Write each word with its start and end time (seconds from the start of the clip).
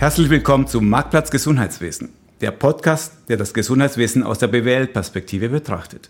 Herzlich 0.00 0.30
willkommen 0.30 0.66
zum 0.66 0.88
Marktplatz 0.88 1.30
Gesundheitswesen, 1.30 2.08
der 2.40 2.52
Podcast, 2.52 3.28
der 3.28 3.36
das 3.36 3.52
Gesundheitswesen 3.52 4.22
aus 4.22 4.38
der 4.38 4.46
BWL-Perspektive 4.46 5.50
betrachtet. 5.50 6.08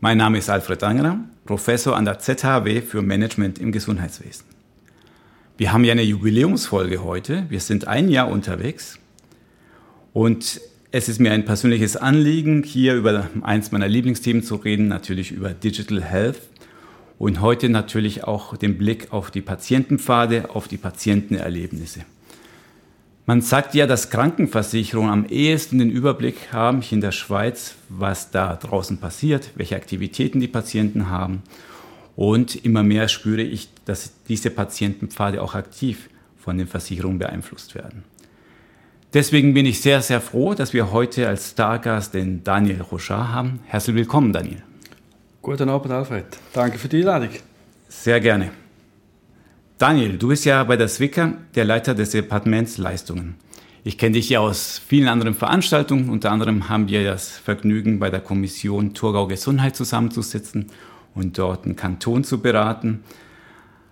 Mein 0.00 0.18
Name 0.18 0.38
ist 0.38 0.50
Alfred 0.50 0.82
Angerer, 0.82 1.20
Professor 1.46 1.96
an 1.96 2.04
der 2.04 2.18
ZHW 2.18 2.80
für 2.80 3.00
Management 3.00 3.60
im 3.60 3.70
Gesundheitswesen. 3.70 4.44
Wir 5.56 5.72
haben 5.72 5.84
ja 5.84 5.92
eine 5.92 6.02
Jubiläumsfolge 6.02 7.04
heute. 7.04 7.46
Wir 7.48 7.60
sind 7.60 7.86
ein 7.86 8.08
Jahr 8.08 8.28
unterwegs. 8.28 8.98
Und 10.12 10.60
es 10.90 11.08
ist 11.08 11.20
mir 11.20 11.30
ein 11.30 11.44
persönliches 11.44 11.96
Anliegen, 11.96 12.64
hier 12.64 12.96
über 12.96 13.30
eins 13.42 13.70
meiner 13.70 13.86
Lieblingsthemen 13.86 14.42
zu 14.42 14.56
reden, 14.56 14.88
natürlich 14.88 15.30
über 15.30 15.50
Digital 15.50 16.02
Health. 16.02 16.40
Und 17.20 17.40
heute 17.40 17.68
natürlich 17.68 18.24
auch 18.24 18.56
den 18.56 18.78
Blick 18.78 19.12
auf 19.12 19.30
die 19.30 19.42
Patientenpfade, 19.42 20.50
auf 20.56 20.66
die 20.66 20.76
Patientenerlebnisse. 20.76 22.00
Man 23.28 23.42
sagt 23.42 23.74
ja, 23.74 23.86
dass 23.86 24.08
Krankenversicherungen 24.08 25.10
am 25.10 25.26
ehesten 25.26 25.80
den 25.80 25.90
Überblick 25.90 26.50
haben, 26.50 26.80
hier 26.80 26.96
in 26.96 27.02
der 27.02 27.12
Schweiz, 27.12 27.74
was 27.90 28.30
da 28.30 28.56
draußen 28.56 28.96
passiert, 28.96 29.50
welche 29.54 29.76
Aktivitäten 29.76 30.40
die 30.40 30.48
Patienten 30.48 31.10
haben. 31.10 31.42
Und 32.16 32.64
immer 32.64 32.82
mehr 32.82 33.06
spüre 33.06 33.42
ich, 33.42 33.68
dass 33.84 34.12
diese 34.28 34.48
Patientenpfade 34.48 35.42
auch 35.42 35.54
aktiv 35.54 36.08
von 36.38 36.56
den 36.56 36.66
Versicherungen 36.66 37.18
beeinflusst 37.18 37.74
werden. 37.74 38.02
Deswegen 39.12 39.52
bin 39.52 39.66
ich 39.66 39.82
sehr, 39.82 40.00
sehr 40.00 40.22
froh, 40.22 40.54
dass 40.54 40.72
wir 40.72 40.90
heute 40.90 41.28
als 41.28 41.50
Stargast 41.50 42.14
den 42.14 42.42
Daniel 42.44 42.80
Rochard 42.80 43.28
haben. 43.28 43.60
Herzlich 43.66 43.94
willkommen, 43.94 44.32
Daniel. 44.32 44.62
Guten 45.42 45.68
Abend, 45.68 45.92
Alfred. 45.92 46.24
Danke 46.54 46.78
für 46.78 46.88
die 46.88 47.00
Einladung. 47.00 47.28
Sehr 47.90 48.20
gerne. 48.20 48.52
Daniel, 49.78 50.18
du 50.18 50.26
bist 50.26 50.44
ja 50.44 50.64
bei 50.64 50.76
der 50.76 50.88
Zwicker 50.88 51.34
der 51.54 51.64
Leiter 51.64 51.94
des 51.94 52.10
Departements 52.10 52.78
Leistungen. 52.78 53.36
Ich 53.84 53.96
kenne 53.96 54.14
dich 54.14 54.28
ja 54.28 54.40
aus 54.40 54.82
vielen 54.84 55.06
anderen 55.06 55.34
Veranstaltungen. 55.34 56.10
Unter 56.10 56.32
anderem 56.32 56.68
haben 56.68 56.88
wir 56.88 57.04
das 57.04 57.38
Vergnügen, 57.38 58.00
bei 58.00 58.10
der 58.10 58.18
Kommission 58.18 58.92
Thurgau 58.92 59.28
Gesundheit 59.28 59.76
zusammenzusitzen 59.76 60.66
und 61.14 61.38
dort 61.38 61.64
einen 61.64 61.76
Kanton 61.76 62.24
zu 62.24 62.40
beraten. 62.40 63.04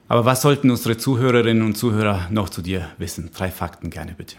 Aber 0.08 0.24
was 0.24 0.42
sollten 0.42 0.70
unsere 0.70 0.96
Zuhörerinnen 0.96 1.62
und 1.62 1.76
Zuhörer 1.76 2.26
noch 2.30 2.48
zu 2.48 2.62
dir 2.62 2.88
wissen? 2.98 3.30
Drei 3.32 3.52
Fakten 3.52 3.88
gerne 3.88 4.12
bitte. 4.18 4.38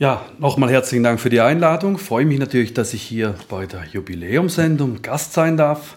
Ja, 0.00 0.24
nochmal 0.40 0.70
herzlichen 0.70 1.04
Dank 1.04 1.20
für 1.20 1.30
die 1.30 1.40
Einladung. 1.40 1.96
Freue 1.96 2.26
mich 2.26 2.40
natürlich, 2.40 2.74
dass 2.74 2.92
ich 2.92 3.02
hier 3.02 3.36
bei 3.48 3.66
der 3.66 3.84
Jubiläumsendung 3.84 5.00
Gast 5.00 5.32
sein 5.32 5.56
darf. 5.56 5.96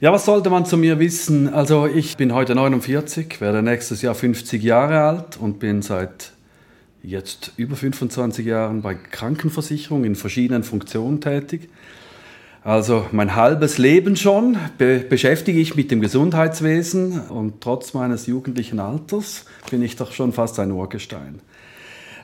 Ja, 0.00 0.12
was 0.12 0.26
sollte 0.26 0.48
man 0.48 0.64
zu 0.64 0.76
mir 0.76 1.00
wissen? 1.00 1.52
Also 1.52 1.88
ich 1.88 2.16
bin 2.16 2.32
heute 2.32 2.54
49, 2.54 3.40
werde 3.40 3.64
nächstes 3.64 4.00
Jahr 4.00 4.14
50 4.14 4.62
Jahre 4.62 5.00
alt 5.00 5.36
und 5.40 5.58
bin 5.58 5.82
seit 5.82 6.30
jetzt 7.02 7.52
über 7.56 7.74
25 7.74 8.46
Jahren 8.46 8.80
bei 8.80 8.94
Krankenversicherung 8.94 10.04
in 10.04 10.14
verschiedenen 10.14 10.62
Funktionen 10.62 11.20
tätig. 11.20 11.68
Also 12.62 13.06
mein 13.10 13.34
halbes 13.34 13.78
Leben 13.78 14.14
schon 14.14 14.56
be 14.78 15.00
beschäftige 15.00 15.58
ich 15.58 15.74
mit 15.74 15.90
dem 15.90 16.00
Gesundheitswesen 16.00 17.22
und 17.22 17.60
trotz 17.60 17.92
meines 17.92 18.28
jugendlichen 18.28 18.78
Alters 18.78 19.46
bin 19.68 19.82
ich 19.82 19.96
doch 19.96 20.12
schon 20.12 20.32
fast 20.32 20.60
ein 20.60 20.70
Urgestein. 20.70 21.40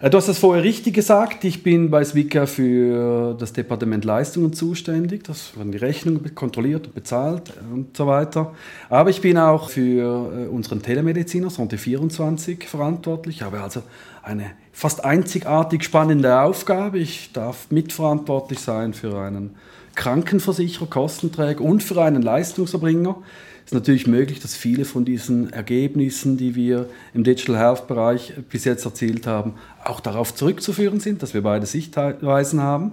Äh, 0.01 0.11
du 0.11 0.19
hast 0.19 0.29
es 0.29 0.39
vorher 0.39 0.65
richtig 0.65 0.95
gesagt, 0.95 1.45
ich 1.45 1.63
bin 1.63 1.91
bei 1.91 2.05
Swika 2.05 2.47
für 2.47 3.35
das 3.39 3.53
Departement 3.53 4.05
Leistungen 4.05 4.53
zuständig. 4.53 5.25
Das 5.25 5.57
werden 5.57 5.73
die 5.73 5.79
Rechnungen 5.79 6.35
kontrolliert 6.35 6.87
und 6.87 6.95
bezahlt 6.95 7.53
und 7.73 7.97
so 7.97 8.07
weiter. 8.07 8.53
Aber 8.89 9.11
ich 9.11 9.21
bin 9.21 9.39
auch 9.39 9.71
für 9.71 10.47
äh, 10.47 10.49
unseren 10.49 10.83
Telemediziner, 10.83 11.51
Sonte 11.51 11.79
24, 11.79 12.65
verantwortlich. 12.65 13.37
Ich 13.37 13.43
habe 13.43 13.61
also 13.61 13.83
eine 14.23 14.51
fast 14.73 15.05
einzigartig 15.05 15.85
spannende 15.85 16.41
Aufgabe. 16.41 16.99
Ich 16.99 17.33
darf 17.33 17.71
mitverantwortlich 17.71 18.59
sein 18.59 18.95
für 18.95 19.19
einen 19.19 19.57
Krankenversicherer, 19.95 20.87
Kostenträger 20.87 21.61
und 21.61 21.83
für 21.83 22.03
einen 22.03 22.23
Leistungserbringer 22.23 23.17
ist 23.65 23.73
natürlich 23.73 24.07
möglich, 24.07 24.41
dass 24.41 24.55
viele 24.57 24.85
von 24.85 25.05
diesen 25.05 25.53
Ergebnissen, 25.53 26.37
die 26.37 26.55
wir 26.55 26.89
im 27.15 27.25
Digital 27.25 27.57
Health 27.59 27.87
Bereich 27.87 28.35
bis 28.51 28.65
jetzt 28.65 28.85
erzielt 28.85 29.27
haben, 29.27 29.55
auch 29.85 30.01
darauf 30.01 30.35
zurückzuführen 30.35 31.01
sind, 31.01 31.23
dass 31.23 31.35
wir 31.35 31.43
beide 31.43 31.67
Sichtweisen 31.67 32.61
haben. 32.61 32.93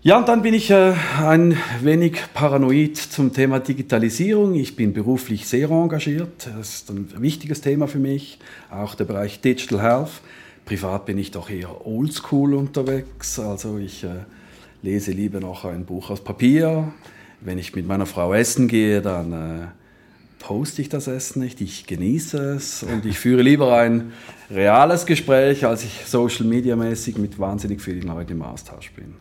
Ja, 0.00 0.16
und 0.16 0.28
dann 0.28 0.42
bin 0.42 0.54
ich 0.54 0.70
äh, 0.70 0.94
ein 1.20 1.56
wenig 1.82 2.20
paranoid 2.32 2.96
zum 2.96 3.32
Thema 3.32 3.58
Digitalisierung. 3.58 4.54
Ich 4.54 4.76
bin 4.76 4.92
beruflich 4.92 5.46
sehr 5.46 5.70
engagiert. 5.70 6.48
Das 6.56 6.76
ist 6.76 6.90
ein 6.90 7.20
wichtiges 7.20 7.60
Thema 7.60 7.88
für 7.88 7.98
mich. 7.98 8.38
Auch 8.70 8.94
der 8.94 9.06
Bereich 9.06 9.40
Digital 9.40 9.82
Health. 9.82 10.20
Privat 10.64 11.04
bin 11.04 11.18
ich 11.18 11.32
doch 11.32 11.50
eher 11.50 11.84
oldschool 11.84 12.54
unterwegs. 12.54 13.40
Also 13.40 13.78
ich 13.78 14.04
äh, 14.04 14.08
lese 14.82 15.10
lieber 15.10 15.40
noch 15.40 15.64
ein 15.64 15.84
Buch 15.84 16.10
aus 16.10 16.22
Papier. 16.22 16.92
Wenn 17.40 17.58
ich 17.58 17.74
mit 17.74 17.86
meiner 17.86 18.06
Frau 18.06 18.34
essen 18.34 18.68
gehe, 18.68 19.00
dann 19.00 19.32
äh, 19.32 19.66
poste 20.38 20.82
ich 20.82 20.88
das 20.88 21.06
Essen 21.06 21.40
nicht, 21.40 21.60
ich 21.60 21.86
genieße 21.86 22.38
es 22.54 22.82
und 22.82 23.04
ich 23.04 23.18
führe 23.18 23.42
lieber 23.42 23.76
ein 23.76 24.12
reales 24.50 25.06
Gespräch, 25.06 25.64
als 25.64 25.84
ich 25.84 26.06
Social 26.06 26.46
Media 26.46 26.76
mäßig 26.76 27.18
mit 27.18 27.38
wahnsinnig 27.38 27.80
vielen 27.80 28.02
Leuten 28.02 28.32
im 28.32 28.42
Austausch 28.42 28.92
bin. 28.92 29.14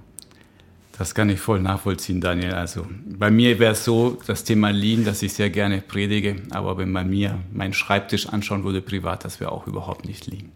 Das 0.97 1.13
kann 1.13 1.29
ich 1.29 1.39
voll 1.39 1.61
nachvollziehen, 1.61 2.21
Daniel. 2.21 2.53
Also 2.53 2.87
bei 3.05 3.29
mir 3.29 3.59
wäre 3.59 3.73
es 3.73 3.85
so, 3.85 4.17
das 4.25 4.43
Thema 4.43 4.71
Lean, 4.71 5.05
das 5.05 5.21
ich 5.21 5.33
sehr 5.33 5.51
gerne 5.51 5.81
predige, 5.81 6.37
aber 6.49 6.77
wenn 6.77 6.91
man 6.91 7.09
mir 7.09 7.39
meinen 7.53 7.73
Schreibtisch 7.73 8.27
anschauen 8.27 8.63
würde 8.63 8.81
privat, 8.81 9.23
das 9.23 9.39
wäre 9.39 9.51
auch 9.51 9.67
überhaupt 9.67 10.07
nicht 10.07 10.25
Lean. 10.25 10.51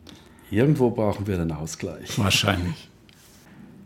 Irgendwo 0.49 0.89
brauchen 0.89 1.27
wir 1.27 1.37
den 1.37 1.51
Ausgleich. 1.51 2.17
Wahrscheinlich. 2.17 2.90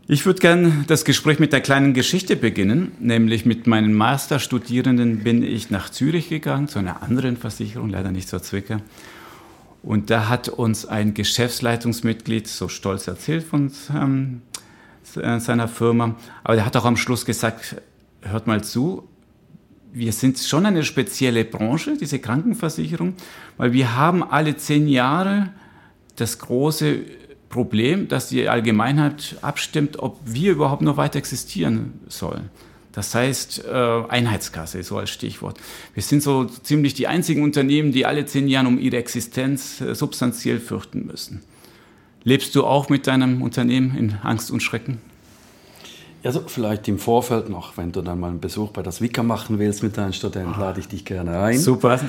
Ich 0.07 0.27
würde 0.27 0.39
gerne 0.39 0.83
das 0.85 1.03
Gespräch 1.03 1.39
mit 1.39 1.51
der 1.51 1.61
kleinen 1.61 1.95
Geschichte 1.95 2.35
beginnen, 2.35 2.91
nämlich 2.99 3.47
mit 3.47 3.65
meinen 3.65 3.91
Masterstudierenden 3.91 5.23
bin 5.23 5.41
ich 5.41 5.71
nach 5.71 5.89
Zürich 5.89 6.29
gegangen, 6.29 6.67
zu 6.67 6.77
einer 6.77 7.01
anderen 7.01 7.37
Versicherung, 7.37 7.89
leider 7.89 8.11
nicht 8.11 8.29
zur 8.29 8.43
Zwicker. 8.43 8.81
Und 9.81 10.11
da 10.11 10.29
hat 10.29 10.47
uns 10.47 10.85
ein 10.85 11.15
Geschäftsleitungsmitglied 11.15 12.47
so 12.47 12.67
stolz 12.67 13.07
erzählt 13.07 13.45
von 13.45 13.71
ähm, 13.95 14.43
seiner 15.03 15.67
Firma, 15.67 16.15
aber 16.43 16.53
der 16.53 16.67
hat 16.67 16.75
auch 16.75 16.85
am 16.85 16.97
Schluss 16.97 17.25
gesagt, 17.25 17.81
hört 18.21 18.45
mal 18.45 18.63
zu, 18.63 19.07
wir 19.91 20.13
sind 20.13 20.37
schon 20.37 20.67
eine 20.67 20.83
spezielle 20.83 21.45
Branche, 21.45 21.97
diese 21.97 22.19
Krankenversicherung, 22.19 23.15
weil 23.57 23.73
wir 23.73 23.95
haben 23.95 24.21
alle 24.21 24.55
zehn 24.55 24.87
Jahre 24.87 25.49
das 26.15 26.37
große 26.37 27.24
Problem, 27.55 28.09
dass 28.09 28.27
die 28.27 28.49
Allgemeinheit 28.49 29.37
abstimmt, 29.41 29.97
ob 29.99 30.19
wir 30.25 30.51
überhaupt 30.51 30.81
noch 30.81 30.97
weiter 30.97 31.17
existieren 31.17 31.93
sollen. 32.09 32.49
Das 32.91 33.15
heißt, 33.15 33.63
äh, 33.65 34.03
Einheitskasse 34.09 34.83
so 34.83 34.97
als 34.97 35.09
Stichwort. 35.09 35.57
Wir 35.93 36.03
sind 36.03 36.21
so 36.21 36.43
ziemlich 36.43 36.95
die 36.95 37.07
einzigen 37.07 37.43
Unternehmen, 37.43 37.93
die 37.93 38.05
alle 38.05 38.25
zehn 38.25 38.49
Jahre 38.49 38.67
um 38.67 38.77
ihre 38.77 38.97
Existenz 38.97 39.79
äh, 39.79 39.95
substanziell 39.95 40.59
fürchten 40.59 41.05
müssen. 41.05 41.43
Lebst 42.25 42.55
du 42.55 42.65
auch 42.65 42.89
mit 42.89 43.07
deinem 43.07 43.41
Unternehmen 43.41 43.95
in 43.97 44.17
Angst 44.21 44.51
und 44.51 44.61
Schrecken? 44.61 44.99
Also 46.25 46.43
vielleicht 46.47 46.89
im 46.89 46.99
Vorfeld 46.99 47.49
noch, 47.49 47.77
wenn 47.77 47.93
du 47.93 48.01
dann 48.01 48.19
mal 48.19 48.31
einen 48.31 48.41
Besuch 48.41 48.71
bei 48.71 48.81
der 48.81 48.91
Swika 48.91 49.23
machen 49.23 49.59
willst 49.59 49.81
mit 49.81 49.95
deinen 49.95 50.11
Studenten, 50.11 50.59
lade 50.59 50.81
ich 50.81 50.89
dich 50.89 51.05
gerne 51.05 51.39
ein. 51.39 51.57
Super. 51.57 52.01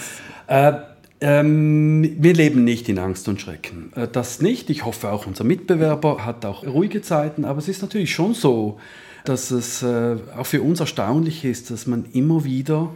Äh, 0.48 0.72
ähm, 1.21 2.16
wir 2.19 2.34
leben 2.34 2.65
nicht 2.65 2.88
in 2.88 2.99
Angst 2.99 3.28
und 3.28 3.41
Schrecken. 3.41 3.93
Äh, 3.94 4.09
das 4.09 4.41
nicht. 4.43 4.69
Ich 4.71 4.84
hoffe 4.84 5.10
auch 5.10 5.27
unser 5.27 5.44
Mitbewerber 5.44 6.25
hat 6.27 6.44
auch 6.44 6.66
ruhige 6.66 7.03
Zeiten. 7.03 7.44
Aber 7.44 7.59
es 7.59 7.69
ist 7.69 7.82
natürlich 7.82 8.15
schon 8.15 8.34
so, 8.34 8.78
dass 9.25 9.50
es 9.50 9.82
äh, 9.82 10.16
auch 10.37 10.47
für 10.47 10.62
uns 10.62 10.81
erstaunlich 10.81 11.44
ist, 11.44 11.71
dass 11.71 11.87
man 11.87 12.05
immer 12.12 12.44
wieder 12.44 12.90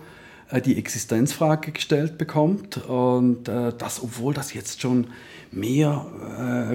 äh, 0.50 0.60
die 0.60 0.76
Existenzfrage 0.76 1.72
gestellt 1.72 2.18
bekommt. 2.18 2.76
Und 2.86 3.44
das, 3.44 4.02
obwohl 4.02 4.34
das 4.34 4.52
jetzt 4.52 4.80
schon 4.80 5.08
mehr, 5.52 6.06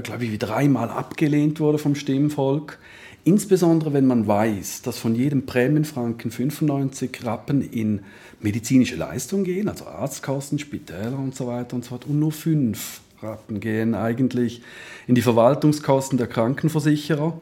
glaube 0.03 0.25
ich, 0.25 0.31
wie 0.31 0.37
dreimal 0.37 0.89
abgelehnt 0.89 1.59
wurde 1.59 1.77
vom 1.77 1.95
Stimmvolk. 1.95 2.79
Insbesondere 3.23 3.91
wenn 3.93 4.05
man 4.05 4.27
weiß, 4.27 4.83
dass 4.83 4.99
von 4.99 5.15
jedem 5.15 5.47
Prämienfranken 5.47 6.29
95 6.29 7.25
Rappen 7.25 7.61
in 7.61 8.01
medizinische 8.45 8.95
Leistungen 8.95 9.43
gehen, 9.43 9.67
also 9.67 9.87
Arztkosten, 9.87 10.59
Spitäler 10.59 11.17
und 11.17 11.35
so 11.35 11.47
weiter 11.47 11.75
und 11.75 11.83
so 11.83 11.89
fort, 11.89 12.05
und 12.05 12.19
nur 12.19 12.31
5 12.31 13.01
Rappen 13.21 13.59
gehen 13.59 13.95
eigentlich 13.95 14.61
in 15.07 15.15
die 15.15 15.23
Verwaltungskosten 15.23 16.19
der 16.19 16.27
Krankenversicherer. 16.27 17.41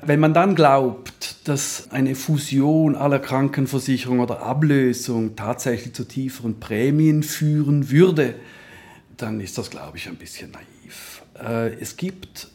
Wenn 0.00 0.20
man 0.20 0.32
dann 0.32 0.54
glaubt, 0.54 1.46
dass 1.46 1.90
eine 1.90 2.14
Fusion 2.14 2.96
aller 2.96 3.18
Krankenversicherungen 3.18 4.22
oder 4.22 4.42
Ablösung 4.42 5.36
tatsächlich 5.36 5.92
zu 5.92 6.04
tieferen 6.04 6.58
Prämien 6.58 7.22
führen 7.22 7.90
würde, 7.90 8.34
dann 9.18 9.38
ist 9.38 9.58
das, 9.58 9.68
glaube 9.68 9.98
ich, 9.98 10.08
ein 10.08 10.16
bisschen 10.16 10.50
naiv. 10.50 11.22
Äh, 11.38 11.74
es 11.74 11.96
gibt 11.98 12.48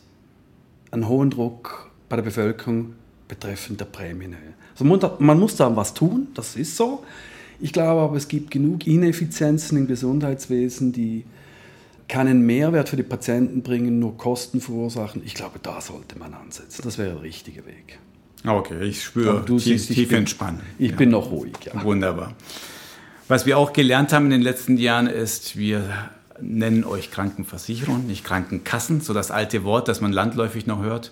einen 0.90 1.08
hohen 1.08 1.30
Druck 1.30 1.92
bei 2.10 2.16
der 2.16 2.24
Bevölkerung 2.24 2.96
betreffend 3.28 3.80
der 3.80 3.86
Prämienhöhe. 3.86 4.54
Also 4.72 4.84
man 5.20 5.40
muss 5.40 5.56
da 5.56 5.74
was 5.76 5.94
tun, 5.94 6.30
das 6.34 6.56
ist 6.56 6.76
so. 6.76 7.04
Ich 7.60 7.74
glaube 7.74 8.02
aber, 8.02 8.16
es 8.16 8.28
gibt 8.28 8.52
genug 8.52 8.86
Ineffizienzen 8.86 9.78
im 9.78 9.88
Gesundheitswesen, 9.88 10.92
die 10.92 11.26
keinen 12.08 12.46
Mehrwert 12.46 12.90
für 12.90 12.96
die 12.96 13.04
Patienten 13.04 13.64
bringen, 13.64 14.00
nur 14.00 14.18
Kosten 14.18 14.62
verursachen. 14.62 15.22
Ich 15.26 15.34
glaube, 15.34 15.60
da 15.62 15.82
sollte 15.82 16.18
man 16.18 16.34
ansetzen. 16.34 16.82
Das 16.84 16.98
wäre 16.98 17.14
der 17.14 17.22
richtige 17.22 17.66
Weg. 17.66 18.00
Okay, 18.46 18.84
ich 18.84 19.04
spüre 19.04 19.44
tief, 19.46 19.64
siehst, 19.64 19.92
tief 19.92 20.12
entspannen. 20.12 20.62
Ich 20.80 20.92
ja. 20.92 20.98
bin 20.98 21.10
noch 21.10 21.32
ruhig, 21.32 21.54
ja. 21.66 21.84
Wunderbar. 21.84 22.36
Was 23.28 23.46
wir 23.46 23.58
auch 23.58 23.74
gelernt 23.74 24.14
haben 24.14 24.26
in 24.26 24.32
den 24.32 24.42
letzten 24.42 24.78
Jahren 24.78 25.08
ist, 25.08 25.58
wir 25.58 25.84
nennen 26.40 26.86
euch 26.86 27.12
Krankenversicherung, 27.12 28.08
nicht 28.08 28.24
Krankenkassen, 28.24 29.02
so 29.02 29.14
das 29.14 29.32
alte 29.32 29.64
Wort, 29.64 29.88
das 29.88 30.00
man 30.00 30.14
landläufig 30.14 30.66
noch 30.66 30.82
hört. 30.82 31.12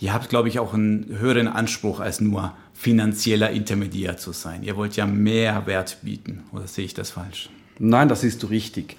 Ihr 0.00 0.14
habt, 0.14 0.30
glaube 0.30 0.48
ich, 0.48 0.58
auch 0.58 0.72
einen 0.72 1.18
höheren 1.18 1.46
Anspruch 1.46 2.00
als 2.00 2.20
nur 2.20 2.54
finanzieller 2.72 3.50
Intermediär 3.50 4.16
zu 4.16 4.32
sein. 4.32 4.62
Ihr 4.62 4.76
wollt 4.76 4.96
ja 4.96 5.06
mehr 5.06 5.66
Wert 5.66 5.98
bieten, 6.02 6.44
oder 6.52 6.66
sehe 6.66 6.86
ich 6.86 6.94
das 6.94 7.10
falsch? 7.10 7.50
Nein, 7.78 8.08
das 8.08 8.24
ist 8.24 8.48
richtig. 8.50 8.96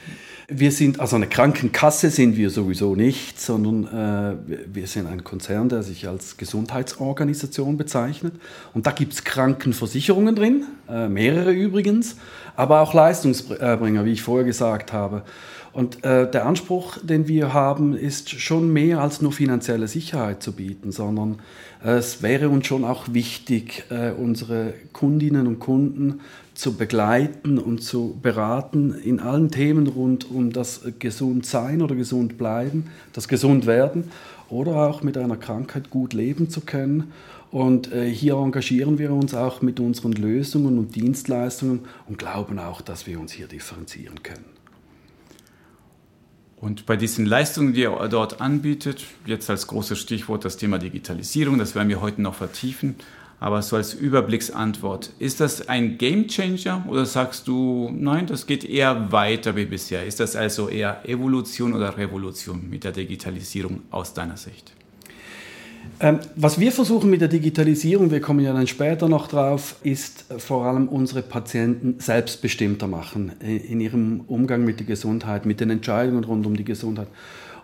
Wir 0.48 0.72
sind, 0.72 1.00
also 1.00 1.16
eine 1.16 1.28
Krankenkasse 1.28 2.10
sind 2.10 2.36
wir 2.36 2.50
sowieso 2.50 2.96
nicht, 2.96 3.40
sondern 3.40 3.86
äh, 3.86 4.36
wir 4.74 4.88
sind 4.88 5.08
ein 5.08 5.24
Konzern, 5.24 5.70
der 5.70 5.82
sich 5.82 6.08
als 6.08 6.38
Gesundheitsorganisation 6.38 7.78
bezeichnet. 7.78 8.34
Und 8.74 8.86
da 8.86 8.92
gibt 8.92 9.14
es 9.14 9.24
Krankenversicherungen 9.24 10.36
drin, 10.36 10.66
äh, 10.90 11.08
mehrere 11.08 11.52
übrigens, 11.52 12.16
aber 12.56 12.82
auch 12.82 12.94
Leistungsbringer, 12.94 14.04
wie 14.04 14.12
ich 14.12 14.24
vorher 14.24 14.46
gesagt 14.46 14.94
habe. 14.94 15.24
Und 15.74 16.04
äh, 16.04 16.30
der 16.30 16.46
Anspruch, 16.46 16.98
den 17.02 17.30
wir 17.30 17.54
haben, 17.54 17.96
ist 17.96 18.30
schon 18.30 18.74
mehr 18.74 19.00
als 19.00 19.22
nur 19.22 19.32
finanzielle 19.32 19.88
Sicherheit 19.88 20.44
zu 20.44 20.52
bieten, 20.52 20.92
sondern 20.92 21.40
äh, 21.84 21.92
es 21.92 22.22
wäre 22.22 22.50
uns 22.50 22.68
schon 22.68 22.84
auch 22.84 23.14
wichtig, 23.14 23.86
äh, 23.90 24.12
unsere 24.12 24.74
Kundinnen 24.92 25.48
und 25.48 25.60
Kunden 25.60 26.20
zu 26.56 26.76
begleiten 26.76 27.58
und 27.58 27.82
zu 27.82 28.20
beraten 28.22 28.94
in 28.94 29.22
allen 29.22 29.50
Themen 29.50 29.88
rund 29.88 30.30
um 30.30 30.52
das 30.52 30.82
Gesundsein 31.00 31.82
oder 31.82 31.96
Gesundbleiben, 31.96 32.88
das 33.14 33.30
Gesundwerden 33.30 34.12
oder 34.50 34.90
auch 34.90 35.04
mit 35.04 35.18
einer 35.18 35.38
Krankheit 35.38 35.90
gut 35.90 36.14
leben 36.14 36.50
zu 36.50 36.62
können. 36.62 37.14
Und 37.50 37.94
äh, 37.94 38.10
hier 38.10 38.36
engagieren 38.36 38.98
wir 38.98 39.12
uns 39.12 39.34
auch 39.34 39.62
mit 39.62 39.80
unseren 39.80 40.12
Lösungen 40.12 40.78
und 40.78 40.96
Dienstleistungen 40.96 41.80
und 42.08 42.18
glauben 42.18 42.60
auch, 42.60 42.82
dass 42.82 43.08
wir 43.08 43.20
uns 43.20 43.32
hier 43.32 43.48
differenzieren 43.48 44.22
können. 44.22 44.51
Und 46.62 46.86
bei 46.86 46.96
diesen 46.96 47.26
Leistungen, 47.26 47.74
die 47.74 47.84
er 47.84 48.08
dort 48.08 48.40
anbietet, 48.40 49.04
jetzt 49.26 49.50
als 49.50 49.66
großes 49.66 49.98
Stichwort 49.98 50.46
das 50.46 50.58
Thema 50.58 50.78
Digitalisierung, 50.78 51.58
das 51.58 51.74
werden 51.74 51.90
wir 51.90 52.02
heute 52.02 52.22
noch 52.22 52.36
vertiefen, 52.36 52.96
aber 53.40 53.64
so 53.64 53.76
als 53.76 53.96
Überblicksantwort, 53.96 55.12
ist 55.18 55.40
das 55.40 55.68
ein 55.68 55.98
Gamechanger 55.98 56.86
oder 56.88 57.08
sagst 57.08 57.48
du, 57.48 57.90
nein, 57.92 58.28
das 58.28 58.46
geht 58.46 58.64
eher 58.64 59.12
weiter 59.12 59.56
wie 59.56 59.66
bisher? 59.66 60.06
Ist 60.06 60.20
das 60.20 60.36
also 60.36 60.70
eher 60.70 61.10
Evolution 61.10 61.74
oder 61.74 61.98
Revolution 61.98 62.70
mit 62.70 62.84
der 62.84 62.92
Digitalisierung 62.92 63.82
aus 63.90 64.14
deiner 64.14 64.38
Sicht? 64.38 64.72
Ähm, 66.00 66.20
was 66.36 66.60
wir 66.60 66.72
versuchen 66.72 67.10
mit 67.10 67.22
der 67.22 67.28
Digitalisierung, 67.28 68.10
wir 68.10 68.22
kommen 68.22 68.40
ja 68.40 68.54
dann 68.54 68.66
später 68.66 69.08
noch 69.08 69.28
drauf, 69.28 69.76
ist 69.84 70.26
vor 70.38 70.66
allem 70.66 70.88
unsere 70.88 71.22
Patienten 71.22 72.00
selbstbestimmter 72.00 72.88
machen 72.88 73.34
in 73.40 73.80
ihrem 73.80 74.22
Umgang 74.28 74.66
mit 74.66 74.80
der 74.80 74.88
Gesundheit, 74.88 75.46
mit 75.46 75.60
den 75.60 75.70
Entscheidungen 75.70 76.24
rund 76.24 76.46
um 76.48 76.58
die 76.58 76.64
Gesundheit. 76.64 77.08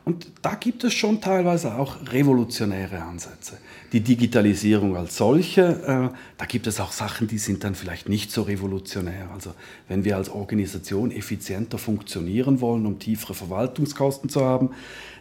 Und 0.08 0.28
da 0.42 0.56
gibt 0.56 0.86
es 0.86 0.94
schon 0.94 1.20
teilweise 1.20 1.76
auch 1.76 1.98
revolutionäre 2.14 3.02
Ansätze. 3.02 3.58
Die 3.92 4.00
Digitalisierung 4.00 4.96
als 4.96 5.18
solche, 5.18 5.62
äh, 5.62 6.18
da 6.38 6.46
gibt 6.46 6.66
es 6.68 6.80
auch 6.80 6.94
Sachen, 6.94 7.28
die 7.28 7.38
sind 7.38 7.66
dann 7.66 7.76
vielleicht 7.76 8.08
nicht 8.08 8.32
so 8.32 8.44
revolutionär. 8.44 9.30
Also 9.34 9.54
wenn 9.90 10.06
wir 10.06 10.16
als 10.16 10.30
Organisation 10.30 11.12
effizienter 11.12 11.78
funktionieren 11.78 12.62
wollen, 12.62 12.86
um 12.86 13.00
tiefere 13.00 13.34
Verwaltungskosten 13.34 14.30
zu 14.30 14.46
haben, 14.46 14.70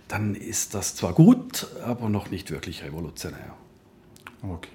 dann 0.09 0.35
ist 0.35 0.75
das 0.75 0.95
zwar 0.95 1.13
gut, 1.13 1.67
aber 1.85 2.09
noch 2.09 2.31
nicht 2.31 2.51
wirklich 2.51 2.85
revolutionär. 2.85 3.55
Okay. 4.43 4.71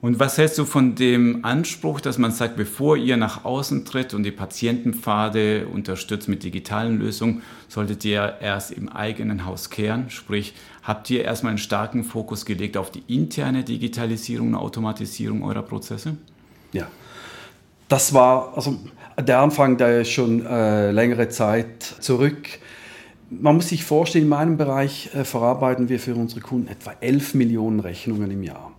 Und 0.00 0.20
was 0.20 0.38
hältst 0.38 0.56
du 0.58 0.64
von 0.64 0.94
dem 0.94 1.44
Anspruch, 1.44 2.00
dass 2.00 2.18
man 2.18 2.30
sagt, 2.30 2.56
bevor 2.56 2.96
ihr 2.96 3.16
nach 3.16 3.44
außen 3.44 3.84
tritt 3.84 4.14
und 4.14 4.22
die 4.22 4.30
Patientenpfade 4.30 5.66
unterstützt 5.66 6.28
mit 6.28 6.44
digitalen 6.44 7.00
Lösungen, 7.00 7.42
solltet 7.66 8.04
ihr 8.04 8.36
erst 8.40 8.70
im 8.70 8.88
eigenen 8.88 9.44
Haus 9.44 9.70
kehren? 9.70 10.08
Sprich, 10.08 10.54
habt 10.84 11.10
ihr 11.10 11.24
erstmal 11.24 11.50
einen 11.50 11.58
starken 11.58 12.04
Fokus 12.04 12.44
gelegt 12.44 12.76
auf 12.76 12.92
die 12.92 13.02
interne 13.08 13.64
Digitalisierung 13.64 14.48
und 14.48 14.54
Automatisierung 14.54 15.42
eurer 15.42 15.62
Prozesse? 15.62 16.16
Ja, 16.72 16.86
das 17.88 18.14
war, 18.14 18.52
also 18.54 18.78
der 19.18 19.40
Anfang, 19.40 19.78
der 19.78 20.02
ist 20.02 20.12
schon 20.12 20.46
äh, 20.46 20.92
längere 20.92 21.28
Zeit 21.28 21.82
zurück. 21.82 22.60
Man 23.30 23.56
muss 23.56 23.68
sich 23.68 23.84
vorstellen, 23.84 24.24
in 24.24 24.30
meinem 24.30 24.56
Bereich 24.56 25.14
äh, 25.14 25.24
verarbeiten 25.24 25.88
wir 25.88 26.00
für 26.00 26.14
unsere 26.14 26.40
Kunden 26.40 26.68
etwa 26.68 26.94
11 27.00 27.34
Millionen 27.34 27.80
Rechnungen 27.80 28.30
im 28.30 28.42
Jahr. 28.42 28.72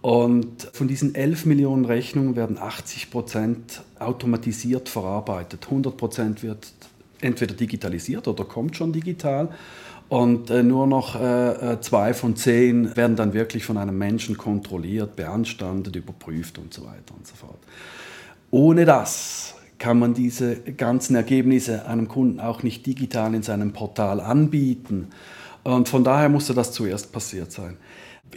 Und 0.00 0.68
von 0.72 0.88
diesen 0.88 1.14
11 1.14 1.46
Millionen 1.46 1.84
Rechnungen 1.84 2.36
werden 2.36 2.58
80 2.58 3.10
Prozent 3.10 3.82
automatisiert 3.98 4.88
verarbeitet. 4.88 5.64
100 5.64 5.96
Prozent 5.96 6.42
wird 6.42 6.72
entweder 7.20 7.54
digitalisiert 7.54 8.28
oder 8.28 8.44
kommt 8.44 8.76
schon 8.76 8.92
digital. 8.92 9.48
Und 10.08 10.50
äh, 10.50 10.62
nur 10.62 10.86
noch 10.86 11.20
äh, 11.20 11.78
zwei 11.80 12.14
von 12.14 12.36
zehn 12.36 12.94
werden 12.96 13.16
dann 13.16 13.32
wirklich 13.32 13.64
von 13.64 13.78
einem 13.78 13.96
Menschen 13.96 14.36
kontrolliert, 14.36 15.16
beanstandet, 15.16 15.96
überprüft 15.96 16.58
und 16.58 16.72
so 16.72 16.82
weiter 16.82 17.14
und 17.16 17.26
so 17.26 17.34
fort. 17.34 17.58
Ohne 18.50 18.84
das 18.84 19.54
kann 19.84 19.98
man 19.98 20.14
diese 20.14 20.56
ganzen 20.56 21.14
Ergebnisse 21.14 21.84
einem 21.84 22.08
Kunden 22.08 22.40
auch 22.40 22.62
nicht 22.62 22.86
digital 22.86 23.34
in 23.34 23.42
seinem 23.42 23.74
Portal 23.74 24.18
anbieten. 24.18 25.08
Und 25.62 25.90
von 25.90 26.04
daher 26.04 26.30
musste 26.30 26.54
das 26.54 26.72
zuerst 26.72 27.12
passiert 27.12 27.52
sein 27.52 27.76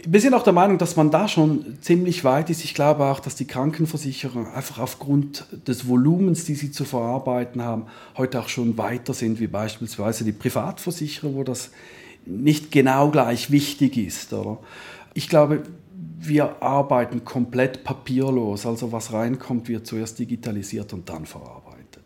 wir 0.06 0.20
sind 0.20 0.34
auch 0.34 0.42
der 0.42 0.52
Meinung, 0.52 0.78
dass 0.78 0.96
man 0.96 1.10
da 1.10 1.28
schon 1.28 1.78
ziemlich 1.80 2.22
weit 2.24 2.50
ist. 2.50 2.64
Ich 2.64 2.74
glaube 2.74 3.04
auch, 3.06 3.20
dass 3.20 3.34
die 3.34 3.46
Krankenversicherer 3.46 4.54
einfach 4.54 4.78
aufgrund 4.78 5.46
des 5.66 5.88
Volumens, 5.88 6.44
die 6.44 6.54
sie 6.54 6.70
zu 6.70 6.84
verarbeiten 6.84 7.62
haben, 7.62 7.86
heute 8.16 8.40
auch 8.40 8.48
schon 8.48 8.78
weiter 8.78 9.14
sind, 9.14 9.40
wie 9.40 9.46
beispielsweise 9.46 10.24
die 10.24 10.32
Privatversicherer, 10.32 11.34
wo 11.34 11.42
das 11.42 11.70
nicht 12.26 12.70
genau 12.70 13.10
gleich 13.10 13.50
wichtig 13.50 13.96
ist. 13.96 14.32
Oder? 14.32 14.58
Ich 15.14 15.28
glaube, 15.28 15.62
wir 16.20 16.62
arbeiten 16.62 17.24
komplett 17.24 17.84
papierlos. 17.84 18.66
Also 18.66 18.92
was 18.92 19.12
reinkommt, 19.12 19.68
wird 19.68 19.86
zuerst 19.86 20.18
digitalisiert 20.18 20.92
und 20.92 21.08
dann 21.08 21.26
verarbeitet. 21.26 22.02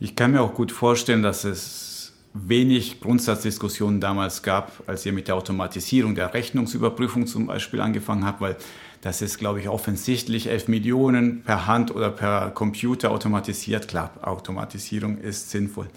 Ich 0.00 0.16
kann 0.16 0.32
mir 0.32 0.40
auch 0.40 0.54
gut 0.54 0.72
vorstellen, 0.72 1.22
dass 1.22 1.44
es 1.44 2.12
wenig 2.34 3.00
Grundsatzdiskussionen 3.00 4.00
damals 4.00 4.42
gab, 4.42 4.82
als 4.86 5.04
ihr 5.04 5.12
mit 5.12 5.28
der 5.28 5.36
Automatisierung 5.36 6.14
der 6.14 6.32
Rechnungsüberprüfung 6.32 7.26
zum 7.26 7.46
Beispiel 7.46 7.80
angefangen 7.80 8.24
habt, 8.24 8.40
weil 8.40 8.56
das 9.02 9.20
ist, 9.20 9.38
glaube 9.38 9.60
ich, 9.60 9.68
offensichtlich 9.68 10.48
11 10.48 10.68
Millionen 10.68 11.42
per 11.42 11.66
Hand 11.66 11.94
oder 11.94 12.10
per 12.10 12.50
Computer 12.50 13.10
automatisiert. 13.10 13.88
Klar, 13.88 14.12
Automatisierung 14.22 15.18
ist 15.18 15.50
sinnvoll. 15.50 15.88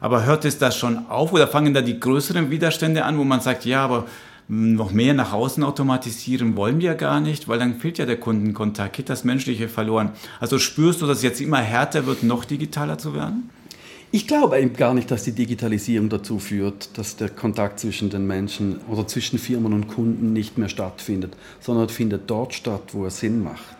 Aber 0.00 0.24
hört 0.24 0.44
es 0.44 0.58
da 0.58 0.70
schon 0.70 1.06
auf 1.08 1.32
oder 1.32 1.46
fangen 1.46 1.74
da 1.74 1.82
die 1.82 1.98
größeren 1.98 2.50
Widerstände 2.50 3.04
an, 3.04 3.18
wo 3.18 3.24
man 3.24 3.40
sagt, 3.40 3.64
ja, 3.64 3.84
aber 3.84 4.06
noch 4.48 4.92
mehr 4.92 5.12
nach 5.12 5.34
außen 5.34 5.62
automatisieren 5.62 6.56
wollen 6.56 6.80
wir 6.80 6.94
gar 6.94 7.20
nicht, 7.20 7.48
weil 7.48 7.58
dann 7.58 7.76
fehlt 7.76 7.98
ja 7.98 8.06
der 8.06 8.18
Kundenkontakt, 8.18 8.96
geht 8.96 9.10
das 9.10 9.22
Menschliche 9.22 9.68
verloren. 9.68 10.12
Also 10.40 10.58
spürst 10.58 11.02
du, 11.02 11.06
dass 11.06 11.18
es 11.18 11.22
jetzt 11.22 11.40
immer 11.40 11.58
härter 11.58 12.06
wird, 12.06 12.22
noch 12.22 12.46
digitaler 12.46 12.96
zu 12.96 13.14
werden? 13.14 13.50
Ich 14.10 14.26
glaube 14.26 14.58
eben 14.58 14.72
gar 14.72 14.94
nicht, 14.94 15.10
dass 15.10 15.24
die 15.24 15.32
Digitalisierung 15.32 16.08
dazu 16.08 16.38
führt, 16.38 16.96
dass 16.96 17.16
der 17.16 17.28
Kontakt 17.28 17.78
zwischen 17.78 18.08
den 18.08 18.26
Menschen 18.26 18.80
oder 18.88 19.06
zwischen 19.06 19.38
Firmen 19.38 19.74
und 19.74 19.86
Kunden 19.86 20.32
nicht 20.32 20.56
mehr 20.56 20.70
stattfindet, 20.70 21.36
sondern 21.60 21.90
findet 21.90 22.30
dort 22.30 22.54
statt, 22.54 22.94
wo 22.94 23.04
er 23.04 23.10
Sinn 23.10 23.44
macht. 23.44 23.76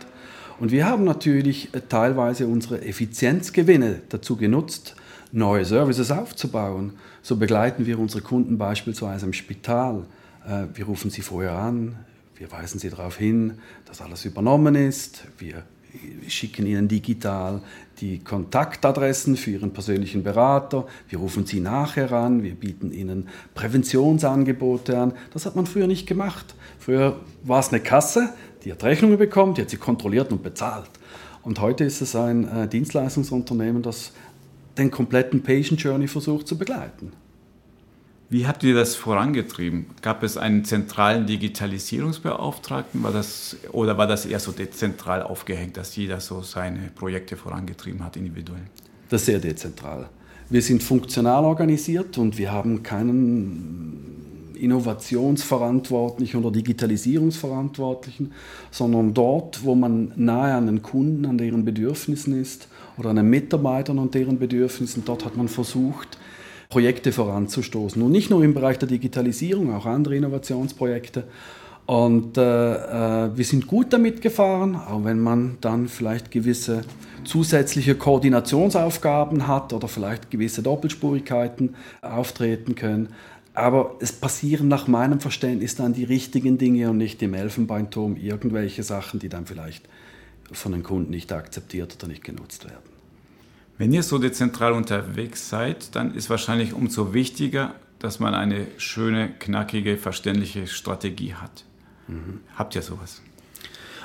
Und 0.60 0.70
wir 0.70 0.84
haben 0.84 1.04
natürlich 1.04 1.72
äh, 1.72 1.80
teilweise 1.88 2.46
unsere 2.46 2.82
Effizienzgewinne 2.82 4.02
dazu 4.10 4.36
genutzt, 4.36 4.96
neue 5.32 5.64
Services 5.64 6.10
aufzubauen. 6.10 6.92
So 7.22 7.36
begleiten 7.36 7.86
wir 7.86 7.98
unsere 7.98 8.22
Kunden 8.22 8.58
beispielsweise 8.58 9.24
im 9.24 9.32
Spital. 9.32 10.04
Äh, 10.48 10.66
wir 10.74 10.86
rufen 10.86 11.10
sie 11.10 11.22
vorher 11.22 11.52
an, 11.52 11.96
wir 12.36 12.50
weisen 12.50 12.78
sie 12.78 12.90
darauf 12.90 13.16
hin, 13.16 13.58
dass 13.84 14.00
alles 14.00 14.24
übernommen 14.24 14.74
ist. 14.74 15.24
Wir 15.38 15.64
schicken 16.28 16.66
ihnen 16.66 16.86
digital 16.88 17.62
die 18.00 18.18
Kontaktadressen 18.18 19.36
für 19.36 19.52
Ihren 19.52 19.72
persönlichen 19.72 20.22
Berater. 20.22 20.86
Wir 21.08 21.18
rufen 21.18 21.46
Sie 21.46 21.60
nachher 21.60 22.12
an, 22.12 22.42
wir 22.42 22.54
bieten 22.54 22.92
Ihnen 22.92 23.28
Präventionsangebote 23.54 24.98
an. 24.98 25.14
Das 25.32 25.46
hat 25.46 25.56
man 25.56 25.66
früher 25.66 25.86
nicht 25.86 26.06
gemacht. 26.06 26.54
Früher 26.78 27.18
war 27.42 27.60
es 27.60 27.70
eine 27.70 27.80
Kasse, 27.80 28.34
die 28.64 28.72
hat 28.72 28.84
Rechnungen 28.84 29.18
bekommen, 29.18 29.54
die 29.54 29.62
hat 29.62 29.70
sie 29.70 29.78
kontrolliert 29.78 30.30
und 30.30 30.42
bezahlt. 30.42 30.90
Und 31.42 31.60
heute 31.60 31.84
ist 31.84 32.02
es 32.02 32.14
ein 32.14 32.46
äh, 32.46 32.68
Dienstleistungsunternehmen, 32.68 33.82
das 33.82 34.12
den 34.76 34.90
kompletten 34.90 35.42
Patient 35.42 35.80
Journey 35.80 36.06
versucht 36.06 36.46
zu 36.46 36.56
begleiten. 36.56 37.12
Wie 38.30 38.46
habt 38.46 38.62
ihr 38.62 38.74
das 38.74 38.94
vorangetrieben? 38.94 39.86
Gab 40.02 40.22
es 40.22 40.36
einen 40.36 40.62
zentralen 40.62 41.26
Digitalisierungsbeauftragten 41.26 43.02
war 43.02 43.10
das, 43.10 43.56
oder 43.72 43.96
war 43.96 44.06
das 44.06 44.26
eher 44.26 44.38
so 44.38 44.52
dezentral 44.52 45.22
aufgehängt, 45.22 45.78
dass 45.78 45.96
jeder 45.96 46.20
so 46.20 46.42
seine 46.42 46.90
Projekte 46.94 47.36
vorangetrieben 47.36 48.04
hat, 48.04 48.18
individuell? 48.18 48.60
Das 49.08 49.22
ist 49.22 49.26
sehr 49.26 49.38
dezentral. 49.38 50.10
Wir 50.50 50.60
sind 50.60 50.82
funktional 50.82 51.44
organisiert 51.44 52.18
und 52.18 52.36
wir 52.36 52.52
haben 52.52 52.82
keinen 52.82 54.54
Innovationsverantwortlichen 54.58 56.40
oder 56.44 56.50
Digitalisierungsverantwortlichen, 56.50 58.32
sondern 58.70 59.14
dort, 59.14 59.64
wo 59.64 59.74
man 59.74 60.12
nahe 60.16 60.52
an 60.52 60.66
den 60.66 60.82
Kunden, 60.82 61.24
an 61.24 61.38
deren 61.38 61.64
Bedürfnissen 61.64 62.38
ist 62.38 62.68
oder 62.98 63.10
an 63.10 63.16
den 63.16 63.30
Mitarbeitern 63.30 63.98
und 63.98 64.14
deren 64.14 64.38
Bedürfnissen, 64.38 65.04
dort 65.06 65.24
hat 65.24 65.36
man 65.36 65.48
versucht, 65.48 66.18
Projekte 66.68 67.12
voranzustoßen. 67.12 68.00
Und 68.02 68.12
nicht 68.12 68.30
nur 68.30 68.44
im 68.44 68.54
Bereich 68.54 68.78
der 68.78 68.88
Digitalisierung, 68.88 69.74
auch 69.74 69.86
andere 69.86 70.16
Innovationsprojekte. 70.16 71.24
Und 71.86 72.36
äh, 72.36 72.42
äh, 72.42 73.30
wir 73.34 73.44
sind 73.44 73.66
gut 73.66 73.94
damit 73.94 74.20
gefahren, 74.20 74.76
auch 74.76 75.04
wenn 75.04 75.18
man 75.18 75.56
dann 75.62 75.88
vielleicht 75.88 76.30
gewisse 76.30 76.82
zusätzliche 77.24 77.94
Koordinationsaufgaben 77.94 79.46
hat 79.46 79.72
oder 79.72 79.88
vielleicht 79.88 80.30
gewisse 80.30 80.62
Doppelspurigkeiten 80.62 81.74
auftreten 82.02 82.74
können. 82.74 83.08
Aber 83.54 83.96
es 84.00 84.12
passieren 84.12 84.68
nach 84.68 84.86
meinem 84.86 85.20
Verständnis 85.20 85.76
dann 85.76 85.94
die 85.94 86.04
richtigen 86.04 86.58
Dinge 86.58 86.90
und 86.90 86.98
nicht 86.98 87.22
im 87.22 87.32
Elfenbeinturm 87.32 88.16
irgendwelche 88.16 88.82
Sachen, 88.82 89.18
die 89.18 89.30
dann 89.30 89.46
vielleicht 89.46 89.88
von 90.52 90.72
den 90.72 90.82
Kunden 90.82 91.10
nicht 91.10 91.32
akzeptiert 91.32 91.96
oder 91.98 92.08
nicht 92.08 92.22
genutzt 92.22 92.66
werden. 92.66 92.97
Wenn 93.78 93.92
ihr 93.92 94.02
so 94.02 94.18
dezentral 94.18 94.72
unterwegs 94.72 95.48
seid, 95.48 95.94
dann 95.94 96.12
ist 96.14 96.28
wahrscheinlich 96.28 96.72
umso 96.74 97.14
wichtiger, 97.14 97.74
dass 98.00 98.18
man 98.18 98.34
eine 98.34 98.66
schöne, 98.76 99.30
knackige, 99.38 99.96
verständliche 99.96 100.66
Strategie 100.66 101.34
hat. 101.34 101.64
Mhm. 102.08 102.40
Habt 102.56 102.74
ihr 102.74 102.82
sowas? 102.82 103.22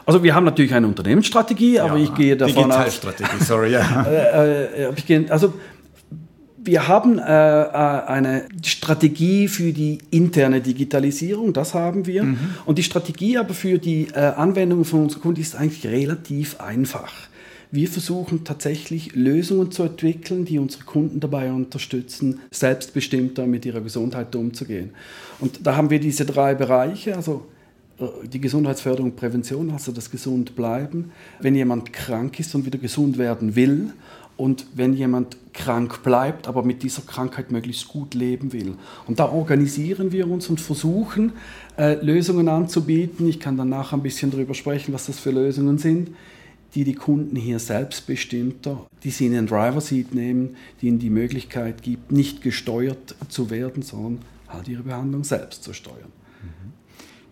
Also 0.05 0.21
wir 0.21 0.35
haben 0.35 0.43
natürlich 0.43 0.73
eine 0.73 0.87
Unternehmensstrategie, 0.87 1.79
aber 1.79 1.97
ja, 1.97 2.03
ich 2.03 2.13
gehe 2.13 2.37
davon 2.37 2.55
aus... 2.55 2.63
Digitalstrategie, 2.63 3.43
sorry, 3.43 3.71
ja. 3.71 4.03
Äh, 4.07 4.89
äh, 4.91 5.29
also 5.29 5.53
wir 6.65 6.87
haben 6.87 7.17
äh, 7.17 7.21
eine 7.21 8.45
Strategie 8.63 9.47
für 9.47 9.73
die 9.73 9.97
interne 10.11 10.61
Digitalisierung, 10.61 11.51
das 11.51 11.73
haben 11.73 12.05
wir. 12.05 12.23
Mhm. 12.23 12.37
Und 12.65 12.77
die 12.77 12.83
Strategie 12.83 13.37
aber 13.37 13.53
für 13.53 13.79
die 13.79 14.13
Anwendung 14.13 14.85
von 14.85 15.03
unseren 15.03 15.21
Kunden 15.21 15.41
ist 15.41 15.55
eigentlich 15.55 15.85
relativ 15.85 16.59
einfach. 16.59 17.11
Wir 17.73 17.87
versuchen 17.87 18.43
tatsächlich 18.43 19.15
Lösungen 19.15 19.71
zu 19.71 19.81
entwickeln, 19.81 20.45
die 20.45 20.59
unsere 20.59 20.83
Kunden 20.83 21.19
dabei 21.19 21.51
unterstützen, 21.51 22.39
selbstbestimmter 22.51 23.47
mit 23.47 23.65
ihrer 23.65 23.81
Gesundheit 23.81 24.35
umzugehen. 24.35 24.91
Und 25.39 25.65
da 25.65 25.75
haben 25.75 25.89
wir 25.89 25.99
diese 25.99 26.23
drei 26.23 26.53
Bereiche, 26.53 27.15
also 27.15 27.47
äh, 27.97 28.27
die 28.27 28.39
Gesundheitsförderung, 28.39 29.15
Prävention, 29.15 29.71
also 29.71 29.91
das 29.91 30.11
Gesundbleiben. 30.11 31.09
Wenn 31.39 31.55
jemand 31.55 31.91
krank 31.91 32.39
ist 32.39 32.53
und 32.53 32.67
wieder 32.67 32.77
gesund 32.77 33.17
werden 33.17 33.55
will 33.55 33.91
und 34.37 34.67
wenn 34.75 34.93
jemand 34.93 35.37
krank 35.51 36.03
bleibt, 36.03 36.47
aber 36.47 36.61
mit 36.61 36.83
dieser 36.83 37.01
Krankheit 37.01 37.51
möglichst 37.51 37.87
gut 37.87 38.13
leben 38.13 38.53
will. 38.53 38.75
Und 39.07 39.19
da 39.19 39.31
organisieren 39.31 40.11
wir 40.11 40.29
uns 40.29 40.47
und 40.47 40.61
versuchen, 40.61 41.31
äh, 41.79 41.95
Lösungen 42.05 42.49
anzubieten. 42.49 43.27
Ich 43.27 43.39
kann 43.39 43.57
danach 43.57 43.93
ein 43.93 44.03
bisschen 44.03 44.29
darüber 44.29 44.53
sprechen, 44.53 44.93
was 44.93 45.07
das 45.07 45.17
für 45.17 45.31
Lösungen 45.31 45.79
sind, 45.79 46.09
die 46.75 46.83
die 46.83 46.95
Kunden 46.95 47.35
hier 47.35 47.59
selbstbestimmter, 47.59 48.87
die 49.03 49.11
sie 49.11 49.27
in 49.27 49.33
den 49.33 49.47
Driver 49.47 49.81
Seat 49.81 50.13
nehmen, 50.13 50.55
die 50.81 50.87
ihnen 50.87 50.99
die 50.99 51.09
Möglichkeit 51.09 51.83
gibt, 51.83 52.11
nicht 52.11 52.41
gesteuert 52.41 53.15
zu 53.29 53.49
werden, 53.49 53.83
sondern 53.83 54.21
halt 54.47 54.67
ihre 54.67 54.83
Behandlung 54.83 55.23
selbst 55.23 55.63
zu 55.63 55.73
steuern. 55.73 56.11
Mhm. 56.41 56.73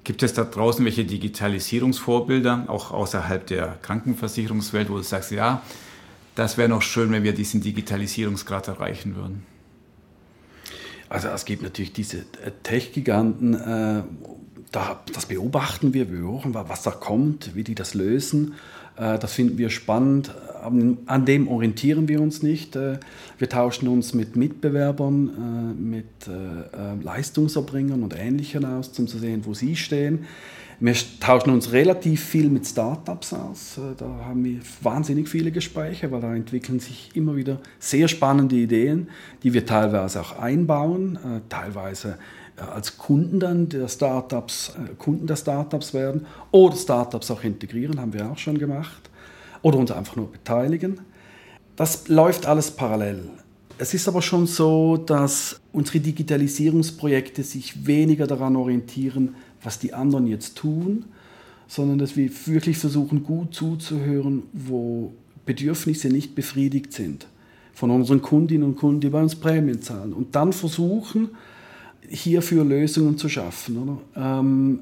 Gibt 0.04 0.24
es 0.24 0.34
da 0.34 0.44
draußen 0.44 0.84
welche 0.86 1.06
Digitalisierungsvorbilder, 1.06 2.66
auch 2.68 2.92
außerhalb 2.92 3.48
der 3.48 3.78
Krankenversicherungswelt, 3.82 4.90
wo 4.90 4.98
du 4.98 5.04
sagst, 5.04 5.32
ja, 5.32 5.62
das 6.36 6.58
wäre 6.58 6.70
noch 6.70 6.82
schön, 6.82 7.12
wenn 7.12 7.24
wir 7.24 7.34
diesen 7.34 7.62
Digitalisierungsgrad 7.62 8.68
erreichen 8.68 9.16
würden? 9.16 9.44
Also 11.10 11.28
es 11.28 11.44
gibt 11.44 11.62
natürlich 11.62 11.92
diese 11.92 12.20
äh, 12.20 12.52
Tech-Giganten, 12.64 13.54
äh, 13.54 14.04
da, 14.72 15.04
das 15.12 15.26
beobachten 15.26 15.94
wir, 15.94 16.10
wir 16.10 16.22
beobachten, 16.22 16.54
was 16.54 16.84
da 16.84 16.92
kommt, 16.92 17.56
wie 17.56 17.66
die 17.66 17.76
das 17.76 17.94
lösen. 17.94 18.54
Äh, 19.02 19.18
das 19.20 19.34
finden 19.34 19.58
wir 19.58 19.70
spannend. 19.70 20.34
An 21.08 21.26
dem 21.26 21.48
orientieren 21.48 22.08
wir 22.08 22.22
uns 22.22 22.44
nicht. 22.44 22.76
Äh, 22.76 23.00
wir 23.40 23.50
tauschen 23.50 23.88
uns 23.88 24.14
mit 24.14 24.36
Mitbewerbern, 24.36 25.76
äh, 25.76 25.82
mit 25.82 26.06
Leistungserbringern 27.04 28.04
und 28.04 28.16
Ähnlichen 28.18 28.64
aus, 28.64 28.92
um 29.00 29.08
zu 29.08 29.18
sehen, 29.18 29.42
wo 29.46 29.54
sie 29.54 29.76
stehen. 29.76 30.26
Wir 30.80 30.96
tauschen 31.20 31.52
uns 31.52 31.72
relativ 31.74 32.24
viel 32.24 32.50
mit 32.50 32.66
Startups 32.66 33.34
aus. 33.34 33.80
Da 33.98 34.06
haben 34.26 34.44
wir 34.44 34.60
wahnsinnig 34.82 35.30
viele 35.30 35.52
Gespräche, 35.52 36.12
weil 36.12 36.22
da 36.22 36.34
entwickeln 36.34 36.80
sich 36.80 37.12
immer 37.14 37.36
wieder 37.36 37.60
sehr 37.80 38.08
spannende 38.08 38.56
Ideen, 38.56 39.08
die 39.44 39.54
wir 39.54 39.66
teilweise 39.66 40.22
auch 40.22 40.40
einbauen, 40.40 41.20
teilweise 41.50 42.18
als 42.70 42.98
Kunden 42.98 43.40
dann 43.40 43.70
der 43.70 43.88
Startups, 43.88 44.74
äh, 44.76 44.94
Kunden 44.96 45.28
der 45.28 45.36
Startups 45.36 45.94
werden 45.94 46.26
oder 46.52 46.76
Startups 46.76 47.32
auch 47.32 47.44
integrieren, 47.44 48.00
haben 48.00 48.14
wir 48.14 48.32
auch 48.32 48.38
schon 48.38 48.58
gemacht. 48.58 49.10
Oder 49.62 49.78
uns 49.78 49.92
einfach 49.92 50.16
nur 50.16 50.32
beteiligen. 50.32 51.02
Das 51.76 52.08
läuft 52.08 52.46
alles 52.46 52.72
parallel. 52.72 53.30
Es 53.78 53.94
ist 53.94 54.08
aber 54.08 54.22
schon 54.22 54.48
so, 54.48 54.98
dass 54.98 55.60
unsere 55.72 56.00
Digitalisierungsprojekte 56.00 57.44
sich 57.44 57.86
weniger 57.88 58.28
daran 58.28 58.56
orientieren, 58.56 59.36
was 59.64 59.80
die 59.80 59.94
anderen 59.94 60.28
jetzt 60.28 60.58
tun, 60.58 61.06
sondern 61.68 61.98
dass 61.98 62.16
wir 62.16 62.30
wirklich 62.46 62.78
versuchen, 62.78 63.24
gut 63.24 63.56
zuzuhören, 63.56 64.44
wo 64.54 65.14
Bedürfnisse 65.46 66.10
nicht 66.10 66.36
befriedigt 66.36 66.94
sind 66.94 67.28
von 67.74 67.90
unseren 67.90 68.22
Kundinnen 68.22 68.68
und 68.68 68.76
Kunden, 68.76 69.02
die 69.02 69.10
bei 69.10 69.22
uns 69.22 69.36
Prämien 69.36 69.82
zahlen. 69.82 70.14
Und 70.14 70.36
dann 70.36 70.54
versuchen, 70.54 71.30
hierfür 72.10 72.64
Lösungen 72.64 73.18
zu 73.18 73.30
schaffen. 73.30 73.98
Ähm, 74.16 74.80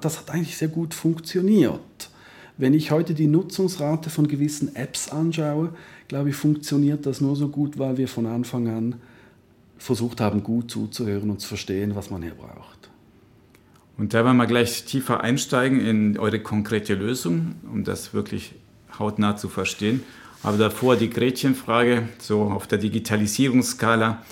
das 0.00 0.18
hat 0.18 0.30
eigentlich 0.30 0.56
sehr 0.56 0.68
gut 0.68 0.94
funktioniert. 0.94 2.10
Wenn 2.58 2.74
ich 2.74 2.90
heute 2.90 3.14
die 3.14 3.26
Nutzungsrate 3.26 4.08
von 4.08 4.28
gewissen 4.28 4.74
Apps 4.76 5.10
anschaue, 5.10 5.74
glaube 6.08 6.30
ich, 6.30 6.36
funktioniert 6.36 7.04
das 7.04 7.20
nur 7.20 7.36
so 7.36 7.48
gut, 7.48 7.78
weil 7.78 7.98
wir 7.98 8.08
von 8.08 8.26
Anfang 8.26 8.68
an 8.68 8.94
versucht 9.78 10.20
haben, 10.20 10.42
gut 10.42 10.70
zuzuhören 10.70 11.30
und 11.30 11.40
zu 11.40 11.48
verstehen, 11.48 11.94
was 11.94 12.10
man 12.10 12.22
hier 12.22 12.34
braucht. 12.34 12.88
Und 13.98 14.14
da 14.14 14.24
wollen 14.24 14.36
wir 14.36 14.46
gleich 14.46 14.84
tiefer 14.84 15.22
einsteigen 15.22 15.80
in 15.80 16.18
eure 16.18 16.40
konkrete 16.40 16.94
Lösung, 16.94 17.56
um 17.70 17.84
das 17.84 18.14
wirklich 18.14 18.54
hautnah 18.98 19.36
zu 19.36 19.48
verstehen. 19.48 20.02
Aber 20.42 20.58
davor 20.58 20.96
die 20.96 21.10
Gretchenfrage, 21.10 22.08
so 22.18 22.42
auf 22.42 22.66
der 22.66 22.78
Digitalisierungsskala 22.78 24.22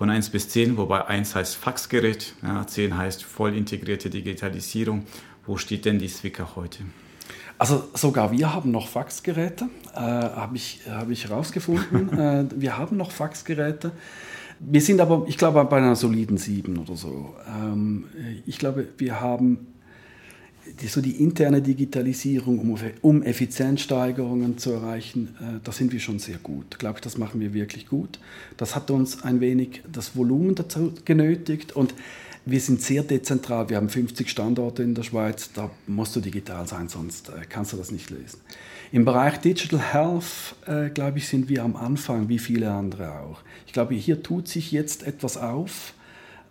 von 0.00 0.08
1 0.08 0.30
bis 0.30 0.48
10, 0.48 0.78
wobei 0.78 1.04
1 1.04 1.34
heißt 1.34 1.56
Faxgerät, 1.56 2.32
ja, 2.42 2.66
10 2.66 2.96
heißt 2.96 3.22
voll 3.22 3.54
integrierte 3.54 4.08
Digitalisierung. 4.08 5.04
Wo 5.44 5.58
steht 5.58 5.84
denn 5.84 5.98
die 5.98 6.08
Zwicker 6.08 6.56
heute? 6.56 6.84
Also 7.58 7.84
sogar 7.92 8.32
wir 8.32 8.54
haben 8.54 8.70
noch 8.70 8.88
Faxgeräte, 8.88 9.68
äh, 9.92 9.98
habe 9.98 10.56
ich, 10.56 10.80
hab 10.88 11.10
ich 11.10 11.28
herausgefunden. 11.28 12.18
äh, 12.18 12.46
wir 12.56 12.78
haben 12.78 12.96
noch 12.96 13.10
Faxgeräte. 13.10 13.92
Wir 14.58 14.80
sind 14.80 15.02
aber, 15.02 15.26
ich 15.28 15.36
glaube, 15.36 15.62
bei 15.66 15.76
einer 15.76 15.94
soliden 15.94 16.38
7 16.38 16.78
oder 16.78 16.96
so. 16.96 17.34
Ähm, 17.46 18.06
ich 18.46 18.56
glaube, 18.56 18.88
wir 18.96 19.20
haben 19.20 19.69
die, 20.80 20.86
so 20.86 21.00
die 21.00 21.22
interne 21.22 21.62
Digitalisierung, 21.62 22.58
um, 22.58 22.78
um 23.02 23.22
Effizienzsteigerungen 23.22 24.58
zu 24.58 24.72
erreichen, 24.72 25.36
äh, 25.40 25.60
da 25.62 25.72
sind 25.72 25.92
wir 25.92 26.00
schon 26.00 26.18
sehr 26.18 26.38
gut. 26.38 26.78
Glaube 26.78 26.98
ich, 26.98 27.00
das 27.02 27.18
machen 27.18 27.40
wir 27.40 27.54
wirklich 27.54 27.86
gut. 27.86 28.18
Das 28.56 28.74
hat 28.74 28.90
uns 28.90 29.22
ein 29.22 29.40
wenig 29.40 29.82
das 29.90 30.16
Volumen 30.16 30.54
dazu 30.54 30.92
genötigt 31.04 31.74
und 31.74 31.94
wir 32.46 32.60
sind 32.60 32.80
sehr 32.82 33.02
dezentral. 33.02 33.68
Wir 33.68 33.76
haben 33.76 33.88
50 33.88 34.28
Standorte 34.28 34.82
in 34.82 34.94
der 34.94 35.02
Schweiz. 35.02 35.50
Da 35.52 35.70
musst 35.86 36.16
du 36.16 36.20
digital 36.20 36.66
sein, 36.66 36.88
sonst 36.88 37.28
äh, 37.28 37.32
kannst 37.48 37.72
du 37.72 37.76
das 37.76 37.90
nicht 37.90 38.10
lösen. 38.10 38.40
Im 38.92 39.04
Bereich 39.04 39.38
Digital 39.38 39.80
Health, 39.80 40.56
äh, 40.66 40.90
glaube 40.90 41.18
ich, 41.18 41.28
sind 41.28 41.48
wir 41.48 41.62
am 41.62 41.76
Anfang, 41.76 42.28
wie 42.28 42.38
viele 42.38 42.70
andere 42.70 43.20
auch. 43.20 43.40
Ich 43.66 43.72
glaube, 43.72 43.94
hier 43.94 44.22
tut 44.22 44.48
sich 44.48 44.72
jetzt 44.72 45.06
etwas 45.06 45.36
auf 45.36 45.94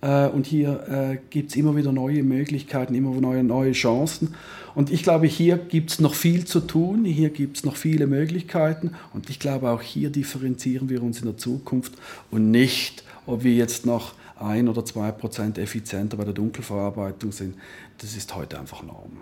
und 0.08 0.46
hier 0.46 0.88
äh, 0.88 1.18
gibt 1.30 1.50
es 1.52 1.56
immer 1.56 1.76
wieder 1.76 1.92
neue 1.92 2.24
Möglichkeiten, 2.24 2.96
immer 2.96 3.12
wieder 3.12 3.22
neue, 3.22 3.44
neue 3.44 3.74
Chancen. 3.74 4.36
Und 4.76 4.92
ich 4.92 5.04
glaube, 5.04 5.28
hier 5.28 5.58
gibt 5.58 5.92
es 5.92 6.00
noch 6.00 6.14
viel 6.14 6.46
zu 6.46 6.62
tun, 6.62 7.04
hier 7.04 7.30
gibt 7.30 7.58
es 7.58 7.66
noch 7.66 7.76
viele 7.76 8.08
Möglichkeiten. 8.08 8.92
Und 9.14 9.30
ich 9.30 9.40
glaube, 9.40 9.70
auch 9.70 9.82
hier 9.82 10.10
differenzieren 10.10 10.90
wir 10.90 11.04
uns 11.04 11.20
in 11.20 11.26
der 11.26 11.38
Zukunft 11.38 11.94
und 12.32 12.50
nicht, 12.50 13.04
ob 13.26 13.44
wir 13.44 13.54
jetzt 13.54 13.86
noch 13.86 14.14
ein 14.40 14.70
oder 14.70 14.86
zwei 14.86 15.12
Prozent 15.12 15.58
effizienter 15.58 16.16
bei 16.16 16.24
der 16.24 16.34
Dunkelverarbeitung 16.34 17.32
sind. 17.32 17.56
Das 17.98 18.16
ist 18.16 18.34
heute 18.36 18.58
einfach 18.58 18.84
Norm. 18.84 19.22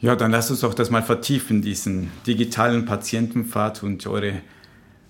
Ja, 0.00 0.14
dann 0.14 0.30
lasst 0.30 0.50
uns 0.50 0.60
doch 0.60 0.74
das 0.74 0.90
mal 0.90 1.02
vertiefen, 1.02 1.62
diesen 1.62 2.10
digitalen 2.26 2.84
Patientenpfad 2.84 3.82
und 3.82 4.06
eure 4.06 4.34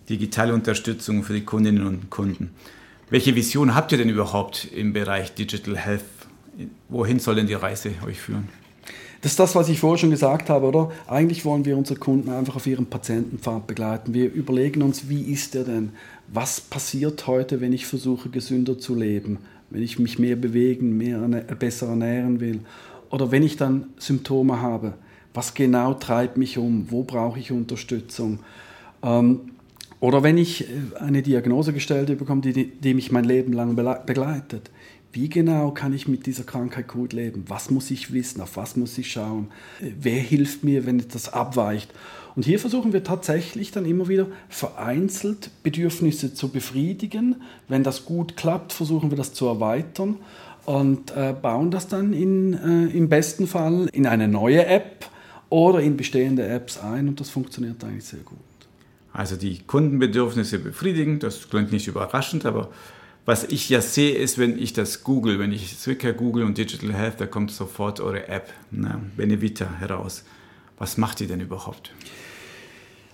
digitale 0.09 0.55
Unterstützung 0.55 1.23
für 1.25 1.33
die 1.33 1.45
Kundinnen 1.45 1.87
und 1.87 2.11
Kunden. 2.11 2.51
Welche 3.11 3.37
Vision 3.37 3.75
habt 3.75 3.93
ihr 3.93 3.99
denn 3.99 4.09
überhaupt 4.09 4.69
im 4.75 4.93
Bereich 4.93 5.35
Digital 5.35 5.77
Health? 5.77 6.05
Wohin 6.89 7.19
soll 7.19 7.35
denn 7.35 7.47
die 7.47 7.55
Reise 7.55 7.91
euch 8.07 8.19
führen? 8.19 8.49
Das 9.21 9.33
ist 9.33 9.39
das, 9.39 9.55
was 9.55 9.69
ich 9.69 9.81
vorher 9.81 9.99
schon 9.99 10.11
gesagt 10.11 10.51
habe, 10.51 10.67
oder? 10.67 10.91
Eigentlich 11.07 11.45
wollen 11.45 11.65
wir 11.65 11.77
unsere 11.77 11.99
Kunden 11.99 12.31
einfach 12.31 12.57
auf 12.57 12.67
ihrem 12.67 12.87
Patientenpfad 12.87 13.67
begleiten. 13.67 14.15
Wir 14.15 14.33
überlegen 14.33 14.83
uns, 14.83 15.09
wie 15.09 15.23
ist 15.23 15.55
der 15.55 15.65
denn? 15.65 15.93
Was 16.29 16.61
passiert 16.61 17.27
heute, 17.27 17.61
wenn 17.61 17.73
ich 17.73 17.87
versuche, 17.87 18.29
gesünder 18.29 18.79
zu 18.79 18.95
leben? 18.95 19.39
Wenn 19.71 19.83
ich 19.83 19.99
mich 19.99 20.19
mehr 20.19 20.37
bewegen, 20.37 20.97
mehr, 20.97 21.19
besser 21.59 21.89
ernähren 21.89 22.41
will? 22.41 22.61
Oder 23.11 23.31
wenn 23.31 23.43
ich 23.43 23.57
dann 23.57 23.87
Symptome 23.99 24.61
habe? 24.61 24.95
Was 25.33 25.55
genau 25.55 25.95
treibt 25.95 26.37
mich 26.37 26.59
um? 26.59 26.91
Wo 26.91 27.03
brauche 27.03 27.39
ich 27.39 27.51
Unterstützung? 27.51 28.41
Ähm, 29.03 29.54
oder 30.05 30.23
wenn 30.23 30.37
ich 30.37 30.65
äh, 30.65 30.67
eine 31.01 31.23
Diagnose 31.23 31.73
gestellt 31.73 32.17
bekomme, 32.19 32.43
die, 32.43 32.67
die 32.67 32.93
mich 32.93 33.11
mein 33.11 33.25
Leben 33.25 33.55
lang 33.55 33.75
begleitet 33.75 34.71
wie 35.15 35.29
genau 35.29 35.71
kann 35.71 35.93
ich 35.93 36.09
mit 36.09 36.27
dieser 36.27 36.43
Krankheit 36.43 36.89
gut 36.89 37.13
leben? 37.13 37.45
Was 37.47 37.71
muss 37.71 37.93
ich 37.93 38.13
wissen? 38.13 38.41
Auf 38.41 38.57
was 38.57 38.75
muss 38.75 38.99
ich 38.99 39.13
schauen? 39.13 39.47
Wer 39.81 40.21
hilft 40.21 40.65
mir, 40.65 40.87
wenn 40.87 40.99
etwas 40.99 41.33
abweicht? 41.33 41.89
Und 42.35 42.45
hier 42.45 42.59
versuchen 42.59 42.93
wir 42.93 43.05
tatsächlich 43.05 43.71
dann 43.71 43.87
immer 43.87 44.09
wieder 44.09 44.27
vereinzelt 44.49 45.51
Bedürfnisse 45.63 46.35
zu 46.35 46.49
befriedigen. 46.49 47.37
Wenn 47.69 47.85
das 47.85 48.07
gut 48.07 48.37
klappt, 48.37 48.73
versuchen 48.73 49.11
wir 49.11 49.17
das 49.17 49.33
zu 49.33 49.47
erweitern 49.47 50.17
und 50.67 51.13
äh, 51.17 51.33
bauen 51.41 51.71
das 51.71 51.87
dann 51.87 52.13
in, 52.13 52.55
äh, 52.55 52.87
im 52.87 53.09
besten 53.09 53.47
Fall 53.47 53.89
in 53.93 54.09
eine 54.09 54.27
neue 54.27 54.67
App 54.67 55.09
oder 55.49 55.79
in 55.79 55.97
bestehende 55.97 56.45
Apps 56.45 56.79
ein 56.79 57.07
und 57.07 57.21
das 57.21 57.31
funktioniert 57.31 57.85
eigentlich 57.85 58.05
sehr 58.05 58.21
gut. 58.25 58.39
Also 59.15 59.37
die 59.37 59.61
Kundenbedürfnisse 59.61 60.59
befriedigen, 60.59 61.21
das 61.21 61.49
klingt 61.49 61.71
nicht 61.71 61.87
überraschend, 61.87 62.45
aber 62.45 62.71
was 63.25 63.45
ich 63.45 63.69
ja 63.69 63.81
sehe, 63.81 64.17
ist, 64.17 64.39
wenn 64.39 64.59
ich 64.59 64.73
das 64.73 65.05
google, 65.05 65.39
wenn 65.39 65.53
ich 65.53 65.79
Zwicker 65.79 66.13
google 66.13 66.45
und 66.45 66.59
Digital 66.59 66.93
Health, 66.93 67.21
da 67.21 67.27
kommt 67.27 67.53
sofort 67.53 68.01
eure 68.01 68.29
App, 68.29 68.53
ne, 68.73 69.01
Benevita, 69.17 69.73
heraus. 69.79 70.25
Was 70.79 70.99
macht 70.99 71.21
die 71.21 71.29
denn 71.29 71.41
überhaupt? 71.41 71.93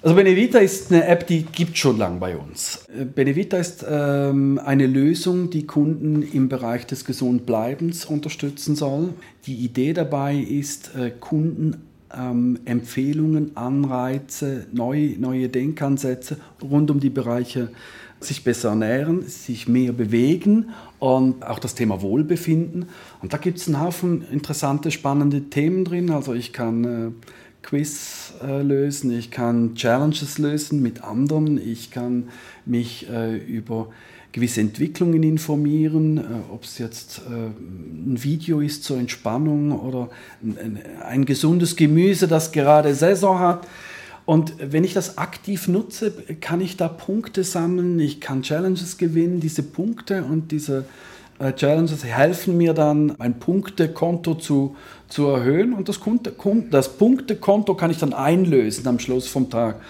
Also 0.02 0.16
Benevita 0.16 0.59
ist 0.59 0.90
eine 0.90 1.04
App, 1.07 1.26
die 1.26 1.42
gibt 1.42 1.76
schon 1.76 1.99
lang 1.99 2.19
bei 2.19 2.35
uns. 2.35 2.87
Benevita 3.14 3.59
ist 3.59 3.85
ähm, 3.87 4.59
eine 4.64 4.87
Lösung, 4.87 5.50
die 5.50 5.66
Kunden 5.66 6.23
im 6.23 6.49
Bereich 6.49 6.87
des 6.87 7.04
Gesundbleibens 7.04 8.07
unterstützen 8.07 8.75
soll. 8.75 9.12
Die 9.45 9.57
Idee 9.57 9.92
dabei 9.92 10.37
ist, 10.37 10.97
äh, 10.97 11.11
Kunden 11.11 11.89
ähm, 12.17 12.59
Empfehlungen, 12.64 13.57
Anreize, 13.57 14.67
neue, 14.73 15.19
neue 15.19 15.49
Denkansätze 15.49 16.37
rund 16.62 16.90
um 16.90 17.00
die 17.00 17.11
Bereiche 17.11 17.71
sich 18.21 18.45
besser 18.45 18.71
ernähren, 18.71 19.23
sich 19.23 19.67
mehr 19.67 19.93
bewegen 19.93 20.71
und 20.99 21.47
auch 21.47 21.59
das 21.59 21.75
Thema 21.75 22.02
Wohlbefinden. 22.02 22.87
Und 23.23 23.33
da 23.33 23.38
gibt 23.38 23.59
es 23.59 23.67
einen 23.67 23.81
Haufen 23.81 24.25
interessante, 24.31 24.90
spannende 24.90 25.49
Themen 25.49 25.85
drin. 25.85 26.11
Also 26.11 26.35
ich 26.35 26.52
kann 26.52 26.85
äh, 26.85 27.11
Quiz 27.62 28.35
äh, 28.43 28.62
lösen, 28.62 29.11
ich 29.11 29.31
kann 29.31 29.75
Challenges 29.75 30.38
lösen 30.38 30.83
mit 30.83 31.02
anderen, 31.02 31.59
ich 31.59 31.90
kann 31.90 32.29
mich 32.67 33.09
äh, 33.09 33.37
über 33.37 33.88
gewisse 34.33 34.61
Entwicklungen 34.61 35.23
informieren, 35.23 36.19
äh, 36.19 36.23
ob 36.53 36.65
es 36.65 36.79
jetzt 36.79 37.23
äh, 37.29 37.33
ein 37.33 38.23
Video 38.23 38.61
ist 38.61 38.85
zur 38.85 38.99
Entspannung 38.99 39.73
oder 39.73 40.11
ein, 40.43 40.79
ein 41.05 41.25
gesundes 41.25 41.77
Gemüse, 41.77 42.29
das 42.29 42.53
gerade 42.53 42.95
Saison 42.95 43.39
hat. 43.39 43.67
Und 44.27 44.55
wenn 44.61 44.85
ich 44.85 44.95
das 44.95 45.19
aktiv 45.19 45.67
nutze, 45.67 46.13
kann 46.41 46.61
ich 46.61 46.77
da 46.77 46.87
Punkte 46.89 47.43
sammeln, 47.43 47.99
ich 47.99 48.21
kann 48.21 48.43
Challenges 48.43 48.97
gewinnen, 48.97 49.41
diese 49.41 49.63
Punkte 49.63 50.23
und 50.23 50.53
diese 50.53 50.85
äh, 51.41 51.53
Challenges 51.53 52.05
helfen 52.05 52.57
mir 52.57 52.75
dann, 52.75 53.15
mein 53.19 53.41
Punktekonto 53.41 54.35
zu, 54.35 54.77
zu 55.09 55.27
erhöhen 55.27 55.73
und 55.73 55.89
das, 55.89 55.99
das 56.71 56.97
Punktekonto 56.97 57.75
kann 57.75 57.91
ich 57.91 57.99
dann 57.99 58.13
einlösen 58.13 58.87
am 58.87 58.99
Schluss 59.01 59.27
vom 59.27 59.51
Tag. 59.51 59.81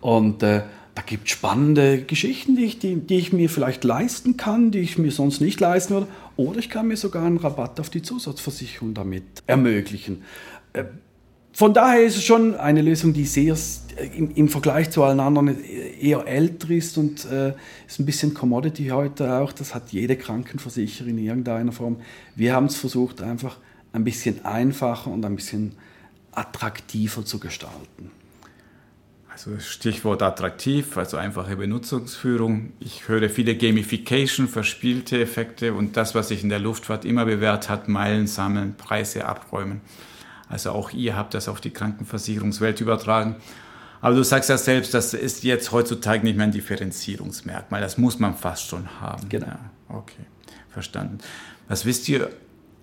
Und 0.00 0.42
äh, 0.42 0.62
da 0.94 1.02
gibt 1.02 1.24
es 1.24 1.30
spannende 1.30 2.02
Geschichten, 2.02 2.56
die 2.56 2.64
ich, 2.64 2.78
die, 2.78 2.96
die 2.96 3.18
ich 3.18 3.32
mir 3.32 3.48
vielleicht 3.48 3.82
leisten 3.84 4.36
kann, 4.36 4.70
die 4.70 4.80
ich 4.80 4.98
mir 4.98 5.10
sonst 5.10 5.40
nicht 5.40 5.58
leisten 5.58 5.94
würde. 5.94 6.08
Oder 6.36 6.58
ich 6.58 6.68
kann 6.68 6.88
mir 6.88 6.96
sogar 6.96 7.24
einen 7.24 7.38
Rabatt 7.38 7.80
auf 7.80 7.88
die 7.88 8.02
Zusatzversicherung 8.02 8.92
damit 8.92 9.24
ermöglichen. 9.46 10.22
Äh, 10.74 10.84
von 11.54 11.74
daher 11.74 12.02
ist 12.02 12.16
es 12.16 12.24
schon 12.24 12.54
eine 12.54 12.80
Lösung, 12.80 13.12
die 13.12 13.24
sehr 13.24 13.56
im, 14.16 14.34
im 14.34 14.48
Vergleich 14.48 14.90
zu 14.90 15.02
allen 15.02 15.20
anderen 15.20 15.62
eher 15.62 16.26
älter 16.26 16.70
ist 16.70 16.96
und 16.96 17.26
äh, 17.26 17.52
ist 17.86 18.00
ein 18.00 18.06
bisschen 18.06 18.32
Commodity 18.32 18.88
heute 18.88 19.34
auch. 19.34 19.52
Das 19.52 19.74
hat 19.74 19.92
jede 19.92 20.16
Krankenversicherer 20.16 21.08
in 21.08 21.18
irgendeiner 21.18 21.72
Form. 21.72 21.98
Wir 22.34 22.54
haben 22.54 22.66
es 22.66 22.76
versucht, 22.76 23.20
einfach 23.22 23.58
ein 23.92 24.04
bisschen 24.04 24.44
einfacher 24.46 25.10
und 25.10 25.24
ein 25.26 25.36
bisschen 25.36 25.72
attraktiver 26.32 27.24
zu 27.24 27.38
gestalten. 27.38 28.10
Also 29.32 29.58
Stichwort 29.58 30.20
attraktiv, 30.20 30.98
also 30.98 31.16
einfache 31.16 31.56
Benutzungsführung. 31.56 32.74
Ich 32.80 33.08
höre 33.08 33.30
viele 33.30 33.56
Gamification, 33.56 34.46
verspielte 34.46 35.18
Effekte 35.22 35.72
und 35.72 35.96
das, 35.96 36.14
was 36.14 36.28
sich 36.28 36.42
in 36.42 36.50
der 36.50 36.58
Luftfahrt 36.58 37.06
immer 37.06 37.24
bewährt 37.24 37.70
hat, 37.70 37.88
Meilen 37.88 38.26
sammeln, 38.26 38.74
Preise 38.76 39.24
abräumen. 39.24 39.80
Also 40.50 40.72
auch 40.72 40.90
ihr 40.90 41.16
habt 41.16 41.32
das 41.32 41.48
auf 41.48 41.62
die 41.62 41.70
Krankenversicherungswelt 41.70 42.82
übertragen. 42.82 43.36
Aber 44.02 44.14
du 44.16 44.22
sagst 44.22 44.50
ja 44.50 44.58
selbst, 44.58 44.92
das 44.92 45.14
ist 45.14 45.44
jetzt 45.44 45.72
heutzutage 45.72 46.24
nicht 46.24 46.36
mehr 46.36 46.46
ein 46.46 46.52
Differenzierungsmerkmal. 46.52 47.80
Das 47.80 47.96
muss 47.96 48.18
man 48.18 48.36
fast 48.36 48.68
schon 48.68 49.00
haben. 49.00 49.30
Genau. 49.30 49.46
Ja, 49.46 49.70
okay, 49.88 50.26
verstanden. 50.68 51.18
Was 51.68 51.86
wisst 51.86 52.06
ihr 52.10 52.28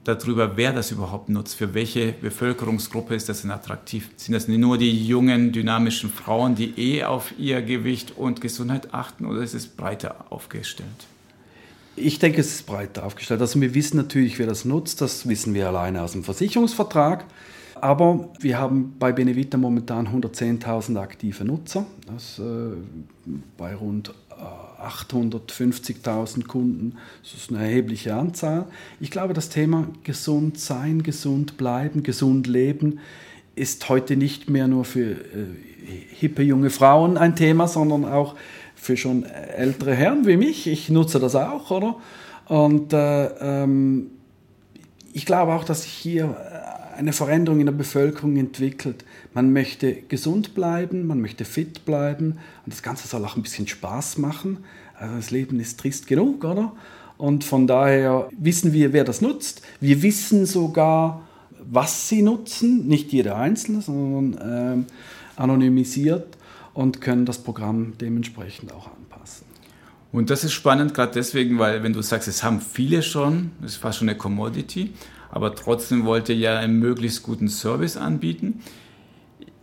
darüber, 0.03 0.57
wer 0.57 0.73
das 0.73 0.91
überhaupt 0.91 1.29
nutzt? 1.29 1.55
Für 1.55 1.73
welche 1.73 2.13
Bevölkerungsgruppe 2.13 3.15
ist 3.15 3.29
das 3.29 3.41
denn 3.41 3.51
attraktiv? 3.51 4.09
Sind 4.15 4.33
das 4.33 4.47
nur 4.47 4.77
die 4.77 5.07
jungen, 5.07 5.51
dynamischen 5.51 6.09
Frauen, 6.09 6.55
die 6.55 6.73
eh 6.77 7.03
auf 7.03 7.33
ihr 7.37 7.61
Gewicht 7.61 8.17
und 8.17 8.41
Gesundheit 8.41 8.93
achten 8.93 9.25
oder 9.25 9.41
ist 9.41 9.53
es 9.53 9.67
breiter 9.67 10.25
aufgestellt? 10.29 11.07
Ich 11.95 12.19
denke, 12.19 12.39
es 12.39 12.51
ist 12.51 12.65
breiter 12.65 13.05
aufgestellt. 13.05 13.41
Also 13.41 13.59
wir 13.59 13.73
wissen 13.73 13.97
natürlich, 13.97 14.39
wer 14.39 14.47
das 14.47 14.63
nutzt. 14.63 15.01
Das 15.01 15.27
wissen 15.27 15.53
wir 15.53 15.67
alleine 15.67 16.01
aus 16.01 16.13
dem 16.13 16.23
Versicherungsvertrag. 16.23 17.25
Aber 17.81 18.29
wir 18.39 18.59
haben 18.59 18.95
bei 18.99 19.11
Benevita 19.11 19.57
momentan 19.57 20.07
110.000 20.07 20.99
aktive 20.99 21.45
Nutzer. 21.45 21.85
Das 22.11 22.39
äh, 22.39 22.75
bei 23.57 23.75
rund 23.75 24.13
850.000 24.81 26.39
äh, 26.39 26.43
Kunden. 26.43 26.95
Das 27.21 27.33
ist 27.33 27.49
eine 27.49 27.59
erhebliche 27.63 28.15
Anzahl. 28.15 28.65
Ich 28.99 29.11
glaube, 29.11 29.33
das 29.33 29.49
Thema 29.49 29.87
gesund 30.03 30.59
sein, 30.59 31.03
gesund 31.03 31.57
bleiben, 31.57 32.03
gesund 32.03 32.47
leben 32.47 32.99
ist 33.55 33.89
heute 33.89 34.15
nicht 34.15 34.49
mehr 34.49 34.67
nur 34.67 34.85
für 34.85 35.11
äh, 35.11 35.17
hippe 36.15 36.43
junge 36.43 36.69
Frauen 36.69 37.17
ein 37.17 37.35
Thema, 37.35 37.67
sondern 37.67 38.05
auch 38.05 38.35
für 38.75 38.95
schon 38.95 39.23
ältere 39.23 39.93
Herren 39.93 40.25
wie 40.25 40.37
mich. 40.37 40.67
Ich 40.67 40.89
nutze 40.89 41.19
das 41.19 41.35
auch, 41.35 41.69
oder? 41.71 41.97
Und 42.47 42.93
äh, 42.93 43.25
ähm, 43.63 44.11
ich 45.11 45.25
glaube 45.25 45.53
auch, 45.53 45.65
dass 45.65 45.83
sich 45.83 45.91
hier 45.91 46.35
eine 46.99 47.13
Veränderung 47.13 47.61
in 47.61 47.65
der 47.65 47.73
Bevölkerung 47.73 48.35
entwickelt. 48.35 49.05
Man 49.33 49.53
möchte 49.53 49.93
gesund 49.93 50.53
bleiben, 50.53 51.07
man 51.07 51.21
möchte 51.21 51.45
fit 51.45 51.85
bleiben 51.85 52.33
und 52.65 52.73
das 52.73 52.83
Ganze 52.83 53.07
soll 53.07 53.23
auch 53.23 53.37
ein 53.37 53.41
bisschen 53.41 53.67
Spaß 53.67 54.17
machen. 54.17 54.57
Also 54.99 55.15
das 55.15 55.31
Leben 55.31 55.59
ist 55.61 55.79
trist 55.79 56.07
genug, 56.07 56.43
oder? 56.43 56.73
Und 57.17 57.45
von 57.45 57.67
daher 57.67 58.29
wissen 58.37 58.73
wir, 58.73 58.91
wer 58.91 59.05
das 59.05 59.21
nutzt. 59.21 59.61
Wir 59.79 60.01
wissen 60.01 60.45
sogar, 60.45 61.21
was 61.59 62.09
sie 62.09 62.21
nutzen, 62.21 62.87
nicht 62.87 63.11
jeder 63.13 63.37
Einzelne, 63.37 63.81
sondern 63.81 64.85
äh, 64.87 65.41
anonymisiert 65.41 66.37
und 66.73 66.99
können 66.99 67.25
das 67.25 67.37
Programm 67.39 67.93
dementsprechend 67.99 68.73
auch 68.73 68.87
anpassen. 68.87 69.45
Und 70.11 70.29
das 70.29 70.43
ist 70.43 70.53
spannend, 70.53 70.93
gerade 70.93 71.13
deswegen, 71.13 71.59
weil 71.59 71.81
wenn 71.83 71.93
du 71.93 72.01
sagst, 72.01 72.27
es 72.27 72.43
haben 72.43 72.59
viele 72.59 73.03
schon, 73.03 73.51
das 73.61 73.71
ist 73.71 73.77
fast 73.77 73.99
schon 73.99 74.09
eine 74.09 74.17
Commodity, 74.17 74.91
aber 75.31 75.55
trotzdem 75.55 76.05
wollte 76.05 76.33
ja 76.33 76.57
einen 76.57 76.79
möglichst 76.79 77.23
guten 77.23 77.47
Service 77.47 77.97
anbieten. 77.97 78.61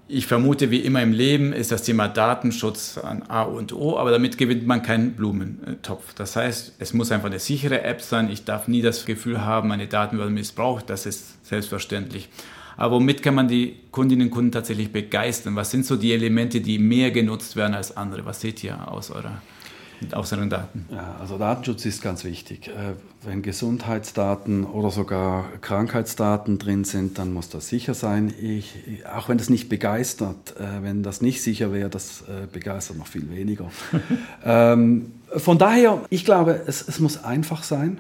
Ich 0.09 0.27
vermute, 0.29 0.71
wie 0.71 0.81
immer 0.81 1.03
im 1.03 1.13
Leben 1.13 1.53
ist 1.53 1.73
das 1.73 1.83
Thema 1.83 2.07
Datenschutz 2.07 2.97
an 2.97 3.25
A 3.25 3.43
und 3.43 3.73
O, 3.73 3.99
aber 3.99 4.13
damit 4.13 4.39
gewinnt 4.39 4.65
man 4.65 4.83
keinen 4.83 5.15
Blumentopf. 5.15 6.15
Das 6.15 6.37
heißt, 6.37 6.75
es 6.79 6.95
muss 6.95 7.11
einfach 7.11 7.27
eine 7.27 7.41
sichere 7.41 7.83
App 7.83 8.01
sein. 8.01 8.31
Ich 8.31 8.45
darf 8.45 8.69
nie 8.69 8.83
das 8.83 9.05
Gefühl 9.05 9.45
haben, 9.45 9.69
meine 9.69 9.89
Daten 9.89 10.19
werden 10.19 10.35
missbraucht. 10.35 10.91
Das 10.91 11.07
ist 11.07 11.45
selbstverständlich. 11.45 12.29
Aber 12.77 12.97
womit 12.97 13.23
kann 13.23 13.35
man 13.35 13.49
die 13.49 13.81
Kundinnen 13.91 14.29
und 14.29 14.31
Kunden 14.31 14.53
tatsächlich 14.53 14.93
begeistern? 14.93 15.57
Was 15.57 15.73
sind 15.73 15.85
so 15.85 15.97
die 15.97 16.13
Elemente, 16.13 16.61
die 16.61 16.79
mehr 16.79 17.11
genutzt 17.11 17.57
werden 17.57 17.75
als 17.75 17.97
andere? 17.97 18.25
Was 18.25 18.41
seht 18.41 18.63
ihr 18.63 18.87
aus 18.87 19.11
eurer 19.11 19.43
aus 20.13 20.31
seinen 20.31 20.51
Daten? 20.51 20.87
Ja, 20.91 21.17
also 21.21 21.39
Datenschutz 21.39 21.85
ist 21.85 22.03
ganz 22.03 22.25
wichtig. 22.25 22.69
Äh, 22.69 22.95
wenn 23.23 23.43
Gesundheitsdaten 23.43 24.65
oder 24.65 24.91
sogar 24.91 25.45
Krankheitsdaten 25.61 26.59
drin 26.59 26.85
sind, 26.85 27.19
dann 27.19 27.33
muss 27.33 27.49
das 27.49 27.69
sicher 27.69 27.95
sein. 27.95 28.33
Ich, 28.41 29.05
auch 29.07 29.29
wenn 29.29 29.39
das 29.39 29.51
nicht 29.51 29.69
begeistert, 29.69 30.55
äh, 30.59 30.83
wenn 30.83 31.03
das 31.03 31.21
nicht 31.21 31.43
sicher 31.43 31.73
wäre, 31.73 31.91
das 31.91 32.23
äh, 32.23 32.47
begeistert 32.51 32.99
noch 32.99 33.07
viel 33.07 33.31
weniger. 33.31 33.71
ähm, 34.45 35.13
von 35.35 35.59
daher, 35.59 36.03
ich 36.11 36.25
glaube, 36.25 36.63
es, 36.67 36.87
es 36.87 37.01
muss 37.01 37.23
einfach 37.23 37.63
sein. 37.63 37.99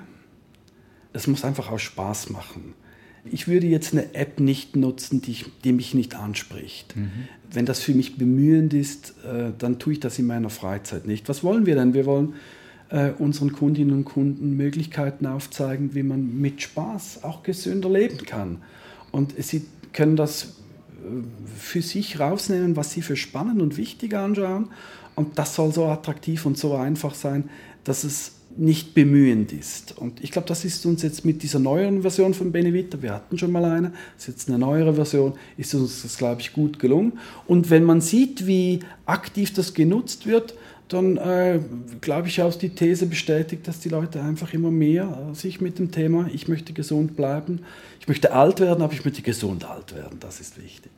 Es 1.12 1.26
muss 1.26 1.44
einfach 1.44 1.70
auch 1.70 1.78
Spaß 1.78 2.30
machen. 2.30 2.74
Ich 3.30 3.48
würde 3.48 3.66
jetzt 3.66 3.92
eine 3.92 4.14
App 4.14 4.40
nicht 4.40 4.76
nutzen, 4.76 5.22
die, 5.22 5.32
ich, 5.32 5.46
die 5.64 5.72
mich 5.72 5.94
nicht 5.94 6.14
anspricht. 6.14 6.96
Mhm. 6.96 7.10
Wenn 7.50 7.66
das 7.66 7.80
für 7.80 7.94
mich 7.94 8.16
bemühend 8.18 8.74
ist, 8.74 9.14
äh, 9.24 9.52
dann 9.58 9.78
tue 9.78 9.94
ich 9.94 10.00
das 10.00 10.18
in 10.18 10.26
meiner 10.26 10.50
Freizeit 10.50 11.06
nicht. 11.06 11.28
Was 11.28 11.42
wollen 11.44 11.66
wir 11.66 11.74
denn? 11.74 11.94
Wir 11.94 12.06
wollen 12.06 12.34
äh, 12.90 13.10
unseren 13.18 13.52
Kundinnen 13.52 13.94
und 13.94 14.04
Kunden 14.04 14.56
Möglichkeiten 14.56 15.26
aufzeigen, 15.26 15.94
wie 15.94 16.02
man 16.02 16.40
mit 16.40 16.62
Spaß 16.62 17.24
auch 17.24 17.42
gesünder 17.42 17.90
leben 17.90 18.18
kann. 18.18 18.58
Und 19.12 19.34
sie 19.38 19.64
können 19.92 20.16
das 20.16 20.44
äh, 20.44 21.08
für 21.56 21.82
sich 21.82 22.20
rausnehmen, 22.20 22.76
was 22.76 22.92
sie 22.92 23.02
für 23.02 23.16
spannend 23.16 23.60
und 23.62 23.76
wichtig 23.76 24.14
anschauen. 24.14 24.68
Und 25.14 25.38
das 25.38 25.54
soll 25.54 25.72
so 25.72 25.86
attraktiv 25.86 26.44
und 26.46 26.58
so 26.58 26.74
einfach 26.76 27.14
sein, 27.14 27.48
dass 27.84 28.04
es 28.04 28.32
nicht 28.58 28.94
bemühend 28.94 29.52
ist. 29.52 29.96
Und 29.98 30.22
ich 30.22 30.30
glaube, 30.30 30.48
das 30.48 30.64
ist 30.64 30.84
uns 30.86 31.02
jetzt 31.02 31.24
mit 31.24 31.42
dieser 31.42 31.58
neueren 31.58 32.02
Version 32.02 32.34
von 32.34 32.52
Benevita, 32.52 33.00
wir 33.02 33.12
hatten 33.12 33.38
schon 33.38 33.52
mal 33.52 33.64
eine, 33.64 33.92
das 34.16 34.28
ist 34.28 34.28
jetzt 34.28 34.48
eine 34.48 34.58
neuere 34.58 34.94
Version, 34.94 35.34
ist 35.56 35.74
uns 35.74 36.02
das, 36.02 36.16
glaube 36.16 36.40
ich, 36.40 36.52
gut 36.52 36.78
gelungen. 36.78 37.18
Und 37.46 37.70
wenn 37.70 37.84
man 37.84 38.00
sieht, 38.00 38.46
wie 38.46 38.80
aktiv 39.04 39.52
das 39.52 39.74
genutzt 39.74 40.26
wird, 40.26 40.54
dann 40.88 41.16
äh, 41.16 41.60
glaube 42.00 42.28
ich 42.28 42.40
auch 42.40 42.54
die 42.54 42.68
These 42.68 43.06
bestätigt, 43.06 43.66
dass 43.66 43.80
die 43.80 43.88
Leute 43.88 44.22
einfach 44.22 44.54
immer 44.54 44.70
mehr 44.70 45.30
äh, 45.32 45.34
sich 45.34 45.60
mit 45.60 45.78
dem 45.78 45.90
Thema, 45.90 46.28
ich 46.32 46.46
möchte 46.46 46.72
gesund 46.72 47.16
bleiben, 47.16 47.60
ich 48.00 48.06
möchte 48.06 48.32
alt 48.32 48.60
werden, 48.60 48.82
aber 48.82 48.92
ich 48.92 49.04
möchte 49.04 49.22
gesund 49.22 49.64
alt 49.68 49.94
werden, 49.94 50.18
das 50.20 50.40
ist 50.40 50.62
wichtig. 50.62 50.92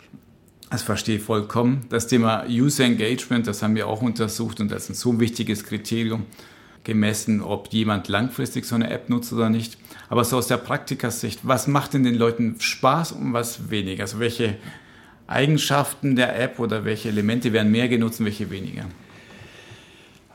Das 0.70 0.82
verstehe 0.82 1.16
ich 1.16 1.22
vollkommen. 1.22 1.86
Das 1.88 2.06
Thema 2.06 2.44
User 2.46 2.84
Engagement, 2.84 3.46
das 3.46 3.62
haben 3.62 3.74
wir 3.74 3.88
auch 3.88 4.02
untersucht 4.02 4.60
und 4.60 4.70
das 4.70 4.84
ist 4.84 4.90
ein 4.90 4.94
so 4.94 5.18
wichtiges 5.18 5.64
Kriterium 5.64 6.26
gemessen, 6.88 7.42
ob 7.42 7.68
jemand 7.68 8.08
langfristig 8.08 8.64
so 8.64 8.74
eine 8.74 8.88
App 8.88 9.10
nutzt 9.10 9.32
oder 9.32 9.50
nicht. 9.50 9.76
Aber 10.08 10.24
so 10.24 10.38
aus 10.38 10.46
der 10.48 10.56
Praktikersicht, 10.56 11.40
was 11.42 11.66
macht 11.66 11.92
denn 11.92 12.02
den 12.02 12.14
Leuten 12.14 12.56
Spaß 12.58 13.12
und 13.12 13.34
was 13.34 13.70
weniger? 13.70 14.04
Also 14.04 14.18
welche 14.18 14.56
Eigenschaften 15.26 16.16
der 16.16 16.40
App 16.40 16.58
oder 16.58 16.86
welche 16.86 17.10
Elemente 17.10 17.52
werden 17.52 17.70
mehr 17.70 17.88
genutzt 17.88 18.20
und 18.20 18.26
welche 18.26 18.50
weniger? 18.50 18.86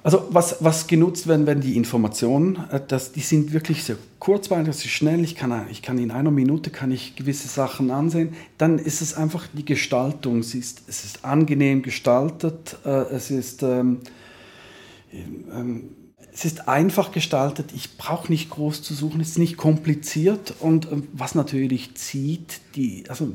Also 0.03 0.27
was, 0.29 0.57
was 0.59 0.85
genutzt 0.85 1.27
werden, 1.27 1.47
werden 1.47 1.61
die 1.61 1.75
Informationen, 1.75 2.59
äh, 2.71 2.79
das, 2.87 3.13
die 3.13 3.21
sind 3.21 3.51
wirklich 3.51 3.83
sehr 3.83 3.95
kurzweilig, 4.19 4.67
das 4.67 4.85
ist 4.85 4.91
schnell, 4.91 5.23
ich 5.23 5.35
kann, 5.35 5.65
ich 5.71 5.81
kann 5.81 5.97
in 5.97 6.11
einer 6.11 6.29
Minute 6.29 6.69
kann 6.69 6.91
ich 6.91 7.15
gewisse 7.15 7.47
Sachen 7.47 7.89
ansehen. 7.89 8.33
Dann 8.59 8.77
ist 8.77 9.01
es 9.01 9.15
einfach 9.15 9.47
die 9.53 9.65
Gestaltung, 9.65 10.39
es 10.39 10.53
ist, 10.53 10.83
es 10.87 11.03
ist 11.03 11.25
angenehm 11.25 11.81
gestaltet, 11.81 12.77
äh, 12.85 12.89
es 12.89 13.31
ist, 13.31 13.63
ähm, 13.63 14.01
ähm, 15.11 15.89
es 16.33 16.45
ist 16.45 16.67
einfach 16.67 17.11
gestaltet, 17.11 17.71
ich 17.75 17.97
brauche 17.97 18.31
nicht 18.31 18.49
groß 18.49 18.81
zu 18.81 18.95
suchen, 18.95 19.21
es 19.21 19.29
ist 19.29 19.37
nicht 19.37 19.55
kompliziert. 19.55 20.55
Und 20.59 20.91
ähm, 20.91 21.07
was 21.13 21.35
natürlich 21.35 21.95
zieht, 21.95 22.61
die, 22.75 23.03
also 23.07 23.31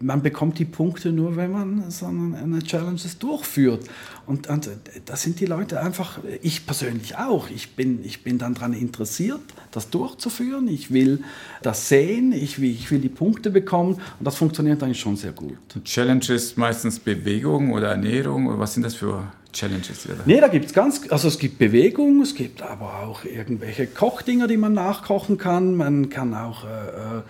man 0.00 0.22
bekommt 0.22 0.58
die 0.58 0.66
Punkte 0.66 1.12
nur, 1.12 1.36
wenn 1.36 1.50
man 1.50 1.90
so 1.90 2.06
eine 2.06 2.62
Challenge 2.62 3.00
durchführt. 3.18 3.88
Und, 4.26 4.48
und 4.48 4.70
da 5.04 5.16
sind 5.16 5.40
die 5.40 5.46
Leute 5.46 5.80
einfach, 5.80 6.18
ich 6.42 6.66
persönlich 6.66 7.16
auch, 7.16 7.50
ich 7.50 7.76
bin, 7.76 8.04
ich 8.04 8.22
bin 8.22 8.38
dann 8.38 8.54
daran 8.54 8.72
interessiert, 8.72 9.40
das 9.70 9.90
durchzuführen. 9.90 10.68
Ich 10.68 10.92
will 10.92 11.22
das 11.62 11.88
sehen, 11.88 12.32
ich 12.32 12.60
will, 12.60 12.70
ich 12.70 12.90
will 12.90 13.00
die 13.00 13.08
Punkte 13.08 13.50
bekommen 13.50 13.94
und 13.94 14.24
das 14.24 14.36
funktioniert 14.36 14.82
eigentlich 14.82 15.00
schon 15.00 15.16
sehr 15.16 15.32
gut. 15.32 15.58
Challenge 15.84 16.24
ist 16.28 16.56
meistens 16.56 16.98
Bewegung 16.98 17.72
oder 17.72 17.88
Ernährung 17.88 18.46
oder 18.46 18.58
was 18.58 18.74
sind 18.74 18.82
das 18.82 18.94
für 18.94 19.30
Challenges? 19.54 20.06
Oder? 20.06 20.16
Nee, 20.26 20.40
da 20.40 20.48
gibt 20.48 20.66
es 20.66 20.72
ganz, 20.74 21.00
also 21.10 21.28
es 21.28 21.38
gibt 21.38 21.58
Bewegung, 21.58 22.20
es 22.20 22.34
gibt 22.34 22.60
aber 22.62 23.04
auch 23.04 23.24
irgendwelche 23.24 23.86
Kochdinger, 23.86 24.48
die 24.48 24.56
man 24.56 24.74
nachkochen 24.74 25.38
kann. 25.38 25.76
Man 25.76 26.10
kann 26.10 26.34
auch 26.34 26.64
äh, 26.64 26.68
äh 26.68 27.22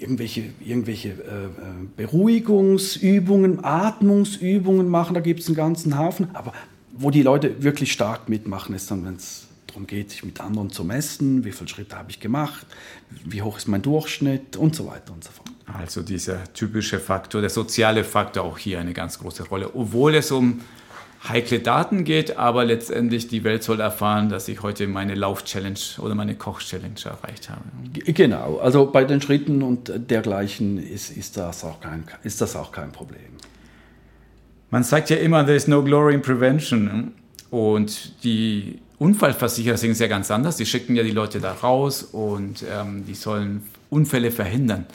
irgendwelche, 0.00 0.42
irgendwelche 0.60 1.10
äh, 1.10 1.12
äh, 1.12 1.16
Beruhigungsübungen, 1.96 3.64
Atmungsübungen 3.64 4.88
machen, 4.88 5.14
da 5.14 5.20
gibt 5.20 5.40
es 5.40 5.46
einen 5.46 5.56
ganzen 5.56 5.96
Haufen. 5.96 6.28
Aber 6.36 6.52
wo 6.92 7.10
die 7.10 7.22
Leute 7.22 7.62
wirklich 7.62 7.92
stark 7.92 8.28
mitmachen, 8.28 8.74
ist 8.74 8.90
dann, 8.90 9.04
wenn 9.04 9.16
es 9.16 9.46
darum 9.66 9.86
geht, 9.86 10.10
sich 10.10 10.24
mit 10.24 10.40
anderen 10.40 10.70
zu 10.70 10.84
messen, 10.84 11.44
wie 11.44 11.52
viele 11.52 11.68
Schritte 11.68 11.96
habe 11.96 12.10
ich 12.10 12.20
gemacht, 12.20 12.66
wie 13.24 13.42
hoch 13.42 13.58
ist 13.58 13.68
mein 13.68 13.82
Durchschnitt 13.82 14.56
und 14.56 14.74
so 14.74 14.86
weiter 14.86 15.12
und 15.12 15.24
so 15.24 15.30
fort. 15.30 15.50
Also 15.66 16.02
dieser 16.02 16.52
typische 16.54 17.00
Faktor, 17.00 17.40
der 17.40 17.50
soziale 17.50 18.04
Faktor 18.04 18.44
auch 18.44 18.58
hier 18.58 18.78
eine 18.78 18.92
ganz 18.92 19.18
große 19.18 19.48
Rolle, 19.48 19.74
obwohl 19.74 20.14
es 20.14 20.30
um 20.30 20.60
heikle 21.28 21.58
Daten 21.58 22.04
geht, 22.04 22.36
aber 22.36 22.64
letztendlich 22.64 23.26
die 23.26 23.42
Welt 23.42 23.64
soll 23.64 23.80
erfahren, 23.80 24.28
dass 24.28 24.48
ich 24.48 24.62
heute 24.62 24.86
meine 24.86 25.14
Lauf-Challenge 25.14 25.78
oder 25.98 26.14
meine 26.14 26.36
Koch-Challenge 26.36 27.00
erreicht 27.04 27.50
habe. 27.50 27.62
Genau, 28.12 28.58
also 28.58 28.86
bei 28.86 29.04
den 29.04 29.20
Schritten 29.20 29.62
und 29.62 29.90
dergleichen 30.10 30.78
ist, 30.78 31.10
ist, 31.10 31.36
das, 31.36 31.64
auch 31.64 31.80
kein, 31.80 32.04
ist 32.22 32.40
das 32.40 32.54
auch 32.54 32.70
kein 32.70 32.92
Problem. 32.92 33.36
Man 34.70 34.82
sagt 34.82 35.10
ja 35.10 35.16
immer, 35.16 35.44
there 35.44 35.56
is 35.56 35.68
no 35.68 35.82
glory 35.82 36.14
in 36.14 36.22
prevention. 36.22 37.12
Und 37.50 38.24
die 38.24 38.78
Unfallversicherer 38.98 39.76
sind 39.76 39.92
es 39.92 39.98
ja 39.98 40.08
ganz 40.08 40.30
anders. 40.30 40.56
Die 40.56 40.66
schicken 40.66 40.96
ja 40.96 41.02
die 41.02 41.10
Leute 41.10 41.40
da 41.40 41.52
raus 41.52 42.02
und 42.02 42.64
ähm, 42.70 43.04
die 43.06 43.14
sollen 43.14 43.62
Unfälle 43.90 44.30
verhindern 44.30 44.86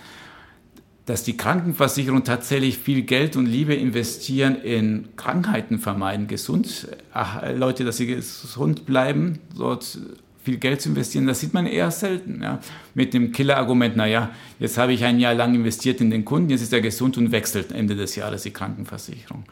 dass 1.05 1.23
die 1.23 1.36
Krankenversicherung 1.36 2.23
tatsächlich 2.23 2.77
viel 2.77 3.01
Geld 3.01 3.36
und 3.36 3.45
Liebe 3.45 3.73
investieren 3.73 4.55
in 4.62 5.10
Krankheiten 5.15 5.79
vermeiden, 5.79 6.27
gesund, 6.27 6.88
äh, 7.13 7.53
Leute, 7.53 7.84
dass 7.84 7.97
sie 7.97 8.07
gesund 8.07 8.86
bleiben, 8.86 9.39
dort 9.57 9.97
viel 10.43 10.58
Geld 10.58 10.82
zu 10.82 10.89
investieren, 10.89 11.27
das 11.27 11.39
sieht 11.39 11.54
man 11.54 11.67
eher 11.67 11.91
selten. 11.91 12.41
Ja. 12.41 12.60
Mit 12.93 13.13
dem 13.13 13.32
Killer-Argument, 13.32 13.95
naja, 13.95 14.32
jetzt 14.60 14.77
habe 14.77 14.93
ich 14.93 15.04
ein 15.04 15.19
Jahr 15.19 15.34
lang 15.34 15.54
investiert 15.54 16.01
in 16.01 16.10
den 16.10 16.25
Kunden, 16.25 16.49
jetzt 16.49 16.62
ist 16.62 16.73
er 16.73 16.82
gesund 16.82 17.17
und 17.17 17.32
wechselt 17.32 17.71
Ende 17.71 17.95
des 17.95 18.15
Jahres 18.15 18.43
die 18.43 18.51
Krankenversicherung. 18.51 19.43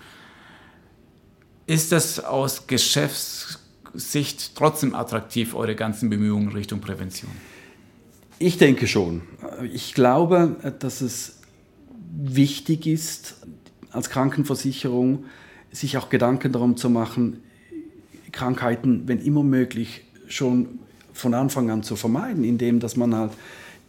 Ist 1.68 1.92
das 1.92 2.20
aus 2.20 2.66
Geschäftssicht 2.66 4.56
trotzdem 4.56 4.96
attraktiv, 4.96 5.54
eure 5.54 5.76
ganzen 5.76 6.10
Bemühungen 6.10 6.50
Richtung 6.50 6.82
Prävention? 6.82 7.32
Ich 8.40 8.58
denke 8.58 8.88
schon. 8.88 9.22
Ich 9.72 9.94
glaube, 9.94 10.56
dass 10.80 11.02
es 11.02 11.42
wichtig 12.12 12.88
ist, 12.88 13.36
als 13.92 14.10
Krankenversicherung 14.10 15.26
sich 15.72 15.98
auch 15.98 16.10
Gedanken 16.10 16.52
darum 16.52 16.78
zu 16.78 16.90
machen, 16.90 17.44
Krankheiten, 18.32 19.08
wenn 19.08 19.20
immer 19.20 19.44
möglich, 19.44 20.04
schon 20.30 20.80
von 21.14 21.34
Anfang 21.34 21.70
an 21.70 21.84
zu 21.84 21.96
vermeiden, 21.96 22.44
indem 22.44 22.80
dass 22.80 22.96
man 22.96 23.14
halt 23.14 23.32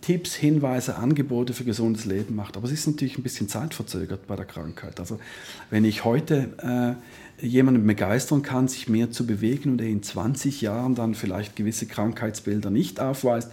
Tipps, 0.01 0.35
Hinweise, 0.35 0.97
Angebote 0.97 1.53
für 1.53 1.65
gesundes 1.65 2.07
Leben 2.07 2.35
macht. 2.35 2.57
Aber 2.57 2.67
es 2.67 2.73
ist 2.73 2.87
natürlich 2.87 3.19
ein 3.19 3.23
bisschen 3.23 3.49
zeitverzögert 3.49 4.27
bei 4.27 4.35
der 4.35 4.47
Krankheit. 4.47 4.99
Also 4.99 5.21
wenn 5.69 5.85
ich 5.85 6.05
heute 6.05 6.97
äh, 7.39 7.47
jemanden 7.47 7.87
begeistern 7.87 8.43
kann, 8.43 8.67
sich 8.67 8.89
mehr 8.89 9.11
zu 9.11 9.27
bewegen 9.27 9.73
und 9.73 9.81
er 9.81 9.89
in 9.89 10.03
20 10.03 10.63
Jahren 10.63 10.95
dann 10.95 11.15
vielleicht 11.15 11.55
gewisse 11.55 11.87
Krankheitsbilder 11.87 12.71
nicht 12.71 12.99
aufweist, 12.99 13.51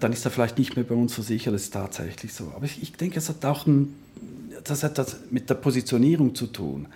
dann 0.00 0.12
ist 0.12 0.24
er 0.24 0.30
vielleicht 0.30 0.58
nicht 0.58 0.76
mehr 0.76 0.84
bei 0.84 0.94
uns 0.94 1.14
versichert. 1.14 1.54
Das 1.54 1.62
ist 1.62 1.72
tatsächlich 1.72 2.34
so. 2.34 2.52
Aber 2.54 2.66
ich, 2.66 2.82
ich 2.82 2.92
denke, 2.92 3.18
es 3.18 3.28
hat 3.28 3.44
auch 3.44 3.66
ein, 3.66 3.94
das 4.64 4.82
hat 4.82 4.98
das 4.98 5.16
mit 5.30 5.48
der 5.48 5.54
Positionierung 5.54 6.34
zu 6.34 6.48
tun. 6.48 6.88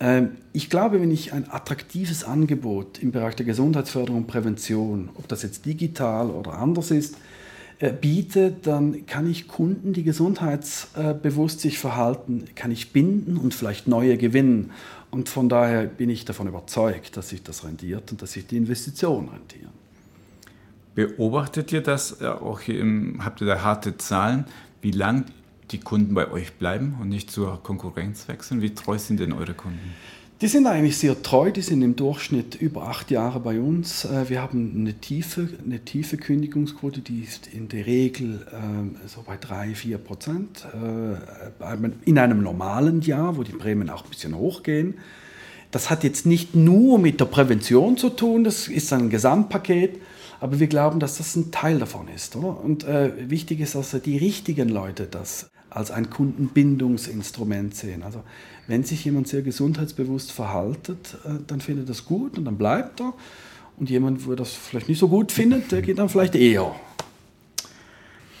Ähm, 0.00 0.32
ich 0.52 0.70
glaube, 0.70 1.00
wenn 1.00 1.10
ich 1.10 1.32
ein 1.32 1.50
attraktives 1.50 2.24
Angebot 2.24 2.98
im 2.98 3.12
Bereich 3.12 3.36
der 3.36 3.46
Gesundheitsförderung 3.46 4.22
und 4.22 4.26
Prävention, 4.26 5.10
ob 5.14 5.28
das 5.28 5.42
jetzt 5.42 5.66
digital 5.66 6.30
oder 6.30 6.54
anders 6.54 6.90
ist, 6.90 7.16
äh, 7.78 7.92
biete, 7.92 8.52
dann 8.62 9.06
kann 9.06 9.30
ich 9.30 9.46
Kunden, 9.46 9.92
die 9.92 10.02
gesundheitsbewusst 10.02 11.60
sich 11.60 11.78
verhalten, 11.78 12.46
kann 12.54 12.70
ich 12.70 12.92
binden 12.92 13.36
und 13.36 13.54
vielleicht 13.54 13.86
neue 13.86 14.16
gewinnen. 14.16 14.72
Und 15.10 15.28
von 15.28 15.48
daher 15.48 15.84
bin 15.86 16.08
ich 16.08 16.24
davon 16.24 16.46
überzeugt, 16.46 17.16
dass 17.16 17.28
sich 17.28 17.42
das 17.42 17.64
rendiert 17.64 18.10
und 18.10 18.22
dass 18.22 18.32
sich 18.32 18.46
die 18.46 18.56
Investitionen 18.56 19.28
rentieren. 19.28 19.70
Beobachtet 20.94 21.72
ihr 21.72 21.82
das 21.82 22.20
auch 22.22 22.60
hier 22.60 22.80
im, 22.80 23.24
habt 23.24 23.40
ihr 23.40 23.46
da 23.46 23.62
harte 23.62 23.96
Zahlen, 23.96 24.44
wie 24.82 24.90
lang 24.90 25.24
die 25.70 25.78
Kunden 25.78 26.14
bei 26.14 26.30
euch 26.30 26.52
bleiben 26.54 26.96
und 27.00 27.08
nicht 27.08 27.30
zur 27.30 27.62
Konkurrenz 27.62 28.28
wechseln? 28.28 28.62
Wie 28.62 28.74
treu 28.74 28.98
sind 28.98 29.20
denn 29.20 29.32
eure 29.32 29.54
Kunden? 29.54 29.94
Die 30.40 30.48
sind 30.48 30.66
eigentlich 30.66 30.96
sehr 30.96 31.22
treu, 31.22 31.50
die 31.50 31.60
sind 31.60 31.82
im 31.82 31.96
Durchschnitt 31.96 32.54
über 32.54 32.88
acht 32.88 33.10
Jahre 33.10 33.40
bei 33.40 33.60
uns. 33.60 34.06
Äh, 34.06 34.30
wir 34.30 34.40
haben 34.40 34.72
eine 34.74 34.94
tiefe, 34.94 35.50
eine 35.62 35.80
tiefe 35.80 36.16
Kündigungsquote, 36.16 37.02
die 37.02 37.20
ist 37.20 37.46
in 37.46 37.68
der 37.68 37.84
Regel 37.84 38.46
äh, 38.50 39.06
so 39.06 39.22
bei 39.22 39.36
drei, 39.36 39.74
vier 39.74 39.98
Prozent. 39.98 40.66
Äh, 40.72 41.90
in 42.06 42.18
einem 42.18 42.42
normalen 42.42 43.02
Jahr, 43.02 43.36
wo 43.36 43.42
die 43.42 43.52
Prämien 43.52 43.90
auch 43.90 44.04
ein 44.04 44.08
bisschen 44.08 44.34
hochgehen. 44.34 44.94
Das 45.72 45.90
hat 45.90 46.04
jetzt 46.04 46.24
nicht 46.24 46.54
nur 46.54 46.98
mit 46.98 47.20
der 47.20 47.26
Prävention 47.26 47.98
zu 47.98 48.08
tun, 48.08 48.42
das 48.42 48.66
ist 48.66 48.90
ein 48.94 49.10
Gesamtpaket. 49.10 50.00
Aber 50.40 50.58
wir 50.58 50.68
glauben, 50.68 51.00
dass 51.00 51.18
das 51.18 51.36
ein 51.36 51.50
Teil 51.52 51.78
davon 51.78 52.08
ist. 52.08 52.34
Oder? 52.34 52.58
Und 52.64 52.84
äh, 52.84 53.12
wichtig 53.28 53.60
ist, 53.60 53.74
dass 53.74 53.90
die 54.02 54.16
richtigen 54.16 54.70
Leute 54.70 55.06
das 55.06 55.50
als 55.70 55.90
ein 55.90 56.10
Kundenbindungsinstrument 56.10 57.74
sehen. 57.74 58.02
Also 58.02 58.22
wenn 58.66 58.84
sich 58.84 59.04
jemand 59.04 59.28
sehr 59.28 59.42
gesundheitsbewusst 59.42 60.32
verhaltet, 60.32 61.16
äh, 61.24 61.30
dann 61.46 61.60
findet 61.60 61.88
das 61.88 62.04
gut 62.04 62.38
und 62.38 62.44
dann 62.44 62.58
bleibt 62.58 63.00
er. 63.00 63.14
Und 63.78 63.88
jemand, 63.88 64.26
wo 64.26 64.34
das 64.34 64.52
vielleicht 64.52 64.88
nicht 64.88 64.98
so 64.98 65.08
gut 65.08 65.32
findet, 65.32 65.72
der 65.72 65.80
geht 65.80 65.98
dann 65.98 66.08
vielleicht 66.08 66.34
eher. 66.34 66.74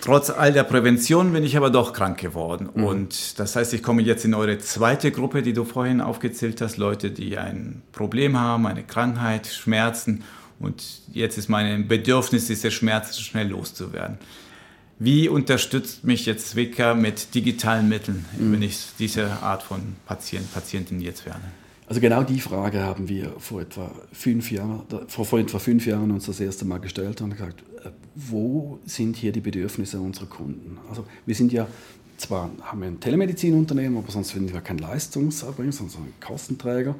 Trotz 0.02 0.30
all 0.30 0.52
der 0.52 0.64
Prävention 0.64 1.32
bin 1.32 1.44
ich 1.44 1.56
aber 1.56 1.70
doch 1.70 1.92
krank 1.92 2.18
geworden. 2.18 2.70
Mhm. 2.74 2.84
Und 2.84 3.38
das 3.38 3.56
heißt, 3.56 3.74
ich 3.74 3.82
komme 3.82 4.02
jetzt 4.02 4.24
in 4.24 4.34
eure 4.34 4.58
zweite 4.58 5.12
Gruppe, 5.12 5.42
die 5.42 5.52
du 5.52 5.64
vorhin 5.64 6.00
aufgezählt 6.00 6.60
hast. 6.60 6.78
Leute, 6.78 7.10
die 7.10 7.36
ein 7.36 7.82
Problem 7.92 8.38
haben, 8.38 8.66
eine 8.66 8.82
Krankheit, 8.82 9.46
Schmerzen. 9.46 10.24
Und 10.58 10.82
jetzt 11.12 11.38
ist 11.38 11.48
mein 11.48 11.88
Bedürfnis, 11.88 12.46
diese 12.46 12.70
Schmerzen 12.70 13.20
schnell 13.22 13.48
loszuwerden. 13.48 14.18
Wie 15.02 15.30
unterstützt 15.30 16.04
mich 16.04 16.26
jetzt 16.26 16.50
Zwicker 16.50 16.94
mit 16.94 17.34
digitalen 17.34 17.88
Mitteln, 17.88 18.26
Mhm. 18.38 18.52
wenn 18.52 18.62
ich 18.62 18.78
diese 18.98 19.30
Art 19.42 19.62
von 19.62 19.96
Patient, 20.06 20.52
Patientin 20.52 21.00
jetzt 21.00 21.24
werde? 21.24 21.40
Also 21.86 22.00
genau 22.00 22.22
die 22.22 22.38
Frage 22.38 22.82
haben 22.82 23.08
wir 23.08 23.32
vor 23.38 23.62
etwa 23.62 23.90
fünf 24.12 24.52
Jahren, 24.52 24.82
vor, 25.08 25.24
vor 25.24 25.38
etwa 25.40 25.58
fünf 25.58 25.86
Jahren 25.86 26.10
uns 26.10 26.26
das 26.26 26.38
erste 26.38 26.64
Mal 26.64 26.78
gestellt 26.78 27.20
und 27.22 27.30
gesagt, 27.30 27.64
äh, 27.82 27.88
wo 28.14 28.78
sind 28.84 29.16
hier 29.16 29.32
die 29.32 29.40
Bedürfnisse 29.40 29.98
unserer 29.98 30.26
Kunden? 30.26 30.78
Also 30.88 31.04
wir 31.26 31.34
sind 31.34 31.50
ja 31.50 31.66
zwar 32.18 32.50
haben 32.62 32.80
wir 32.80 32.88
ein 32.88 33.00
Telemedizinunternehmen, 33.00 33.96
aber 33.98 34.12
sonst 34.12 34.28
sind 34.28 34.52
wir 34.52 34.60
kein 34.60 34.78
Leistungserbringer, 34.78 35.72
sondern 35.72 36.02
ein 36.02 36.12
Kostenträger. 36.20 36.94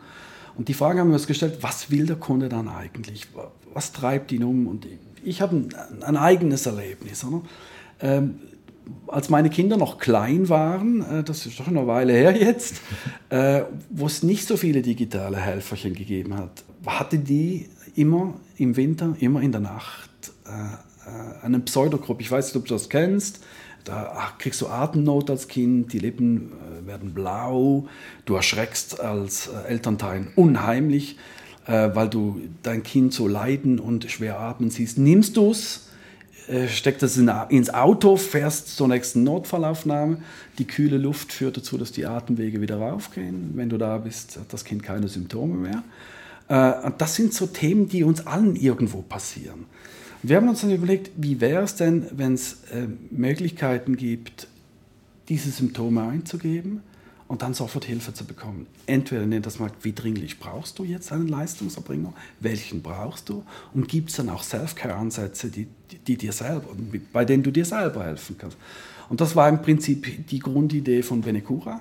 Und 0.57 0.69
die 0.69 0.75
Frage 0.75 1.01
haben 1.01 1.09
wir 1.09 1.15
uns 1.15 1.27
gestellt, 1.27 1.59
was 1.61 1.91
will 1.91 2.07
der 2.07 2.17
Kunde 2.17 2.49
dann 2.49 2.69
eigentlich? 2.69 3.29
Was 3.73 3.93
treibt 3.93 4.33
ihn 4.33 4.43
um? 4.43 4.67
Und 4.67 4.87
ich 5.23 5.43
habe 5.43 5.57
ein, 5.57 6.03
ein 6.03 6.17
eigenes 6.17 6.67
Erlebnis. 6.67 7.23
Oder? 7.25 7.43
Ähm, 8.03 8.41
als 9.07 9.29
meine 9.29 9.51
Kinder 9.51 9.77
noch 9.77 9.99
klein 9.99 10.49
waren, 10.49 11.03
äh, 11.03 11.23
das 11.23 11.47
ist 11.47 11.59
doch 11.61 11.69
eine 11.69 11.87
Weile 11.87 12.13
her 12.13 12.37
jetzt, 12.37 12.81
äh, 13.31 13.63
wo 13.91 14.07
es 14.07 14.23
nicht 14.23 14.47
so 14.47 14.57
viele 14.57 14.83
digitale 14.83 15.39
Helferchen 15.39 15.95
gegeben 15.95 16.37
hat, 16.37 16.65
hatte 16.87 17.19
die 17.19 17.69
immer 17.97 18.35
im 18.57 18.77
Winter, 18.77 19.15
immer 19.19 19.41
in 19.41 19.53
der 19.53 19.61
Nacht 19.61 20.11
äh, 20.47 21.45
einen 21.45 21.65
Pseudogrupp. 21.65 22.21
Ich 22.21 22.31
weiß 22.31 22.47
nicht, 22.47 22.57
ob 22.57 22.67
du 22.67 22.75
das 22.75 22.89
kennst. 22.89 23.41
Da 23.85 24.35
kriegst 24.39 24.61
du 24.61 24.69
Atemnot 24.69 25.31
als 25.31 25.49
Kind, 25.49 25.95
die 25.95 25.99
Lippen 25.99 26.53
werden 26.85 27.15
blau, 27.15 27.87
du 28.27 28.35
erschreckst 28.35 29.01
als 29.01 29.49
Elternteil 29.67 30.27
unheimlich, 30.37 31.17
weil 31.65 32.09
du 32.11 32.43
dein 32.63 32.83
Kind 32.83 33.15
so 33.15 33.27
leiden 33.27 33.79
und 33.81 34.05
schwer 34.11 34.39
atmen 34.39 34.69
siehst. 34.69 34.99
Nimmst 34.99 35.39
du 35.39 35.51
es, 35.51 35.89
äh, 36.51 36.69
steckst 36.69 37.03
es 37.03 37.17
in, 37.17 37.31
ins 37.49 37.73
Auto, 37.73 38.17
fährst 38.17 38.77
zur 38.77 38.89
nächsten 38.89 39.23
Notfallaufnahme. 39.23 40.19
Die 40.59 40.67
kühle 40.67 40.99
Luft 40.99 41.33
führt 41.33 41.57
dazu, 41.57 41.79
dass 41.79 41.93
die 41.93 42.07
Atemwege 42.07 42.61
wieder 42.61 42.77
raufgehen. 42.79 43.53
Wenn 43.55 43.69
du 43.69 43.79
da 43.79 43.99
bist, 43.99 44.37
hat 44.37 44.53
das 44.53 44.65
Kind 44.65 44.83
keine 44.83 45.09
Symptome 45.09 45.55
mehr. 45.55 45.83
Äh, 46.49 46.91
das 46.99 47.15
sind 47.15 47.33
so 47.33 47.47
Themen, 47.47 47.89
die 47.89 48.03
uns 48.03 48.27
allen 48.27 48.57
irgendwo 48.57 49.03
passieren. 49.03 49.67
Wir 50.23 50.37
haben 50.37 50.49
uns 50.49 50.61
dann 50.61 50.71
überlegt, 50.71 51.13
wie 51.17 51.41
wäre 51.41 51.63
es 51.63 51.77
denn, 51.77 52.07
wenn 52.13 52.35
es 52.35 52.65
äh, 52.73 52.87
Möglichkeiten 53.11 53.97
gibt, 53.97 54.49
diese 55.29 55.51
Symptome 55.51 56.03
einzugeben 56.03 56.83
und 57.31 57.43
dann 57.43 57.55
sofort 57.55 57.85
Hilfe 57.85 58.13
zu 58.13 58.25
bekommen. 58.25 58.67
Entweder 58.87 59.25
nennt 59.25 59.47
das 59.47 59.61
mal, 59.61 59.71
wie 59.83 59.93
dringlich 59.93 60.41
brauchst 60.41 60.81
du 60.81 60.85
jetzt 60.85 61.13
einen 61.13 61.29
Leistungserbringer, 61.29 62.13
welchen 62.41 62.83
brauchst 62.83 63.29
du 63.29 63.45
und 63.73 63.87
gibt 63.87 64.11
es 64.11 64.17
dann 64.17 64.29
auch 64.31 64.43
Self-Care-Ansätze, 64.43 65.49
die, 65.49 65.69
die, 65.93 65.99
die, 65.99 66.17
dir 66.17 66.33
selber, 66.33 66.67
bei 67.13 67.25
denen 67.25 67.45
du 67.45 67.53
dir 67.53 67.65
selber 67.65 68.03
helfen 68.03 68.35
kannst. 68.37 68.57
Und 69.09 69.21
das 69.21 69.37
war 69.37 69.49
im 69.49 69.63
Prinzip 69.63 70.27
die 70.27 70.41
Grundidee 70.41 71.05
von 71.05 71.21
Benecura. 71.21 71.81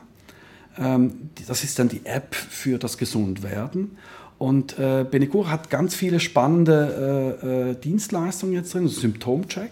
Ähm, 0.77 1.31
das 1.47 1.63
ist 1.63 1.79
dann 1.79 1.89
die 1.89 2.05
App 2.05 2.35
für 2.35 2.77
das 2.77 2.99
Gesundwerden. 2.99 3.97
Und 4.37 4.77
äh, 4.77 5.03
Benecura 5.09 5.49
hat 5.49 5.71
ganz 5.71 5.95
viele 5.95 6.19
spannende 6.19 7.39
äh, 7.41 7.71
äh, 7.71 7.75
Dienstleistungen 7.75 8.53
jetzt 8.53 8.75
drin, 8.75 8.87
Symptomcheck. 8.87 9.71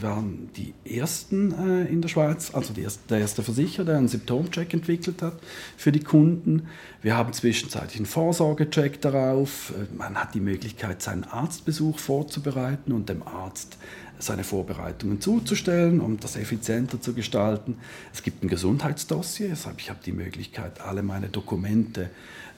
Wir 0.00 0.08
waren 0.08 0.50
die 0.56 0.74
ersten 0.84 1.52
äh, 1.52 1.84
in 1.86 2.02
der 2.02 2.08
Schweiz, 2.08 2.52
also 2.52 2.74
erste, 2.74 3.06
der 3.08 3.18
erste 3.20 3.42
Versicherer, 3.42 3.84
der 3.84 3.98
einen 3.98 4.08
Symptomcheck 4.08 4.74
entwickelt 4.74 5.22
hat 5.22 5.34
für 5.76 5.92
die 5.92 6.00
Kunden. 6.00 6.68
Wir 7.02 7.16
haben 7.16 7.32
zwischenzeitlich 7.32 7.96
einen 7.96 8.06
Vorsorgecheck 8.06 9.00
darauf. 9.00 9.72
Man 9.96 10.16
hat 10.16 10.34
die 10.34 10.40
Möglichkeit, 10.40 11.02
seinen 11.02 11.24
Arztbesuch 11.24 11.98
vorzubereiten 11.98 12.92
und 12.92 13.08
dem 13.08 13.22
Arzt 13.22 13.78
seine 14.18 14.44
Vorbereitungen 14.44 15.20
zuzustellen, 15.20 16.00
um 16.00 16.18
das 16.18 16.36
effizienter 16.36 17.00
zu 17.00 17.12
gestalten. 17.12 17.76
Es 18.12 18.22
gibt 18.22 18.42
ein 18.42 18.48
Gesundheitsdossier, 18.48 19.48
deshalb 19.50 19.78
ich 19.80 19.90
habe 19.90 20.00
die 20.04 20.12
Möglichkeit, 20.12 20.80
alle 20.80 21.02
meine 21.02 21.28
Dokumente 21.28 22.10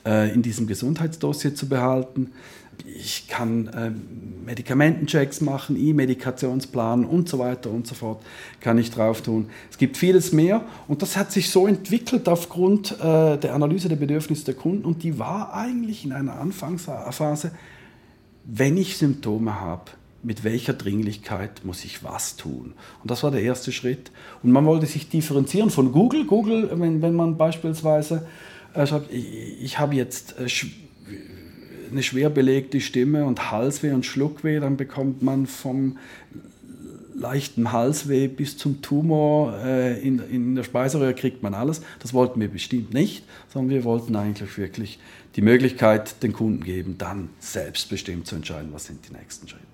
äh, 0.06 0.32
in 0.32 0.42
diesem 0.42 0.66
Gesundheitsdossier 0.66 1.54
zu 1.54 1.68
behalten. 1.68 2.32
Ich 2.86 3.28
kann 3.28 3.68
äh, 3.68 3.90
Medikamentenchecks 4.44 5.40
machen, 5.40 5.76
E-Medikationsplan 5.76 7.04
und 7.04 7.28
so 7.28 7.38
weiter 7.38 7.70
und 7.70 7.86
so 7.86 7.94
fort 7.94 8.22
kann 8.60 8.78
ich 8.78 8.90
drauf 8.90 9.22
tun. 9.22 9.50
Es 9.70 9.78
gibt 9.78 9.96
vieles 9.96 10.32
mehr 10.32 10.64
und 10.86 11.02
das 11.02 11.16
hat 11.16 11.32
sich 11.32 11.50
so 11.50 11.66
entwickelt 11.66 12.28
aufgrund 12.28 12.92
äh, 12.92 13.36
der 13.36 13.54
Analyse 13.54 13.88
der 13.88 13.96
Bedürfnisse 13.96 14.44
der 14.46 14.54
Kunden 14.54 14.84
und 14.84 15.02
die 15.02 15.18
war 15.18 15.54
eigentlich 15.54 16.04
in 16.04 16.12
einer 16.12 16.38
Anfangsphase, 16.38 17.52
wenn 18.44 18.76
ich 18.76 18.96
Symptome 18.96 19.60
habe, 19.60 19.90
mit 20.22 20.42
welcher 20.44 20.72
Dringlichkeit 20.72 21.64
muss 21.64 21.84
ich 21.84 22.02
was 22.02 22.36
tun. 22.36 22.74
Und 23.02 23.10
das 23.10 23.22
war 23.22 23.30
der 23.30 23.42
erste 23.42 23.70
Schritt. 23.70 24.10
Und 24.42 24.50
man 24.50 24.66
wollte 24.66 24.86
sich 24.86 25.08
differenzieren 25.08 25.70
von 25.70 25.92
Google. 25.92 26.26
Google, 26.26 26.70
wenn, 26.74 27.02
wenn 27.02 27.14
man 27.14 27.36
beispielsweise 27.36 28.26
äh, 28.74 28.86
schreibt, 28.86 29.12
ich, 29.12 29.62
ich 29.62 29.78
habe 29.78 29.94
jetzt 29.94 30.38
äh, 30.38 30.48
eine 31.90 32.02
schwer 32.02 32.30
belegte 32.30 32.80
Stimme 32.80 33.24
und 33.24 33.50
Halsweh 33.50 33.92
und 33.92 34.06
Schluckweh, 34.06 34.60
dann 34.60 34.76
bekommt 34.76 35.22
man 35.22 35.46
vom 35.46 35.98
leichten 37.14 37.72
Halsweh 37.72 38.28
bis 38.28 38.56
zum 38.56 38.80
Tumor 38.80 39.58
äh, 39.64 40.00
in, 40.00 40.20
in 40.30 40.54
der 40.54 40.62
Speiseröhre 40.62 41.14
kriegt 41.14 41.42
man 41.42 41.54
alles. 41.54 41.82
Das 41.98 42.14
wollten 42.14 42.40
wir 42.40 42.48
bestimmt 42.48 42.94
nicht, 42.94 43.24
sondern 43.52 43.70
wir 43.70 43.84
wollten 43.84 44.14
eigentlich 44.16 44.56
wirklich 44.56 44.98
die 45.36 45.42
Möglichkeit 45.42 46.22
den 46.22 46.32
Kunden 46.32 46.62
geben, 46.64 46.96
dann 46.98 47.30
selbstbestimmt 47.40 48.26
zu 48.26 48.36
entscheiden, 48.36 48.70
was 48.72 48.86
sind 48.86 49.00
die 49.08 49.14
nächsten 49.14 49.48
Schritte. 49.48 49.64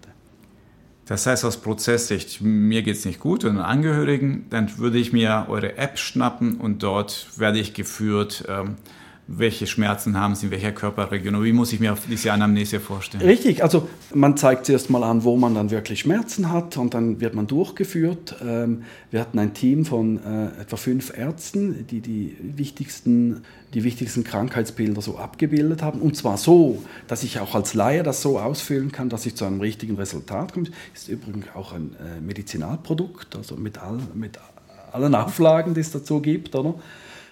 Das 1.06 1.26
heißt 1.26 1.44
aus 1.44 1.58
Prozesssicht, 1.58 2.40
mir 2.40 2.82
geht 2.82 2.96
es 2.96 3.04
nicht 3.04 3.20
gut 3.20 3.44
und 3.44 3.58
Angehörigen, 3.58 4.46
dann 4.48 4.78
würde 4.78 4.98
ich 4.98 5.12
mir 5.12 5.46
eure 5.48 5.76
App 5.76 5.98
schnappen 5.98 6.56
und 6.56 6.82
dort 6.82 7.28
werde 7.38 7.58
ich 7.58 7.74
geführt, 7.74 8.44
ähm, 8.48 8.76
welche 9.26 9.66
Schmerzen 9.66 10.18
haben 10.18 10.34
Sie 10.34 10.46
in 10.46 10.52
welcher 10.52 10.72
Körperregion? 10.72 11.42
Wie 11.42 11.52
muss 11.52 11.72
ich 11.72 11.80
mir 11.80 11.96
diese 12.10 12.32
Anamnese 12.32 12.78
vorstellen? 12.78 13.24
Richtig, 13.24 13.62
also 13.62 13.88
man 14.12 14.36
zeigt 14.36 14.66
zuerst 14.66 14.90
mal 14.90 15.02
an, 15.02 15.24
wo 15.24 15.36
man 15.36 15.54
dann 15.54 15.70
wirklich 15.70 16.00
Schmerzen 16.00 16.52
hat 16.52 16.76
und 16.76 16.92
dann 16.92 17.20
wird 17.20 17.34
man 17.34 17.46
durchgeführt. 17.46 18.36
Ähm, 18.46 18.82
wir 19.10 19.20
hatten 19.20 19.38
ein 19.38 19.54
Team 19.54 19.86
von 19.86 20.18
äh, 20.22 20.60
etwa 20.60 20.76
fünf 20.76 21.16
Ärzten, 21.16 21.86
die 21.86 22.00
die 22.00 22.36
wichtigsten, 22.38 23.42
die 23.72 23.82
wichtigsten 23.82 24.24
Krankheitsbilder 24.24 25.00
so 25.00 25.16
abgebildet 25.16 25.80
haben. 25.80 26.00
Und 26.00 26.16
zwar 26.16 26.36
so, 26.36 26.82
dass 27.08 27.22
ich 27.22 27.40
auch 27.40 27.54
als 27.54 27.72
Laie 27.72 28.02
das 28.02 28.20
so 28.20 28.38
ausfüllen 28.38 28.92
kann, 28.92 29.08
dass 29.08 29.24
ich 29.24 29.36
zu 29.36 29.46
einem 29.46 29.60
richtigen 29.60 29.96
Resultat 29.96 30.52
komme. 30.52 30.68
Ist 30.92 31.08
übrigens 31.08 31.46
auch 31.54 31.72
ein 31.72 31.96
äh, 31.96 32.20
Medizinalprodukt, 32.20 33.36
also 33.36 33.56
mit, 33.56 33.78
all, 33.78 33.98
mit 34.14 34.38
allen 34.92 35.14
Auflagen, 35.14 35.72
die 35.72 35.80
es 35.80 35.90
dazu 35.90 36.20
gibt, 36.20 36.54
oder? 36.54 36.74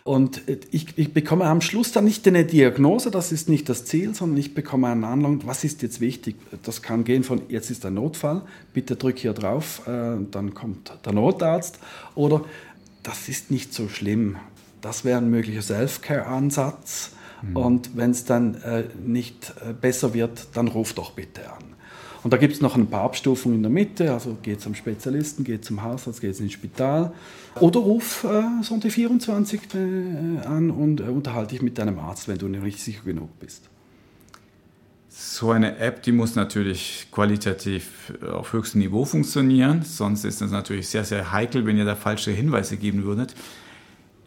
Und 0.04 0.42
ich, 0.72 0.98
ich, 0.98 1.12
bekomme 1.12 1.44
am 1.44 1.60
Schluss 1.60 1.92
dann 1.92 2.04
nicht 2.04 2.26
eine 2.26 2.44
Diagnose, 2.44 3.12
das 3.12 3.30
ist 3.30 3.48
nicht 3.48 3.68
das 3.68 3.84
Ziel, 3.84 4.14
sondern 4.14 4.36
ich 4.36 4.52
bekomme 4.52 4.88
einen 4.88 5.04
Anlang, 5.04 5.42
was 5.46 5.62
ist 5.62 5.80
jetzt 5.82 6.00
wichtig. 6.00 6.34
Das 6.64 6.82
kann 6.82 7.04
gehen 7.04 7.22
von, 7.22 7.42
jetzt 7.48 7.70
ist 7.70 7.86
ein 7.86 7.94
Notfall, 7.94 8.42
bitte 8.72 8.96
drück 8.96 9.18
hier 9.18 9.32
drauf, 9.32 9.86
äh, 9.86 10.16
dann 10.30 10.54
kommt 10.54 10.92
der 11.04 11.12
Notarzt. 11.12 11.78
Oder 12.16 12.44
das 13.04 13.28
ist 13.28 13.52
nicht 13.52 13.72
so 13.72 13.88
schlimm. 13.88 14.36
Das 14.80 15.04
wäre 15.04 15.18
ein 15.18 15.30
möglicher 15.30 15.62
Self-Care-Ansatz. 15.62 17.12
Mhm. 17.42 17.56
Und 17.56 17.96
wenn 17.96 18.10
es 18.10 18.24
dann 18.24 18.56
äh, 18.56 18.84
nicht 19.04 19.54
äh, 19.64 19.72
besser 19.72 20.14
wird, 20.14 20.48
dann 20.54 20.66
ruf 20.66 20.94
doch 20.94 21.12
bitte 21.12 21.48
an. 21.52 21.62
Und 22.22 22.32
da 22.32 22.36
gibt 22.36 22.54
es 22.54 22.60
noch 22.60 22.76
ein 22.76 22.86
paar 22.86 23.02
Abstufungen 23.02 23.56
in 23.56 23.62
der 23.62 23.70
Mitte, 23.70 24.12
also 24.12 24.36
geht 24.42 24.60
zum 24.60 24.74
Spezialisten, 24.74 25.42
geht 25.42 25.64
zum 25.64 25.82
Hausarzt, 25.82 26.20
geht 26.20 26.38
ins 26.38 26.52
Spital. 26.52 27.12
Oder 27.58 27.80
ruf 27.80 28.24
äh, 28.24 28.62
Sonde 28.62 28.90
24 28.90 29.60
äh, 29.74 30.46
an 30.46 30.70
und 30.70 31.00
äh, 31.00 31.04
unterhalte 31.04 31.54
dich 31.54 31.62
mit 31.62 31.78
deinem 31.78 31.98
Arzt, 31.98 32.28
wenn 32.28 32.38
du 32.38 32.46
nicht 32.48 32.78
sicher 32.78 33.02
genug 33.04 33.38
bist. 33.40 33.68
So 35.08 35.50
eine 35.50 35.76
App, 35.78 36.02
die 36.02 36.12
muss 36.12 36.36
natürlich 36.36 37.08
qualitativ 37.10 38.14
auf 38.32 38.52
höchstem 38.52 38.80
Niveau 38.80 39.04
funktionieren, 39.04 39.82
sonst 39.82 40.24
ist 40.24 40.40
es 40.40 40.50
natürlich 40.50 40.88
sehr, 40.88 41.04
sehr 41.04 41.32
heikel, 41.32 41.66
wenn 41.66 41.76
ihr 41.76 41.84
da 41.84 41.96
falsche 41.96 42.30
Hinweise 42.30 42.76
geben 42.76 43.04
würdet. 43.04 43.34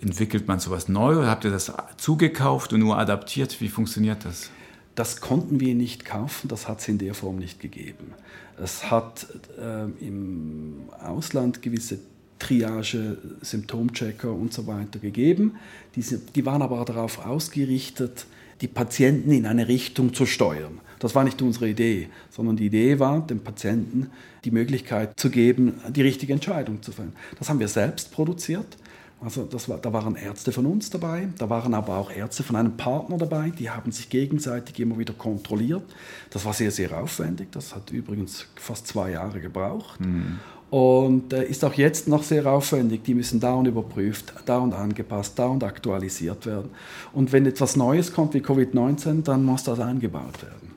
Entwickelt 0.02 0.48
man 0.48 0.60
sowas 0.60 0.88
neu 0.88 1.18
oder 1.18 1.28
habt 1.28 1.46
ihr 1.46 1.52
das 1.52 1.72
zugekauft 1.98 2.74
und 2.74 2.82
nur 2.82 3.00
adaptiert? 3.00 3.62
Wie 3.62 3.70
funktioniert 3.70 4.26
das? 4.26 4.52
Das 4.96 5.20
konnten 5.20 5.60
wir 5.60 5.76
nicht 5.76 6.06
kaufen, 6.06 6.48
das 6.48 6.68
hat 6.68 6.80
es 6.80 6.88
in 6.88 6.98
der 6.98 7.14
Form 7.14 7.38
nicht 7.38 7.60
gegeben. 7.60 8.14
Es 8.62 8.90
hat 8.90 9.28
äh, 9.60 9.84
im 10.06 10.90
Ausland 11.04 11.62
gewisse 11.62 12.00
Triage, 12.40 13.18
Symptomchecker 13.42 14.32
und 14.32 14.54
so 14.54 14.68
weiter 14.68 15.00
gegeben. 15.00 15.56
Diese, 15.96 16.20
die 16.20 16.46
waren 16.46 16.62
aber 16.62 16.84
darauf 16.86 17.26
ausgerichtet, 17.26 18.26
die 18.62 18.68
Patienten 18.68 19.32
in 19.32 19.46
eine 19.46 19.68
Richtung 19.68 20.14
zu 20.14 20.26
steuern. 20.26 20.80
Das 21.00 21.14
war 21.14 21.24
nicht 21.24 21.42
unsere 21.42 21.68
Idee, 21.68 22.08
sondern 22.30 22.56
die 22.56 22.68
Idee 22.68 23.00
war, 23.00 23.26
dem 23.26 23.42
Patienten 23.42 24.10
die 24.46 24.52
Möglichkeit 24.52 25.20
zu 25.20 25.30
geben, 25.30 25.76
die 25.90 26.02
richtige 26.02 26.34
Entscheidung 26.34 26.82
zu 26.82 26.92
fällen. 26.92 27.14
Das 27.38 27.50
haben 27.50 27.60
wir 27.60 27.68
selbst 27.68 28.12
produziert. 28.12 28.78
Also 29.26 29.50
war, 29.68 29.80
da 29.80 29.92
waren 29.92 30.16
Ärzte 30.16 30.52
von 30.52 30.68
uns 30.68 30.92
dabei, 30.92 31.30
da 31.40 31.50
waren 31.50 31.74
aber 31.74 31.98
auch 31.98 32.12
Ärzte 32.12 32.44
von 32.44 32.56
einem 32.56 32.78
Partner 32.78 33.18
dabei, 33.18 33.50
die 33.50 33.72
haben 33.72 33.92
sich 33.92 34.10
gegenseitig 34.10 34.80
immer 34.80 35.00
wieder 35.00 35.14
kontrolliert. 35.14 35.82
Das 36.30 36.46
war 36.46 36.54
sehr, 36.54 36.70
sehr 36.70 36.96
aufwendig, 36.96 37.48
das 37.52 37.74
hat 37.74 37.90
übrigens 37.90 38.46
fast 38.56 38.86
zwei 38.86 39.12
Jahre 39.12 39.42
gebraucht. 39.42 40.00
Mhm. 40.00 40.40
Und 40.70 41.34
äh, 41.34 41.44
ist 41.44 41.66
auch 41.66 41.74
jetzt 41.74 42.08
noch 42.08 42.22
sehr 42.22 42.46
aufwendig. 42.46 43.04
Die 43.04 43.16
müssen 43.16 43.40
dauernd 43.40 43.68
überprüft, 43.68 44.34
dauernd 44.46 44.76
angepasst, 44.76 45.40
dauernd 45.40 45.64
aktualisiert 45.64 46.46
werden. 46.46 46.70
Und 47.12 47.32
wenn 47.32 47.48
etwas 47.48 47.76
Neues 47.76 48.14
kommt 48.14 48.36
wie 48.36 48.42
Covid-19, 48.42 49.24
dann 49.24 49.44
muss 49.44 49.64
das 49.64 49.80
eingebaut 49.80 50.44
werden. 50.44 50.72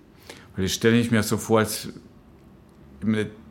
das 0.56 0.72
stelle 0.72 0.98
ich 0.98 1.10
mir 1.10 1.22
so 1.22 1.36
vor, 1.36 1.58
als 1.60 1.88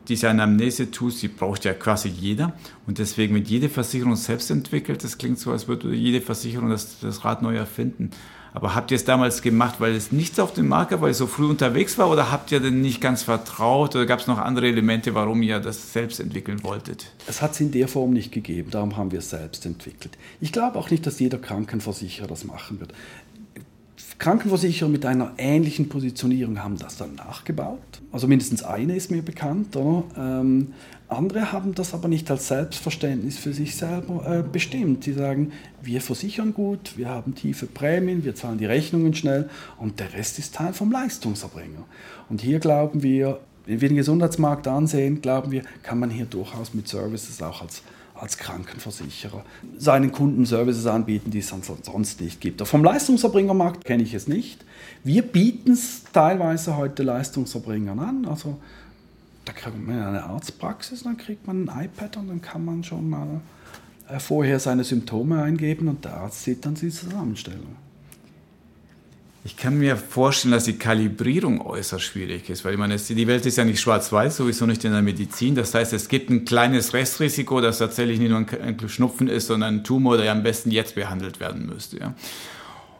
diese 0.08 0.30
Anamnese-Tools, 0.30 1.20
die 1.20 1.28
braucht 1.28 1.65
ja 1.65 1.74
quasi 1.74 2.10
jeder. 2.10 2.54
Und 2.86 2.98
deswegen, 2.98 3.36
wenn 3.36 3.43
jede 3.43 3.70
Versicherung 3.70 4.15
selbst 4.15 4.50
entwickelt, 4.52 5.04
das 5.04 5.17
klingt 5.17 5.39
so, 5.39 5.52
als 5.52 5.67
würde 5.67 5.93
jede 5.93 6.22
Versicherung 6.22 6.70
das, 6.70 7.00
das 7.00 7.26
Rad 7.26 7.41
neu 7.41 7.56
erfinden. 7.56 8.12
Aber 8.54 8.74
habt 8.74 8.89
ihr 8.89 8.96
es 8.96 9.06
damals 9.06 9.43
gemacht, 9.43 9.76
weil 9.80 9.93
es 9.93 10.12
nichts 10.12 10.39
auf 10.39 10.54
dem 10.54 10.67
Markt 10.70 10.89
gab, 10.89 11.02
weil 11.02 11.12
es 11.12 11.20
so 11.20 11.28
früh 11.28 11.46
unterwegs 11.46 11.98
war, 11.98 12.10
oder 12.10 12.32
habt 12.32 12.52
ihr 12.52 12.60
denn 12.60 12.82
nicht 12.82 13.02
ganz 13.02 13.22
vertraut, 13.22 13.96
oder 13.96 14.08
gab 14.08 14.20
es 14.20 14.26
noch 14.26 14.39
andere 14.39 14.67
Elemente, 14.67 15.13
warum 15.13 15.43
ihr 15.43 15.60
das 15.60 15.93
selbst 15.93 16.20
entwickeln 16.20 16.63
wolltet? 16.63 17.12
Es 17.28 17.43
hat 17.43 17.52
es 17.52 17.60
in 17.60 17.72
der 17.72 17.88
Form 17.88 18.13
nicht 18.13 18.32
gegeben, 18.32 18.72
darum 18.72 18.98
haben 18.98 19.12
wir 19.12 19.20
es 19.20 19.30
selbst 19.30 19.65
entwickelt. 19.67 20.17
Ich 20.41 20.52
glaube 20.52 20.80
auch 20.80 20.89
nicht, 20.89 21.06
dass 21.06 21.20
jeder 21.20 21.38
Krankenversicherer 21.38 22.26
das 22.26 22.46
machen 22.46 22.80
wird. 22.80 22.93
Krankenversicherer 24.20 24.90
mit 24.90 25.06
einer 25.06 25.34
ähnlichen 25.38 25.90
Positionierung 25.90 26.64
haben 26.64 26.78
das 26.78 26.98
dann 26.98 27.16
nachgebaut. 27.16 28.02
Also 28.12 28.28
mindestens 28.28 28.64
eine 28.64 28.96
ist 28.96 29.12
mir 29.12 29.22
bekannt. 29.22 29.76
Ähm, 29.76 30.74
andere 31.08 31.52
haben 31.52 31.76
das 31.76 31.94
aber 31.94 32.08
nicht 32.08 32.30
als 32.32 32.48
Selbstverständnis 32.48 33.38
für 33.38 33.54
sich 33.54 33.76
selber 33.76 34.26
äh, 34.28 34.44
bestimmt. 34.44 35.04
Sie 35.04 35.14
sagen, 35.14 35.52
wir 35.82 36.02
versichern 36.02 36.54
gut, 36.54 36.98
wir 36.98 37.10
haben 37.10 37.36
tiefe 37.36 37.68
Prämien, 37.68 38.26
wir 38.26 38.34
zahlen 38.34 38.58
die 38.58 38.66
Rechnungen 38.66 39.14
schnell 39.14 39.50
und 39.78 40.00
der 40.00 40.12
Rest 40.14 40.40
ist 40.40 40.56
Teil 40.56 40.74
vom 40.74 40.92
Leistungserbringer. 40.92 41.86
Und 42.28 42.42
hier 42.42 42.60
glauben 42.60 43.04
wir, 43.04 43.40
wenn 43.68 43.82
wir 43.82 43.90
den 43.90 43.98
Gesundheitsmarkt 43.98 44.68
ansehen, 44.68 45.22
glauben 45.22 45.52
wir, 45.52 45.62
kann 45.84 46.00
man 46.00 46.10
hier 46.10 46.26
durchaus 46.26 46.74
mit 46.74 46.88
Services 46.88 47.42
auch 47.42 47.62
als 47.62 47.84
als 48.20 48.38
Krankenversicherer 48.38 49.44
seinen 49.78 50.12
Kunden 50.12 50.46
Services 50.46 50.86
anbieten, 50.86 51.32
die 51.32 51.40
es 51.40 51.48
sonst 51.48 52.22
nicht 52.22 52.42
gibt. 52.42 52.66
Vom 52.68 52.84
Leistungserbringermarkt 52.84 53.86
kenne 53.86 54.04
ich 54.04 54.14
es 54.14 54.28
nicht. 54.28 54.64
Wir 55.04 55.22
bieten 55.22 55.72
es 55.72 56.04
teilweise 56.12 56.78
heute 56.78 57.04
Leistungserbringern 57.04 58.00
an. 58.00 58.26
Also 58.26 58.60
da 59.46 59.54
kriegt 59.54 59.86
man 59.86 60.02
eine 60.02 60.24
Arztpraxis, 60.24 61.04
dann 61.04 61.18
kriegt 61.18 61.48
man 61.48 61.70
ein 61.70 61.86
iPad 61.86 62.18
und 62.18 62.28
dann 62.28 62.42
kann 62.42 62.66
man 62.66 62.84
schon 62.84 63.10
mal 63.10 63.42
äh, 64.10 64.20
vorher 64.20 64.60
seine 64.60 64.84
Symptome 64.84 65.42
eingeben 65.42 65.88
und 65.88 66.04
der 66.06 66.18
Arzt 66.18 66.44
sieht 66.44 66.66
dann 66.66 66.76
die 66.76 66.90
Zusammenstellung. 66.90 67.87
Ich 69.48 69.56
kann 69.56 69.78
mir 69.78 69.96
vorstellen, 69.96 70.52
dass 70.52 70.66
die 70.66 70.78
Kalibrierung 70.78 71.66
äußerst 71.66 72.04
schwierig 72.04 72.50
ist, 72.50 72.66
weil 72.66 72.74
ich 72.74 72.78
meine, 72.78 72.98
die 72.98 73.28
Welt 73.28 73.46
ist 73.46 73.56
ja 73.56 73.64
nicht 73.64 73.80
schwarz-weiß, 73.80 74.36
sowieso 74.36 74.66
nicht 74.66 74.84
in 74.84 74.92
der 74.92 75.02
Medizin. 75.02 75.56
Das 75.56 75.74
heißt, 75.74 75.94
es 75.94 76.10
gibt 76.10 76.30
ein 76.30 76.44
kleines 76.44 76.94
Restrisiko, 76.94 77.62
dass 77.62 77.78
tatsächlich 77.78 78.20
nicht 78.20 78.30
nur 78.30 78.40
ein 78.40 78.90
Schnupfen 78.90 79.30
ist, 79.30 79.48
sondern 79.48 79.76
ein 79.76 79.84
Tumor, 79.86 80.18
der 80.18 80.26
ja 80.26 80.32
am 80.34 80.44
besten 80.44 80.70
jetzt 80.70 80.96
behandelt 80.96 81.40
werden 81.40 81.66
müsste. 81.66 81.98
Ja. 81.98 82.14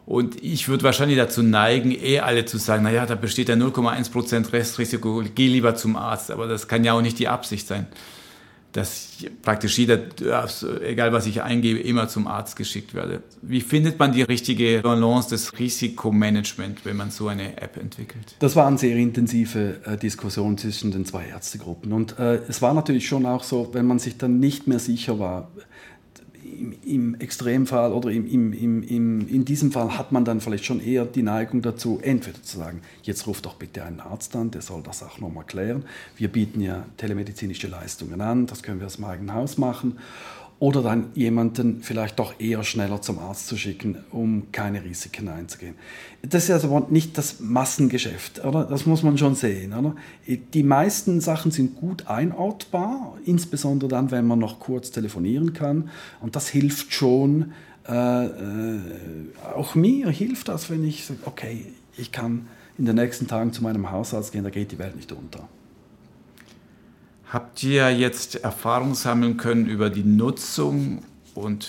Und 0.06 0.42
ich 0.42 0.70
würde 0.70 0.84
wahrscheinlich 0.84 1.18
dazu 1.18 1.42
neigen, 1.42 1.90
eh 1.90 2.20
alle 2.20 2.46
zu 2.46 2.56
sagen, 2.56 2.82
naja, 2.82 3.04
da 3.04 3.14
besteht 3.14 3.50
ja 3.50 3.54
0,1% 3.54 4.50
Restrisiko, 4.50 5.22
geh 5.34 5.48
lieber 5.48 5.74
zum 5.74 5.96
Arzt. 5.96 6.30
Aber 6.30 6.48
das 6.48 6.66
kann 6.66 6.82
ja 6.82 6.94
auch 6.94 7.02
nicht 7.02 7.18
die 7.18 7.28
Absicht 7.28 7.66
sein 7.66 7.88
dass 8.78 9.08
praktisch 9.42 9.76
jeder, 9.76 9.98
egal 10.82 11.12
was 11.12 11.26
ich 11.26 11.42
eingebe, 11.42 11.80
immer 11.80 12.08
zum 12.08 12.28
Arzt 12.28 12.54
geschickt 12.54 12.94
werde. 12.94 13.22
Wie 13.42 13.60
findet 13.60 13.98
man 13.98 14.12
die 14.12 14.22
richtige 14.22 14.80
Balance 14.82 15.30
des 15.30 15.58
Risikomanagement, 15.58 16.84
wenn 16.84 16.96
man 16.96 17.10
so 17.10 17.26
eine 17.26 17.60
App 17.60 17.76
entwickelt? 17.76 18.36
Das 18.38 18.54
war 18.54 18.68
eine 18.68 18.78
sehr 18.78 18.96
intensive 18.96 19.80
äh, 19.84 19.96
Diskussion 19.96 20.56
zwischen 20.56 20.92
den 20.92 21.04
zwei 21.04 21.26
Ärztegruppen. 21.26 21.92
Und 21.92 22.18
äh, 22.18 22.36
es 22.48 22.62
war 22.62 22.72
natürlich 22.72 23.08
schon 23.08 23.26
auch 23.26 23.42
so, 23.42 23.70
wenn 23.72 23.86
man 23.86 23.98
sich 23.98 24.16
dann 24.16 24.38
nicht 24.38 24.68
mehr 24.68 24.78
sicher 24.78 25.18
war, 25.18 25.50
im, 26.48 26.74
im 26.84 27.14
Extremfall 27.16 27.92
oder 27.92 28.10
im, 28.10 28.26
im, 28.26 28.82
im, 28.82 29.28
in 29.28 29.44
diesem 29.44 29.72
Fall 29.72 29.96
hat 29.98 30.12
man 30.12 30.24
dann 30.24 30.40
vielleicht 30.40 30.64
schon 30.64 30.80
eher 30.80 31.04
die 31.04 31.22
Neigung 31.22 31.62
dazu, 31.62 32.00
entweder 32.02 32.42
zu 32.42 32.58
sagen, 32.58 32.80
jetzt 33.02 33.26
ruft 33.26 33.46
doch 33.46 33.54
bitte 33.54 33.84
einen 33.84 34.00
Arzt 34.00 34.34
an, 34.36 34.50
der 34.50 34.62
soll 34.62 34.82
das 34.82 35.02
auch 35.02 35.18
nochmal 35.18 35.44
klären. 35.44 35.84
Wir 36.16 36.28
bieten 36.28 36.60
ja 36.60 36.86
telemedizinische 36.96 37.68
Leistungen 37.68 38.20
an, 38.20 38.46
das 38.46 38.62
können 38.62 38.80
wir 38.80 38.86
aus 38.86 38.96
dem 38.96 39.04
eigenen 39.04 39.34
Haus 39.34 39.58
machen 39.58 39.98
oder 40.60 40.82
dann 40.82 41.10
jemanden 41.14 41.82
vielleicht 41.82 42.18
doch 42.18 42.40
eher 42.40 42.64
schneller 42.64 43.00
zum 43.00 43.20
Arzt 43.20 43.46
zu 43.46 43.56
schicken, 43.56 43.98
um 44.10 44.50
keine 44.50 44.82
Risiken 44.82 45.28
einzugehen. 45.28 45.76
Das 46.22 46.44
ist 46.44 46.50
also 46.50 46.86
nicht 46.90 47.16
das 47.16 47.38
Massengeschäft, 47.38 48.44
oder? 48.44 48.64
Das 48.64 48.84
muss 48.84 49.04
man 49.04 49.16
schon 49.18 49.36
sehen, 49.36 49.72
oder? 49.72 49.94
Die 50.26 50.62
meisten 50.64 51.20
Sachen 51.20 51.52
sind 51.52 51.76
gut 51.76 52.08
einortbar, 52.08 53.16
insbesondere 53.24 53.88
dann, 53.88 54.10
wenn 54.10 54.26
man 54.26 54.40
noch 54.40 54.58
kurz 54.58 54.90
telefonieren 54.90 55.52
kann. 55.52 55.90
Und 56.20 56.34
das 56.34 56.48
hilft 56.48 56.92
schon, 56.92 57.52
äh, 57.88 58.26
äh, 58.26 58.80
auch 59.54 59.76
mir 59.76 60.10
hilft 60.10 60.48
das, 60.48 60.70
wenn 60.70 60.84
ich 60.84 61.04
sage, 61.04 61.20
okay, 61.24 61.66
ich 61.96 62.10
kann 62.10 62.48
in 62.78 62.84
den 62.84 62.96
nächsten 62.96 63.28
Tagen 63.28 63.52
zu 63.52 63.62
meinem 63.62 63.90
Hausarzt 63.92 64.32
gehen, 64.32 64.42
da 64.42 64.50
geht 64.50 64.72
die 64.72 64.78
Welt 64.78 64.96
nicht 64.96 65.12
unter. 65.12 65.48
Habt 67.30 67.62
ihr 67.62 67.90
jetzt 67.90 68.36
Erfahrung 68.36 68.94
sammeln 68.94 69.36
können 69.36 69.66
über 69.66 69.90
die 69.90 70.02
Nutzung 70.02 71.02
und 71.34 71.68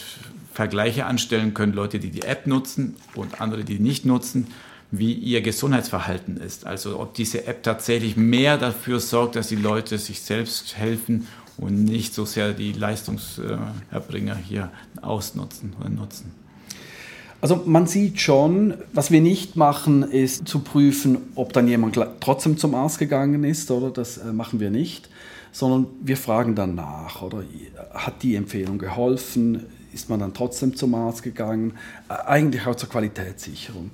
Vergleiche 0.53 1.05
anstellen 1.05 1.53
können, 1.53 1.73
Leute, 1.73 1.99
die 1.99 2.11
die 2.11 2.21
App 2.21 2.47
nutzen 2.47 2.95
und 3.13 3.41
andere, 3.41 3.65
die 3.65 3.77
nicht 3.77 4.05
nutzen, 4.05 4.47
wie 4.89 5.13
ihr 5.13 5.41
Gesundheitsverhalten 5.41 6.37
ist? 6.37 6.65
Also 6.65 6.97
ob 6.97 7.13
diese 7.13 7.45
App 7.45 7.61
tatsächlich 7.63 8.15
mehr 8.15 8.57
dafür 8.57 9.01
sorgt, 9.01 9.35
dass 9.35 9.49
die 9.49 9.57
Leute 9.57 9.97
sich 9.97 10.21
selbst 10.21 10.77
helfen 10.77 11.27
und 11.57 11.83
nicht 11.83 12.13
so 12.13 12.23
sehr 12.23 12.53
die 12.53 12.71
Leistungserbringer 12.71 14.35
hier 14.35 14.71
ausnutzen 15.01 15.73
oder 15.77 15.89
nutzen. 15.89 16.31
Also 17.41 17.63
man 17.65 17.85
sieht 17.85 18.21
schon, 18.21 18.75
was 18.93 19.11
wir 19.11 19.21
nicht 19.21 19.57
machen, 19.57 20.03
ist 20.03 20.47
zu 20.47 20.59
prüfen, 20.59 21.17
ob 21.35 21.51
dann 21.51 21.67
jemand 21.67 21.99
trotzdem 22.21 22.57
zum 22.57 22.75
Arzt 22.75 22.97
gegangen 22.97 23.43
ist, 23.43 23.71
oder 23.71 23.91
das 23.91 24.17
äh, 24.17 24.31
machen 24.31 24.61
wir 24.61 24.71
nicht 24.71 25.09
sondern 25.51 25.87
wir 26.01 26.17
fragen 26.17 26.55
dann 26.55 26.75
nach, 26.75 27.21
oder 27.21 27.43
hat 27.93 28.23
die 28.23 28.35
Empfehlung 28.35 28.77
geholfen? 28.77 29.65
Ist 29.93 30.09
man 30.09 30.19
dann 30.19 30.33
trotzdem 30.33 30.75
zum 30.75 30.93
Arzt 30.95 31.23
gegangen? 31.23 31.73
Eigentlich 32.07 32.65
auch 32.67 32.75
zur 32.75 32.89
Qualitätssicherung. 32.89 33.91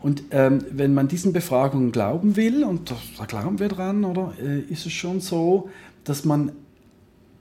Und 0.00 0.24
ähm, 0.30 0.64
wenn 0.70 0.94
man 0.94 1.08
diesen 1.08 1.32
Befragungen 1.32 1.90
glauben 1.90 2.36
will, 2.36 2.62
und 2.64 2.94
da 3.18 3.24
glauben 3.24 3.58
wir 3.58 3.68
dran, 3.68 4.04
oder, 4.04 4.32
äh, 4.40 4.60
ist 4.60 4.86
es 4.86 4.92
schon 4.92 5.20
so, 5.20 5.70
dass 6.04 6.24
man 6.24 6.52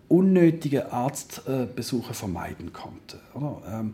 unnötige 0.08 0.92
Arztbesuche 0.92 2.12
äh, 2.12 2.16
vermeiden 2.16 2.74
konnte. 2.74 3.20
Ähm, 3.70 3.94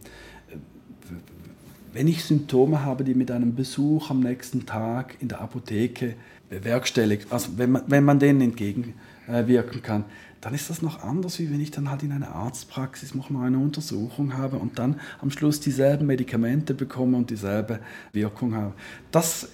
wenn 1.91 2.07
ich 2.07 2.23
Symptome 2.23 2.83
habe, 2.83 3.03
die 3.03 3.13
mit 3.13 3.31
einem 3.31 3.55
Besuch 3.55 4.09
am 4.09 4.21
nächsten 4.21 4.65
Tag 4.65 5.15
in 5.19 5.27
der 5.27 5.41
Apotheke 5.41 6.15
bewerkstelligt, 6.49 7.31
also 7.31 7.49
wenn 7.57 7.71
man, 7.71 7.83
wenn 7.87 8.03
man 8.03 8.19
denen 8.19 8.41
entgegen 8.41 8.95
äh, 9.27 9.47
wirken 9.47 9.81
kann, 9.81 10.05
dann 10.41 10.53
ist 10.53 10.69
das 10.69 10.81
noch 10.81 11.03
anders, 11.03 11.39
wie 11.39 11.49
wenn 11.49 11.61
ich 11.61 11.71
dann 11.71 11.89
halt 11.89 12.03
in 12.03 12.11
einer 12.11 12.35
Arztpraxis 12.35 13.15
noch 13.15 13.29
mal 13.29 13.47
eine 13.47 13.59
Untersuchung 13.59 14.37
habe 14.37 14.57
und 14.57 14.77
dann 14.77 14.99
am 15.21 15.31
Schluss 15.31 15.61
dieselben 15.61 16.05
Medikamente 16.05 16.73
bekomme 16.73 17.15
und 17.15 17.29
dieselbe 17.29 17.79
Wirkung 18.11 18.53
habe. 18.53 18.73
Das 19.11 19.47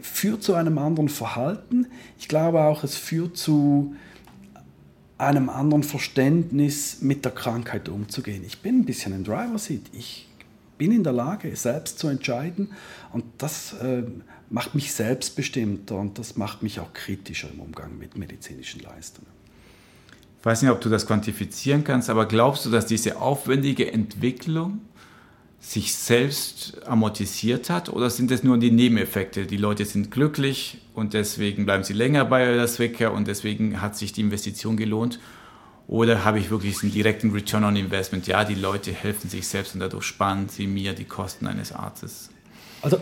führt 0.00 0.42
zu 0.42 0.54
einem 0.54 0.78
anderen 0.78 1.10
Verhalten. 1.10 1.86
Ich 2.18 2.28
glaube 2.28 2.62
auch, 2.62 2.84
es 2.84 2.96
führt 2.96 3.36
zu 3.36 3.94
einem 5.18 5.50
anderen 5.50 5.82
Verständnis, 5.82 7.02
mit 7.02 7.26
der 7.26 7.32
Krankheit 7.32 7.90
umzugehen. 7.90 8.42
Ich 8.46 8.62
bin 8.62 8.80
ein 8.80 8.84
bisschen 8.86 9.12
im 9.12 9.24
Driver 9.24 9.58
Seat. 9.58 9.82
Ich 9.92 10.26
bin 10.78 10.92
in 10.92 11.04
der 11.04 11.12
Lage, 11.12 11.54
selbst 11.54 11.98
zu 11.98 12.08
entscheiden 12.08 12.70
und 13.12 13.24
das 13.36 13.74
äh, 13.74 14.04
macht 14.50 14.74
mich 14.74 14.92
selbstbestimmter 14.92 15.94
und 15.94 16.18
das 16.18 16.36
macht 16.36 16.62
mich 16.62 16.80
auch 16.80 16.92
kritischer 16.92 17.48
im 17.50 17.60
Umgang 17.60 17.96
mit 17.96 18.16
medizinischen 18.16 18.80
Leistungen. 18.80 19.28
Ich 20.40 20.44
weiß 20.44 20.62
nicht, 20.62 20.70
ob 20.70 20.80
du 20.80 20.88
das 20.88 21.06
quantifizieren 21.06 21.84
kannst, 21.84 22.10
aber 22.10 22.26
glaubst 22.26 22.66
du, 22.66 22.70
dass 22.70 22.86
diese 22.86 23.20
aufwendige 23.20 23.92
Entwicklung 23.92 24.80
sich 25.60 25.94
selbst 25.94 26.80
amortisiert 26.86 27.68
hat 27.68 27.90
oder 27.90 28.08
sind 28.08 28.30
es 28.30 28.42
nur 28.42 28.58
die 28.58 28.70
Nebeneffekte? 28.70 29.46
Die 29.46 29.58
Leute 29.58 29.84
sind 29.84 30.10
glücklich 30.10 30.78
und 30.94 31.12
deswegen 31.12 31.66
bleiben 31.66 31.84
sie 31.84 31.92
länger 31.92 32.24
bei 32.24 32.44
der 32.44 32.66
Swicker 32.66 33.12
und 33.12 33.28
deswegen 33.28 33.80
hat 33.82 33.96
sich 33.96 34.12
die 34.12 34.22
Investition 34.22 34.76
gelohnt? 34.76 35.20
Oder 35.86 36.24
habe 36.24 36.38
ich 36.38 36.50
wirklich 36.50 36.82
einen 36.82 36.92
direkten 36.92 37.32
Return 37.32 37.64
on 37.64 37.76
Investment? 37.76 38.26
Ja, 38.26 38.44
die 38.44 38.54
Leute 38.54 38.92
helfen 38.92 39.28
sich 39.28 39.46
selbst 39.46 39.74
und 39.74 39.80
dadurch 39.80 40.04
sparen 40.04 40.48
sie 40.48 40.66
mir 40.66 40.94
die 40.94 41.04
Kosten 41.04 41.46
eines 41.46 41.72
Arztes. 41.72 42.30
Also 42.80 43.00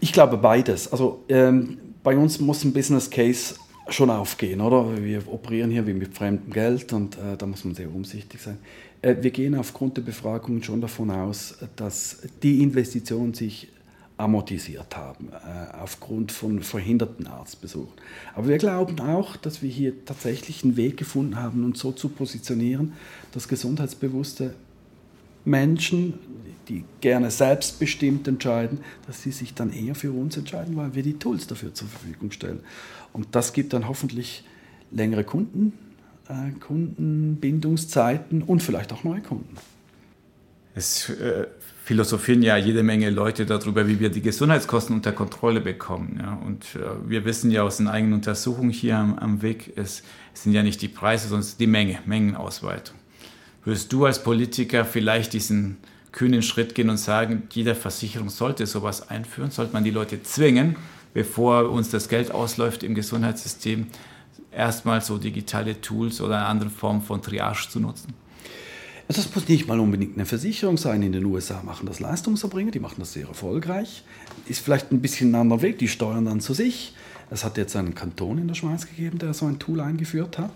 Ich 0.00 0.12
glaube 0.12 0.36
beides. 0.38 0.90
Also 0.90 1.24
ähm, 1.28 1.78
bei 2.02 2.16
uns 2.16 2.40
muss 2.40 2.64
ein 2.64 2.72
Business 2.72 3.10
Case 3.10 3.54
schon 3.88 4.10
aufgehen, 4.10 4.60
oder? 4.60 5.02
Wir 5.02 5.26
operieren 5.28 5.70
hier 5.70 5.86
wie 5.86 5.92
mit 5.92 6.14
fremdem 6.14 6.52
Geld 6.52 6.92
und 6.92 7.16
äh, 7.16 7.36
da 7.36 7.46
muss 7.46 7.64
man 7.64 7.74
sehr 7.74 7.92
umsichtig 7.92 8.40
sein. 8.40 8.58
Äh, 9.02 9.16
wir 9.20 9.30
gehen 9.30 9.54
aufgrund 9.54 9.96
der 9.96 10.02
Befragung 10.02 10.62
schon 10.62 10.80
davon 10.80 11.10
aus, 11.10 11.58
dass 11.76 12.18
die 12.42 12.62
Investitionen 12.62 13.34
sich 13.34 13.68
amortisiert 14.16 14.96
haben, 14.96 15.28
äh, 15.32 15.76
aufgrund 15.78 16.30
von 16.30 16.60
verhinderten 16.60 17.26
Arztbesuchen. 17.26 17.94
Aber 18.34 18.48
wir 18.48 18.58
glauben 18.58 19.00
auch, 19.00 19.36
dass 19.36 19.62
wir 19.62 19.70
hier 19.70 20.04
tatsächlich 20.04 20.62
einen 20.62 20.76
Weg 20.76 20.98
gefunden 20.98 21.36
haben, 21.36 21.64
uns 21.64 21.80
so 21.80 21.92
zu 21.92 22.10
positionieren, 22.10 22.92
dass 23.32 23.48
gesundheitsbewusste 23.48 24.54
Menschen, 25.44 26.14
die 26.68 26.84
gerne 27.00 27.30
selbstbestimmt 27.30 28.28
entscheiden, 28.28 28.78
dass 29.06 29.22
sie 29.22 29.32
sich 29.32 29.54
dann 29.54 29.72
eher 29.72 29.94
für 29.94 30.12
uns 30.12 30.36
entscheiden, 30.36 30.76
weil 30.76 30.94
wir 30.94 31.02
die 31.02 31.18
Tools 31.18 31.46
dafür 31.46 31.74
zur 31.74 31.88
Verfügung 31.88 32.30
stellen. 32.30 32.60
Und 33.12 33.28
das 33.32 33.52
gibt 33.52 33.72
dann 33.72 33.88
hoffentlich 33.88 34.44
längere 34.92 35.24
Kunden, 35.24 35.72
äh, 36.28 36.52
Kundenbindungszeiten 36.60 38.42
und 38.42 38.62
vielleicht 38.62 38.92
auch 38.92 39.04
neue 39.04 39.20
Kunden. 39.20 39.56
Es 40.74 41.08
äh, 41.08 41.48
philosophieren 41.84 42.42
ja 42.42 42.56
jede 42.56 42.84
Menge 42.84 43.10
Leute 43.10 43.46
darüber, 43.46 43.88
wie 43.88 43.98
wir 43.98 44.10
die 44.10 44.22
Gesundheitskosten 44.22 44.94
unter 44.94 45.10
Kontrolle 45.10 45.60
bekommen. 45.60 46.20
Ja. 46.22 46.34
Und 46.34 46.64
äh, 46.76 47.08
wir 47.08 47.24
wissen 47.24 47.50
ja 47.50 47.64
aus 47.64 47.78
den 47.78 47.88
eigenen 47.88 48.14
Untersuchungen 48.14 48.70
hier 48.70 48.96
am, 48.96 49.18
am 49.18 49.42
Weg, 49.42 49.72
es, 49.74 50.04
es 50.32 50.44
sind 50.44 50.52
ja 50.52 50.62
nicht 50.62 50.80
die 50.82 50.88
Preise, 50.88 51.26
sondern 51.26 51.48
die 51.58 51.66
Menge, 51.66 51.98
Mengenausweitung. 52.06 52.99
Würdest 53.64 53.92
du 53.92 54.06
als 54.06 54.22
Politiker 54.22 54.84
vielleicht 54.84 55.32
diesen 55.32 55.76
kühnen 56.12 56.42
Schritt 56.42 56.74
gehen 56.74 56.90
und 56.90 56.96
sagen, 56.96 57.44
jede 57.52 57.74
Versicherung 57.74 58.30
sollte 58.30 58.66
sowas 58.66 59.10
einführen? 59.10 59.50
Sollte 59.50 59.72
man 59.72 59.84
die 59.84 59.90
Leute 59.90 60.22
zwingen, 60.22 60.76
bevor 61.12 61.70
uns 61.70 61.90
das 61.90 62.08
Geld 62.08 62.32
ausläuft 62.32 62.82
im 62.82 62.94
Gesundheitssystem, 62.94 63.86
erstmal 64.50 65.00
so 65.02 65.18
digitale 65.18 65.80
Tools 65.80 66.20
oder 66.20 66.38
eine 66.38 66.46
andere 66.46 66.70
Form 66.70 67.02
von 67.02 67.22
Triage 67.22 67.68
zu 67.68 67.80
nutzen? 67.80 68.14
Das 69.08 69.34
muss 69.34 69.48
nicht 69.48 69.66
mal 69.66 69.80
unbedingt 69.80 70.16
eine 70.16 70.24
Versicherung 70.24 70.76
sein. 70.76 71.02
In 71.02 71.12
den 71.12 71.24
USA 71.24 71.62
machen 71.64 71.86
das 71.86 71.98
Leistungserbringer, 71.98 72.70
die 72.70 72.78
machen 72.78 72.96
das 72.98 73.12
sehr 73.12 73.26
erfolgreich. 73.26 74.04
Ist 74.46 74.60
vielleicht 74.60 74.92
ein 74.92 75.00
bisschen 75.00 75.32
ein 75.32 75.40
anderer 75.40 75.62
Weg, 75.62 75.78
die 75.78 75.88
steuern 75.88 76.26
dann 76.26 76.40
zu 76.40 76.54
sich. 76.54 76.94
Es 77.28 77.44
hat 77.44 77.56
jetzt 77.56 77.74
einen 77.74 77.96
Kanton 77.96 78.38
in 78.38 78.46
der 78.46 78.54
Schweiz 78.54 78.86
gegeben, 78.86 79.18
der 79.18 79.34
so 79.34 79.46
ein 79.46 79.58
Tool 79.58 79.80
eingeführt 79.80 80.38
hat. 80.38 80.52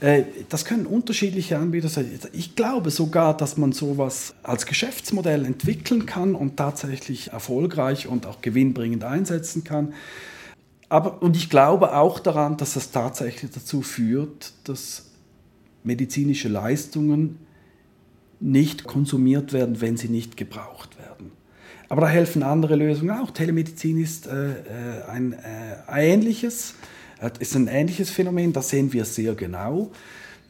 Äh, 0.00 0.24
das 0.48 0.64
können 0.64 0.86
unterschiedliche 0.86 1.58
Anbieter 1.58 1.88
sein. 1.88 2.10
Ich 2.32 2.56
glaube 2.56 2.90
sogar, 2.90 3.36
dass 3.36 3.56
man 3.56 3.72
sowas 3.72 4.34
als 4.42 4.66
Geschäftsmodell 4.66 5.44
entwickeln 5.44 6.06
kann 6.06 6.34
und 6.34 6.56
tatsächlich 6.56 7.28
erfolgreich 7.28 8.08
und 8.08 8.26
auch 8.26 8.40
gewinnbringend 8.40 9.04
einsetzen 9.04 9.62
kann. 9.62 9.92
Aber, 10.88 11.22
und 11.22 11.36
ich 11.36 11.50
glaube 11.50 11.94
auch 11.94 12.18
daran, 12.18 12.56
dass 12.56 12.74
das 12.74 12.90
tatsächlich 12.90 13.52
dazu 13.52 13.82
führt, 13.82 14.52
dass 14.64 15.10
medizinische 15.84 16.48
Leistungen 16.48 17.38
nicht 18.40 18.84
konsumiert 18.84 19.52
werden, 19.52 19.80
wenn 19.80 19.96
sie 19.96 20.08
nicht 20.08 20.36
gebraucht 20.36 20.98
werden. 20.98 21.30
Aber 21.90 22.02
da 22.02 22.08
helfen 22.08 22.42
andere 22.42 22.76
Lösungen 22.76 23.10
auch. 23.10 23.30
Telemedizin 23.32 24.00
ist 24.00 24.26
äh, 24.26 24.52
äh 24.52 25.02
ein 25.08 25.32
äh, 25.32 26.12
ähnliches, 26.12 26.74
äh, 27.20 27.30
ist 27.38 27.54
ein 27.54 27.68
ähnliches 27.68 28.10
Phänomen, 28.10 28.52
das 28.52 28.70
sehen 28.70 28.92
wir 28.92 29.04
sehr 29.04 29.34
genau. 29.34 29.90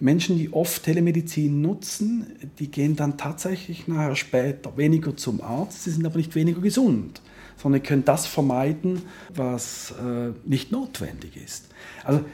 Menschen, 0.00 0.38
die 0.38 0.52
oft 0.52 0.82
Telemedizin 0.82 1.60
nutzen, 1.60 2.26
die 2.58 2.70
gehen 2.70 2.96
dann 2.96 3.18
tatsächlich 3.18 3.86
nachher 3.86 4.16
später 4.16 4.76
weniger 4.76 5.16
zum 5.16 5.42
Arzt, 5.42 5.84
sie 5.84 5.90
sind 5.90 6.06
aber 6.06 6.16
nicht 6.16 6.34
weniger 6.34 6.60
gesund, 6.60 7.20
sondern 7.58 7.82
können 7.82 8.04
das 8.04 8.26
vermeiden, 8.26 9.02
was 9.34 9.92
äh, 10.02 10.32
nicht 10.48 10.72
notwendig 10.72 11.36
ist. 11.36 11.66
Also 12.02 12.24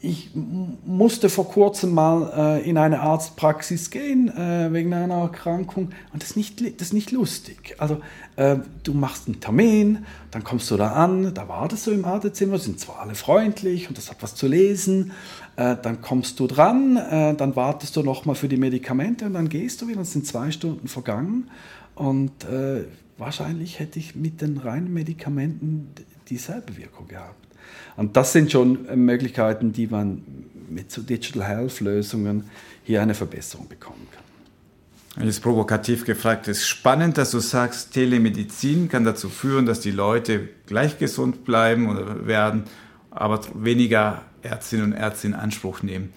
ich 0.00 0.30
musste 0.34 1.28
vor 1.28 1.48
kurzem 1.48 1.92
mal 1.92 2.58
äh, 2.60 2.68
in 2.68 2.78
eine 2.78 3.00
Arztpraxis 3.00 3.90
gehen 3.90 4.28
äh, 4.28 4.72
wegen 4.72 4.94
einer 4.94 5.22
Erkrankung 5.22 5.90
und 6.12 6.22
das 6.22 6.30
ist 6.30 6.36
nicht, 6.36 6.60
das 6.60 6.88
ist 6.88 6.92
nicht 6.92 7.10
lustig. 7.10 7.74
Also 7.78 8.00
äh, 8.36 8.58
du 8.84 8.94
machst 8.94 9.26
einen 9.26 9.40
Termin, 9.40 10.06
dann 10.30 10.44
kommst 10.44 10.70
du 10.70 10.76
da 10.76 10.92
an, 10.92 11.34
da 11.34 11.48
wartest 11.48 11.88
du 11.88 11.90
im 11.90 12.04
Wartezimmer, 12.04 12.58
sind 12.58 12.78
zwar 12.78 13.00
alle 13.00 13.16
freundlich 13.16 13.88
und 13.88 13.98
das 13.98 14.08
hat 14.08 14.22
was 14.22 14.36
zu 14.36 14.46
lesen, 14.46 15.10
äh, 15.56 15.76
dann 15.82 16.00
kommst 16.00 16.38
du 16.38 16.46
dran, 16.46 16.96
äh, 16.96 17.34
dann 17.34 17.56
wartest 17.56 17.96
du 17.96 18.02
nochmal 18.02 18.36
für 18.36 18.48
die 18.48 18.56
Medikamente 18.56 19.26
und 19.26 19.34
dann 19.34 19.48
gehst 19.48 19.82
du 19.82 19.88
wieder, 19.88 20.02
es 20.02 20.12
sind 20.12 20.26
zwei 20.26 20.52
Stunden 20.52 20.86
vergangen 20.86 21.50
und 21.96 22.44
äh, 22.44 22.84
wahrscheinlich 23.16 23.80
hätte 23.80 23.98
ich 23.98 24.14
mit 24.14 24.42
den 24.42 24.58
reinen 24.58 24.94
Medikamenten 24.94 25.88
dieselbe 26.28 26.76
Wirkung 26.76 27.08
gehabt. 27.08 27.47
Und 27.96 28.16
das 28.16 28.32
sind 28.32 28.52
schon 28.52 28.86
äh, 28.88 28.96
Möglichkeiten, 28.96 29.72
die 29.72 29.86
man 29.86 30.22
mit 30.68 30.90
so 30.90 31.02
Digital 31.02 31.46
Health 31.46 31.80
Lösungen 31.80 32.44
hier 32.84 33.02
eine 33.02 33.14
Verbesserung 33.14 33.68
bekommen 33.68 34.06
kann. 34.12 35.24
Jetzt 35.24 35.42
provokativ 35.42 36.04
gefragt, 36.04 36.46
ist 36.46 36.66
spannend, 36.68 37.18
dass 37.18 37.32
du 37.32 37.40
sagst, 37.40 37.92
Telemedizin 37.92 38.88
kann 38.88 39.04
dazu 39.04 39.28
führen, 39.28 39.66
dass 39.66 39.80
die 39.80 39.90
Leute 39.90 40.48
gleich 40.66 40.98
gesund 40.98 41.44
bleiben 41.44 41.88
oder 41.88 42.26
werden, 42.26 42.64
aber 43.10 43.40
weniger 43.54 44.22
Ärztinnen 44.42 44.92
und 44.92 44.92
Ärzte 44.92 45.26
in 45.26 45.34
Anspruch 45.34 45.82
nehmen. 45.82 46.12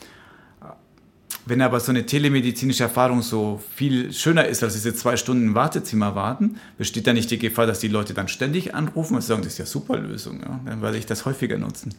Wenn 1.45 1.61
aber 1.61 1.79
so 1.79 1.91
eine 1.91 2.05
telemedizinische 2.05 2.83
Erfahrung 2.83 3.23
so 3.23 3.59
viel 3.75 4.13
schöner 4.13 4.45
ist, 4.45 4.63
als 4.63 4.73
diese 4.73 4.93
zwei 4.93 5.17
Stunden 5.17 5.47
im 5.47 5.55
Wartezimmer 5.55 6.13
warten, 6.13 6.57
besteht 6.77 7.07
da 7.07 7.13
nicht 7.13 7.31
die 7.31 7.39
Gefahr, 7.39 7.65
dass 7.65 7.79
die 7.79 7.87
Leute 7.87 8.13
dann 8.13 8.27
ständig 8.27 8.75
anrufen 8.75 9.15
und 9.15 9.21
sagen, 9.21 9.41
das 9.41 9.53
ist 9.53 9.57
ja 9.57 9.65
super 9.65 9.97
Lösung, 9.97 10.41
ja? 10.41 10.59
dann 10.65 10.81
werde 10.81 10.97
ich 10.97 11.05
das 11.07 11.25
häufiger 11.25 11.57
nutzen. 11.57 11.95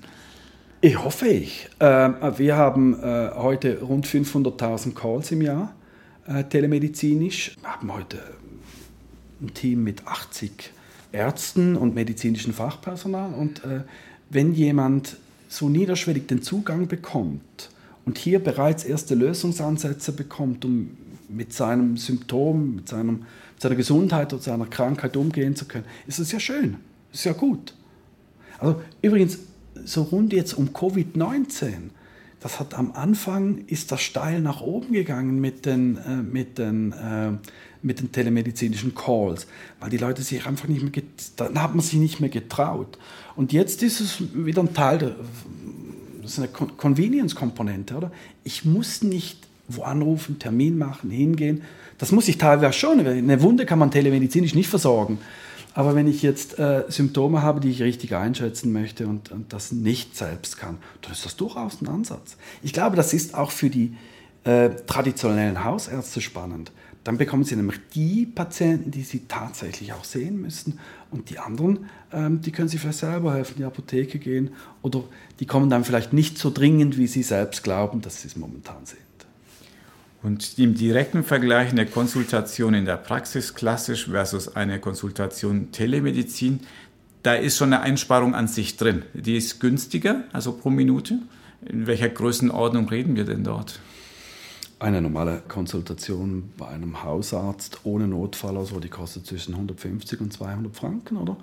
Ich 0.80 1.02
hoffe 1.02 1.28
ich. 1.28 1.68
Ähm, 1.80 2.16
wir 2.36 2.56
haben 2.56 3.00
äh, 3.00 3.30
heute 3.34 3.80
rund 3.80 4.06
500.000 4.06 4.94
Calls 4.94 5.30
im 5.30 5.42
Jahr 5.42 5.74
äh, 6.26 6.44
telemedizinisch. 6.44 7.56
Wir 7.60 7.70
haben 7.70 7.92
heute 7.92 8.18
ein 9.40 9.54
Team 9.54 9.84
mit 9.84 10.06
80 10.06 10.72
Ärzten 11.12 11.76
und 11.76 11.94
medizinischem 11.94 12.52
Fachpersonal. 12.52 13.32
Und 13.34 13.64
äh, 13.64 13.82
wenn 14.30 14.54
jemand 14.54 15.16
so 15.48 15.68
niederschwellig 15.68 16.26
den 16.26 16.42
Zugang 16.42 16.88
bekommt, 16.88 17.70
und 18.04 18.18
hier 18.18 18.42
bereits 18.42 18.84
erste 18.84 19.14
Lösungsansätze 19.14 20.12
bekommt, 20.12 20.64
um 20.64 20.96
mit 21.28 21.52
seinem 21.52 21.96
Symptom, 21.96 22.76
mit, 22.76 22.88
seinem, 22.88 23.24
mit 23.54 23.60
seiner 23.60 23.74
Gesundheit 23.74 24.32
oder 24.32 24.42
seiner 24.42 24.66
Krankheit 24.66 25.16
umgehen 25.16 25.56
zu 25.56 25.64
können, 25.64 25.84
ist 26.06 26.18
es 26.18 26.32
ja 26.32 26.40
schön, 26.40 26.76
ist 27.12 27.24
ja 27.24 27.32
gut. 27.32 27.74
Also 28.58 28.80
übrigens, 29.00 29.38
so 29.84 30.02
rund 30.02 30.32
jetzt 30.32 30.54
um 30.54 30.70
Covid-19, 30.70 31.90
das 32.40 32.58
hat 32.58 32.74
am 32.74 32.92
Anfang, 32.92 33.64
ist 33.68 33.92
das 33.92 34.02
steil 34.02 34.40
nach 34.40 34.60
oben 34.60 34.92
gegangen 34.92 35.40
mit 35.40 35.64
den, 35.64 35.96
äh, 35.96 36.16
mit 36.16 36.58
den, 36.58 36.92
äh, 36.92 37.30
mit 37.82 38.00
den 38.00 38.10
telemedizinischen 38.10 38.94
Calls, 38.94 39.46
weil 39.80 39.90
die 39.90 39.96
Leute 39.96 40.22
sich 40.22 40.46
einfach 40.46 40.68
nicht 40.68 40.82
mehr, 40.82 41.02
dann 41.36 41.62
hat 41.62 41.74
man 41.74 41.80
sich 41.80 41.98
nicht 41.98 42.20
mehr 42.20 42.30
getraut. 42.30 42.98
Und 43.36 43.52
jetzt 43.52 43.82
ist 43.82 44.00
es 44.00 44.22
wieder 44.34 44.62
ein 44.62 44.74
Teil 44.74 44.98
der, 44.98 45.16
das 46.22 46.32
ist 46.32 46.38
eine 46.38 46.48
Convenience-Komponente, 46.48 47.96
oder? 47.96 48.12
Ich 48.44 48.64
muss 48.64 49.02
nicht 49.02 49.38
wo 49.68 49.82
anrufen, 49.82 50.38
Termin 50.38 50.78
machen, 50.78 51.10
hingehen. 51.10 51.62
Das 51.98 52.12
muss 52.12 52.28
ich 52.28 52.38
teilweise 52.38 52.72
schon. 52.72 53.00
Eine 53.06 53.42
Wunde 53.42 53.66
kann 53.66 53.78
man 53.78 53.90
telemedizinisch 53.90 54.54
nicht 54.54 54.68
versorgen. 54.68 55.18
Aber 55.74 55.94
wenn 55.94 56.06
ich 56.06 56.22
jetzt 56.22 56.58
äh, 56.58 56.84
Symptome 56.88 57.42
habe, 57.42 57.60
die 57.60 57.70
ich 57.70 57.80
richtig 57.80 58.14
einschätzen 58.14 58.72
möchte 58.72 59.06
und, 59.06 59.30
und, 59.30 59.52
das 59.52 59.72
nicht 59.72 60.16
selbst 60.16 60.58
kann, 60.58 60.78
dann 61.00 61.12
ist 61.12 61.24
das 61.24 61.36
durchaus 61.36 61.80
ein 61.80 61.88
Ansatz. 61.88 62.36
Ich 62.62 62.74
glaube, 62.74 62.96
das 62.96 63.14
ist 63.14 63.34
auch 63.34 63.50
für 63.50 63.70
die 63.70 63.94
äh, 64.44 64.70
traditionellen 64.86 65.64
Hausärzte 65.64 66.20
spannend 66.20 66.72
dann 67.04 67.18
bekommen 67.18 67.44
sie 67.44 67.56
nämlich 67.56 67.80
die 67.94 68.26
Patienten, 68.26 68.90
die 68.90 69.02
sie 69.02 69.26
tatsächlich 69.26 69.92
auch 69.92 70.04
sehen 70.04 70.40
müssen. 70.40 70.78
Und 71.10 71.30
die 71.30 71.38
anderen, 71.38 71.86
ähm, 72.12 72.40
die 72.40 72.52
können 72.52 72.68
sich 72.68 72.80
vielleicht 72.80 73.00
selber 73.00 73.34
helfen, 73.34 73.54
in 73.54 73.58
die 73.58 73.64
Apotheke 73.64 74.18
gehen. 74.18 74.50
Oder 74.82 75.02
die 75.40 75.46
kommen 75.46 75.68
dann 75.68 75.84
vielleicht 75.84 76.12
nicht 76.12 76.38
so 76.38 76.50
dringend, 76.50 76.98
wie 76.98 77.08
sie 77.08 77.22
selbst 77.22 77.64
glauben, 77.64 78.02
dass 78.02 78.22
sie 78.22 78.28
es 78.28 78.36
momentan 78.36 78.86
sind. 78.86 79.00
Und 80.22 80.56
im 80.58 80.76
direkten 80.76 81.24
Vergleich 81.24 81.70
eine 81.72 81.86
Konsultation 81.86 82.74
in 82.74 82.84
der 82.84 82.96
Praxis 82.96 83.54
klassisch 83.54 84.06
versus 84.08 84.54
eine 84.54 84.78
Konsultation 84.78 85.72
Telemedizin, 85.72 86.60
da 87.24 87.34
ist 87.34 87.56
schon 87.56 87.72
eine 87.72 87.82
Einsparung 87.82 88.34
an 88.34 88.46
sich 88.48 88.76
drin. 88.76 89.02
Die 89.14 89.36
ist 89.36 89.60
günstiger, 89.60 90.24
also 90.32 90.52
pro 90.52 90.70
Minute. 90.70 91.18
In 91.64 91.86
welcher 91.86 92.08
Größenordnung 92.08 92.88
reden 92.88 93.16
wir 93.16 93.24
denn 93.24 93.44
dort? 93.44 93.80
Eine 94.82 95.00
normale 95.00 95.44
Konsultation 95.46 96.50
bei 96.58 96.66
einem 96.66 97.04
Hausarzt 97.04 97.78
ohne 97.84 98.08
Notfall, 98.08 98.56
also 98.56 98.80
die 98.80 98.88
kostet 98.88 99.24
zwischen 99.24 99.54
150 99.54 100.20
und 100.20 100.32
200 100.32 100.74
Franken, 100.74 101.18
oder? 101.18 101.36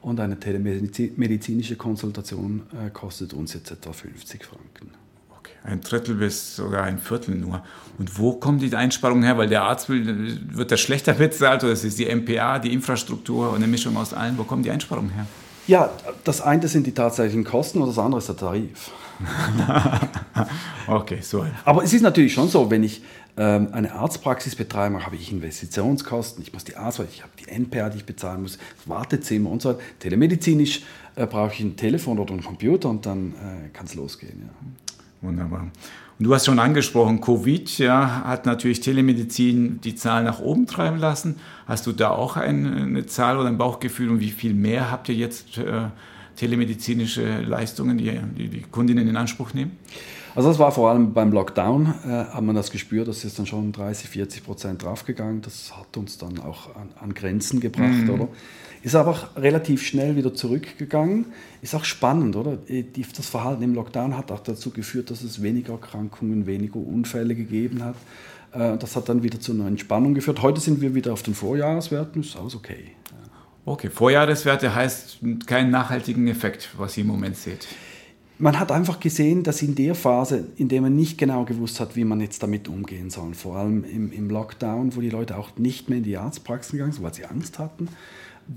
Und 0.00 0.18
eine 0.18 0.40
telemedizinische 0.40 1.76
Konsultation 1.76 2.62
äh, 2.72 2.90
kostet 2.90 3.32
uns 3.32 3.54
jetzt 3.54 3.70
etwa 3.70 3.92
50 3.92 4.44
Franken. 4.44 4.90
Okay, 5.38 5.52
ein 5.62 5.80
Drittel 5.82 6.16
bis 6.16 6.56
sogar 6.56 6.82
ein 6.82 6.98
Viertel 6.98 7.36
nur. 7.36 7.62
Und 7.96 8.18
wo 8.18 8.32
kommt 8.32 8.60
die 8.60 8.74
Einsparung 8.74 9.22
her? 9.22 9.38
Weil 9.38 9.48
der 9.48 9.62
Arzt 9.62 9.88
will, 9.88 10.40
wird 10.52 10.72
das 10.72 10.80
schlechter 10.80 11.12
bezahlt 11.12 11.62
oder 11.62 11.72
es 11.72 11.84
ist 11.84 11.96
die 11.96 12.12
MPA, 12.12 12.58
die 12.58 12.72
Infrastruktur 12.72 13.50
und 13.50 13.56
eine 13.56 13.68
Mischung 13.68 13.96
aus 13.96 14.12
allen. 14.12 14.36
Wo 14.36 14.42
kommt 14.42 14.64
die 14.64 14.70
Einsparung 14.72 15.10
her? 15.10 15.26
Ja, 15.70 15.88
das 16.24 16.40
eine 16.40 16.66
sind 16.66 16.84
die 16.88 16.94
tatsächlichen 16.94 17.44
Kosten 17.44 17.80
und 17.80 17.86
das 17.86 17.96
andere 17.96 18.18
ist 18.18 18.28
der 18.28 18.36
Tarif. 18.36 18.90
okay, 20.88 21.18
so. 21.20 21.46
Aber 21.64 21.84
es 21.84 21.92
ist 21.92 22.02
natürlich 22.02 22.34
schon 22.34 22.48
so, 22.48 22.68
wenn 22.72 22.82
ich 22.82 23.04
ähm, 23.36 23.68
eine 23.70 23.92
Arztpraxis 23.92 24.56
betreibe, 24.56 25.06
habe 25.06 25.14
ich 25.14 25.30
Investitionskosten, 25.30 26.42
ich 26.42 26.52
muss 26.52 26.64
die 26.64 26.74
Arzt, 26.74 27.00
ich 27.08 27.22
habe 27.22 27.32
die 27.38 27.48
NPA, 27.48 27.88
die 27.88 27.98
ich 27.98 28.04
bezahlen 28.04 28.42
muss, 28.42 28.58
Wartezimmer 28.84 29.48
und 29.48 29.62
so 29.62 29.68
weiter. 29.68 29.78
Telemedizinisch 30.00 30.82
äh, 31.14 31.24
brauche 31.26 31.52
ich 31.52 31.60
ein 31.60 31.76
Telefon 31.76 32.18
oder 32.18 32.32
einen 32.32 32.42
Computer 32.42 32.88
und 32.88 33.06
dann 33.06 33.34
äh, 33.34 33.68
kann 33.68 33.86
es 33.86 33.94
losgehen. 33.94 34.42
Ja. 34.42 35.28
Wunderbar. 35.28 35.68
Du 36.20 36.34
hast 36.34 36.44
schon 36.44 36.58
angesprochen, 36.58 37.22
Covid 37.22 37.78
ja, 37.78 38.24
hat 38.26 38.44
natürlich 38.44 38.80
Telemedizin 38.80 39.80
die 39.80 39.94
Zahlen 39.94 40.26
nach 40.26 40.38
oben 40.38 40.66
treiben 40.66 40.98
lassen. 40.98 41.36
Hast 41.66 41.86
du 41.86 41.92
da 41.92 42.10
auch 42.10 42.36
eine, 42.36 42.76
eine 42.76 43.06
Zahl 43.06 43.38
oder 43.38 43.48
ein 43.48 43.56
Bauchgefühl 43.56 44.10
und 44.10 44.20
wie 44.20 44.28
viel 44.28 44.52
mehr 44.52 44.90
habt 44.90 45.08
ihr 45.08 45.14
jetzt 45.14 45.56
äh, 45.56 45.84
telemedizinische 46.36 47.40
Leistungen, 47.40 47.96
die, 47.96 48.20
die 48.36 48.48
die 48.48 48.60
Kundinnen 48.60 49.08
in 49.08 49.16
Anspruch 49.16 49.54
nehmen? 49.54 49.78
Also 50.34 50.50
das 50.50 50.58
war 50.58 50.72
vor 50.72 50.90
allem 50.90 51.14
beim 51.14 51.32
Lockdown, 51.32 51.94
äh, 52.04 52.08
hat 52.08 52.42
man 52.42 52.54
das 52.54 52.70
gespürt, 52.70 53.08
das 53.08 53.24
ist 53.24 53.38
dann 53.38 53.46
schon 53.46 53.72
30, 53.72 54.10
40 54.10 54.44
Prozent 54.44 54.82
draufgegangen. 54.82 55.40
Das 55.40 55.74
hat 55.74 55.96
uns 55.96 56.18
dann 56.18 56.38
auch 56.38 56.76
an, 56.76 56.90
an 57.00 57.14
Grenzen 57.14 57.60
gebracht, 57.60 58.04
mhm. 58.04 58.10
oder? 58.10 58.28
Ist 58.82 58.94
aber 58.94 59.10
auch 59.10 59.36
relativ 59.36 59.82
schnell 59.82 60.16
wieder 60.16 60.32
zurückgegangen. 60.32 61.26
Ist 61.60 61.74
auch 61.74 61.84
spannend, 61.84 62.34
oder? 62.36 62.58
Das 63.16 63.28
Verhalten 63.28 63.62
im 63.62 63.74
Lockdown 63.74 64.16
hat 64.16 64.32
auch 64.32 64.40
dazu 64.40 64.70
geführt, 64.70 65.10
dass 65.10 65.22
es 65.22 65.42
weniger 65.42 65.74
Erkrankungen, 65.74 66.46
weniger 66.46 66.76
Unfälle 66.76 67.34
gegeben 67.34 67.84
hat. 67.84 67.96
Äh, 68.52 68.78
das 68.78 68.96
hat 68.96 69.08
dann 69.08 69.22
wieder 69.22 69.38
zu 69.38 69.52
einer 69.52 69.66
Entspannung 69.66 70.14
geführt. 70.14 70.40
Heute 70.40 70.60
sind 70.60 70.80
wir 70.80 70.94
wieder 70.94 71.12
auf 71.12 71.22
den 71.22 71.34
Vorjahreswerten, 71.34 72.22
ist 72.22 72.36
alles 72.36 72.54
okay. 72.54 72.92
Okay, 73.66 73.90
Vorjahreswerte 73.90 74.74
heißt 74.74 75.18
keinen 75.46 75.70
nachhaltigen 75.70 76.26
Effekt, 76.28 76.70
was 76.78 76.96
ihr 76.96 77.02
im 77.02 77.08
Moment 77.08 77.36
seht 77.36 77.68
man 78.40 78.58
hat 78.58 78.72
einfach 78.72 79.00
gesehen, 79.00 79.42
dass 79.42 79.60
in 79.62 79.74
der 79.74 79.94
Phase, 79.94 80.46
in 80.56 80.68
der 80.68 80.80
man 80.80 80.96
nicht 80.96 81.18
genau 81.18 81.44
gewusst 81.44 81.78
hat, 81.78 81.94
wie 81.94 82.04
man 82.04 82.20
jetzt 82.20 82.42
damit 82.42 82.68
umgehen 82.68 83.10
soll, 83.10 83.34
vor 83.34 83.56
allem 83.56 83.84
im, 83.84 84.10
im 84.12 84.30
Lockdown, 84.30 84.96
wo 84.96 85.00
die 85.00 85.10
Leute 85.10 85.36
auch 85.36 85.56
nicht 85.58 85.88
mehr 85.88 85.98
in 85.98 86.04
die 86.04 86.16
Arztpraxen 86.16 86.78
gegangen 86.78 86.92
sind, 86.92 87.04
weil 87.04 87.14
sie 87.14 87.26
Angst 87.26 87.58
hatten, 87.58 87.88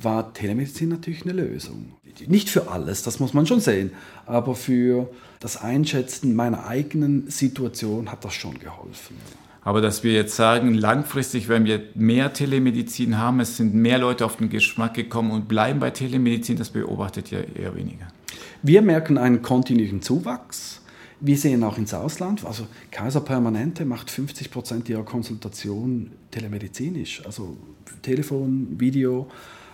war 0.01 0.33
Telemedizin 0.33 0.89
natürlich 0.89 1.23
eine 1.23 1.33
Lösung. 1.33 1.93
Nicht 2.27 2.49
für 2.49 2.69
alles, 2.69 3.03
das 3.03 3.19
muss 3.19 3.33
man 3.33 3.45
schon 3.45 3.59
sehen, 3.59 3.91
aber 4.25 4.55
für 4.55 5.09
das 5.39 5.57
Einschätzen 5.57 6.35
meiner 6.35 6.67
eigenen 6.67 7.29
Situation 7.29 8.11
hat 8.11 8.23
das 8.23 8.33
schon 8.33 8.59
geholfen. 8.59 9.15
Aber 9.63 9.81
dass 9.81 10.03
wir 10.03 10.13
jetzt 10.13 10.35
sagen, 10.35 10.73
langfristig, 10.73 11.47
wenn 11.47 11.65
wir 11.65 11.81
mehr 11.95 12.33
Telemedizin 12.33 13.17
haben, 13.17 13.39
es 13.39 13.57
sind 13.57 13.73
mehr 13.73 13.97
Leute 13.97 14.25
auf 14.25 14.35
den 14.37 14.49
Geschmack 14.49 14.93
gekommen 14.93 15.31
und 15.31 15.47
bleiben 15.47 15.79
bei 15.79 15.89
Telemedizin, 15.89 16.57
das 16.57 16.69
beobachtet 16.69 17.31
ihr 17.31 17.55
eher 17.55 17.75
weniger. 17.75 18.07
Wir 18.61 18.81
merken 18.81 19.17
einen 19.17 19.41
kontinuierlichen 19.41 20.01
Zuwachs. 20.01 20.81
Wir 21.21 21.37
sehen 21.37 21.63
auch 21.63 21.77
ins 21.77 21.93
Ausland, 21.93 22.45
also 22.45 22.67
Kaiser 22.91 23.21
Permanente 23.21 23.85
macht 23.85 24.11
50 24.11 24.51
Prozent 24.51 24.89
ihrer 24.89 25.03
Konsultationen 25.03 26.11
telemedizinisch, 26.31 27.25
also 27.25 27.55
Telefon, 28.01 28.67
Video. 28.77 29.29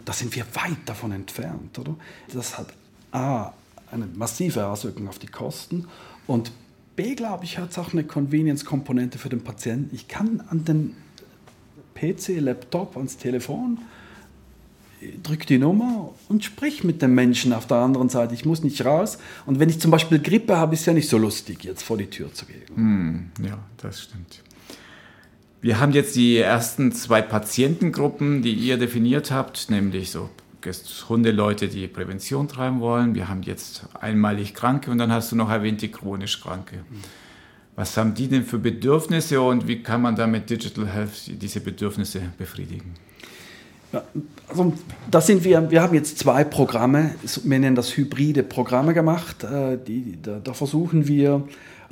Da 0.10 0.14
sind 0.14 0.36
wir 0.36 0.44
weit 0.56 0.80
davon 0.88 1.12
entfernt, 1.12 1.78
oder? 1.78 1.96
Das 2.34 2.58
hat 2.58 2.74
A, 3.12 3.54
eine 3.92 4.08
massive 4.08 4.66
Auswirkung 4.66 5.08
auf 5.08 5.20
die 5.20 5.28
Kosten 5.28 5.86
und 6.26 6.52
B, 6.96 7.14
glaube 7.14 7.46
ich, 7.46 7.60
hat 7.60 7.70
es 7.70 7.78
auch 7.78 7.94
eine 7.94 8.04
Convenience-Komponente 8.04 9.20
für 9.20 9.30
den 9.30 9.44
Patienten. 9.44 9.94
Ich 9.94 10.08
kann 10.08 10.42
an 10.50 10.66
den 10.66 10.96
PC, 11.94 12.40
Laptop, 12.40 12.98
ans 12.98 13.18
Telefon 13.18 13.78
drück 15.22 15.46
die 15.46 15.60
Nummer 15.60 16.12
und 16.28 16.44
sprich 16.44 16.84
mit 16.84 17.04
dem 17.04 17.14
Menschen 17.14 17.54
auf 17.54 17.68
der 17.68 17.78
anderen 17.78 18.10
Seite. 18.10 18.34
Ich 18.34 18.46
muss 18.46 18.64
nicht 18.64 18.84
raus. 18.84 19.20
Und 19.46 19.60
wenn 19.60 19.70
ich 19.70 19.80
zum 19.80 19.92
Beispiel 19.92 20.18
Grippe 20.18 20.58
habe, 20.58 20.74
ist 20.74 20.80
es 20.80 20.86
ja 20.88 20.94
nicht 20.94 21.08
so 21.08 21.20
lustig, 21.20 21.64
jetzt 21.64 21.84
vor 21.84 21.98
die 22.00 22.08
Tür 22.08 22.34
zu 22.34 22.48
gehen. 22.48 22.66
Hm, 22.74 23.32
ja, 23.46 23.60
das 23.78 24.02
stimmt. 24.02 24.42
Wir 25.62 25.80
haben 25.80 25.92
jetzt 25.92 26.16
die 26.16 26.38
ersten 26.38 26.94
zwei 26.94 27.22
Patientengruppen, 27.22 28.42
die 28.42 28.54
ihr 28.54 28.78
definiert 28.78 29.30
habt, 29.32 29.70
nämlich 29.70 30.12
so 30.12 30.30
gesunde 30.62 31.32
Leute, 31.32 31.68
die 31.68 31.88
Prävention 31.88 32.48
treiben 32.48 32.80
wollen. 32.80 33.14
Wir 33.16 33.28
haben 33.28 33.44
jetzt 33.44 33.84
einmalig 34.00 34.54
Kranke 34.54 34.90
und 34.92 34.98
dann 34.98 35.12
hast 35.12 35.32
du 35.32 35.36
noch 35.36 35.50
erwähnt 35.50 35.82
die 35.82 35.92
chronisch 35.92 36.42
Kranke. 36.42 36.80
Was 37.76 37.96
haben 37.98 38.14
die 38.14 38.28
denn 38.28 38.44
für 38.44 38.58
Bedürfnisse 38.58 39.42
und 39.42 39.68
wie 39.68 39.82
kann 39.82 40.02
man 40.02 40.16
da 40.16 40.28
mit 40.28 40.50
Digital 40.50 40.88
Health 40.88 41.42
diese 41.42 41.60
Bedürfnisse 41.62 42.22
befriedigen? 42.38 42.94
also 44.48 44.74
da 45.10 45.20
sind 45.20 45.44
wir, 45.44 45.72
wir 45.72 45.82
haben 45.82 45.96
jetzt 45.96 46.20
zwei 46.20 46.44
Programme, 46.44 47.16
wir 47.44 47.60
nennen 47.60 47.76
das 47.76 47.98
hybride 47.98 48.44
Programme 48.44 48.94
gemacht. 48.94 49.44
Äh, 49.44 49.78
die, 49.78 50.20
da, 50.22 50.40
da 50.40 50.54
versuchen 50.54 51.08
wir 51.08 51.48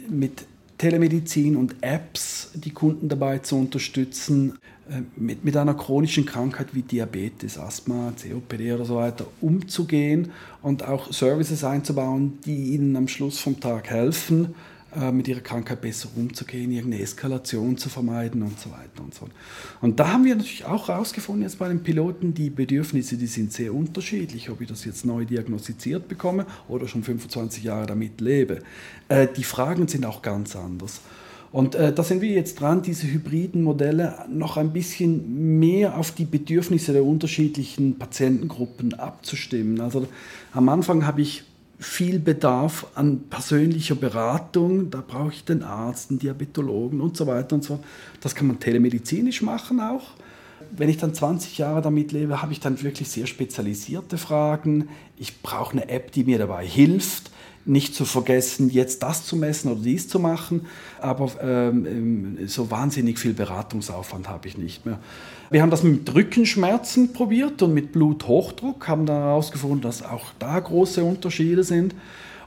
mit 0.07 0.45
Telemedizin 0.77 1.55
und 1.55 1.75
Apps 1.81 2.51
die 2.53 2.71
Kunden 2.71 3.09
dabei 3.09 3.39
zu 3.39 3.57
unterstützen, 3.57 4.57
äh, 4.89 5.01
mit, 5.15 5.43
mit 5.43 5.57
einer 5.57 5.73
chronischen 5.73 6.25
Krankheit 6.25 6.67
wie 6.73 6.81
Diabetes, 6.81 7.57
Asthma, 7.57 8.13
COPD 8.21 8.73
oder 8.73 8.85
so 8.85 8.95
weiter 8.95 9.25
umzugehen 9.41 10.31
und 10.61 10.83
auch 10.87 11.11
Services 11.11 11.63
einzubauen, 11.63 12.39
die 12.45 12.75
ihnen 12.75 12.95
am 12.95 13.07
Schluss 13.07 13.39
vom 13.39 13.59
Tag 13.59 13.89
helfen, 13.89 14.55
mit 15.11 15.27
ihrer 15.27 15.41
Krankheit 15.41 15.81
besser 15.81 16.09
umzugehen, 16.15 16.71
irgendeine 16.71 17.03
Eskalation 17.03 17.77
zu 17.77 17.89
vermeiden 17.89 18.41
und 18.41 18.59
so 18.59 18.71
weiter 18.71 19.03
und 19.03 19.13
so 19.13 19.19
fort. 19.19 19.31
Und 19.81 19.99
da 19.99 20.13
haben 20.13 20.23
wir 20.23 20.35
natürlich 20.35 20.65
auch 20.65 20.87
herausgefunden, 20.87 21.43
jetzt 21.43 21.59
bei 21.59 21.67
den 21.67 21.83
Piloten, 21.83 22.33
die 22.33 22.49
Bedürfnisse, 22.49 23.17
die 23.17 23.27
sind 23.27 23.51
sehr 23.51 23.73
unterschiedlich, 23.73 24.49
ob 24.49 24.61
ich 24.61 24.67
das 24.69 24.85
jetzt 24.85 25.05
neu 25.05 25.25
diagnostiziert 25.25 26.07
bekomme 26.07 26.45
oder 26.67 26.87
schon 26.87 27.03
25 27.03 27.63
Jahre 27.63 27.85
damit 27.85 28.21
lebe. 28.21 28.61
Äh, 29.09 29.27
die 29.35 29.43
Fragen 29.43 29.87
sind 29.87 30.05
auch 30.05 30.21
ganz 30.21 30.55
anders. 30.55 31.01
Und 31.51 31.75
äh, 31.75 31.93
da 31.93 32.03
sind 32.03 32.21
wir 32.21 32.29
jetzt 32.29 32.59
dran, 32.59 32.81
diese 32.81 33.07
hybriden 33.07 33.63
Modelle 33.63 34.25
noch 34.29 34.57
ein 34.57 34.73
bisschen 34.73 35.59
mehr 35.59 35.97
auf 35.97 36.11
die 36.11 36.25
Bedürfnisse 36.25 36.93
der 36.93 37.05
unterschiedlichen 37.05 37.97
Patientengruppen 37.97 38.93
abzustimmen. 38.93 39.79
Also 39.79 40.07
am 40.53 40.69
Anfang 40.69 41.05
habe 41.05 41.21
ich 41.21 41.43
viel 41.79 42.19
Bedarf 42.19 42.87
an 42.95 43.21
persönlicher 43.29 43.95
Beratung. 43.95 44.89
Da 44.89 45.03
brauche 45.05 45.33
ich 45.33 45.43
den 45.43 45.63
Arzt, 45.63 46.09
den 46.09 46.19
Diabetologen 46.19 47.01
und 47.01 47.15
so 47.15 47.27
weiter 47.27 47.55
und 47.55 47.63
so. 47.63 47.79
Das 48.21 48.33
kann 48.33 48.47
man 48.47 48.59
telemedizinisch 48.59 49.41
machen 49.41 49.79
auch. 49.79 50.11
Wenn 50.75 50.89
ich 50.89 50.97
dann 50.97 51.13
20 51.13 51.57
Jahre 51.59 51.81
damit 51.81 52.11
lebe, 52.11 52.41
habe 52.41 52.51
ich 52.51 52.59
dann 52.59 52.81
wirklich 52.81 53.07
sehr 53.07 53.27
spezialisierte 53.27 54.17
Fragen. 54.17 54.89
Ich 55.17 55.41
brauche 55.41 55.73
eine 55.73 55.87
App, 55.87 56.11
die 56.11 56.23
mir 56.23 56.39
dabei 56.39 56.65
hilft 56.65 57.31
nicht 57.67 57.95
zu 57.95 58.05
vergessen, 58.05 58.69
jetzt 58.69 59.03
das 59.03 59.25
zu 59.25 59.35
messen 59.35 59.71
oder 59.71 59.81
dies 59.81 60.07
zu 60.07 60.19
machen, 60.19 60.65
aber 61.01 61.31
ähm, 61.41 61.85
ähm, 61.85 62.47
so 62.47 62.71
wahnsinnig 62.71 63.19
viel 63.19 63.33
Beratungsaufwand 63.33 64.29
habe 64.29 64.47
ich 64.47 64.57
nicht 64.57 64.85
mehr. 64.85 64.99
Wir 65.49 65.61
haben 65.61 65.69
das 65.69 65.83
mit 65.83 66.13
Rückenschmerzen 66.13 67.13
probiert 67.13 67.61
und 67.61 67.73
mit 67.73 67.91
Bluthochdruck, 67.91 68.87
haben 68.87 69.05
dann 69.05 69.21
herausgefunden, 69.21 69.81
dass 69.81 70.03
auch 70.03 70.25
da 70.39 70.59
große 70.59 71.03
Unterschiede 71.03 71.63
sind. 71.63 71.95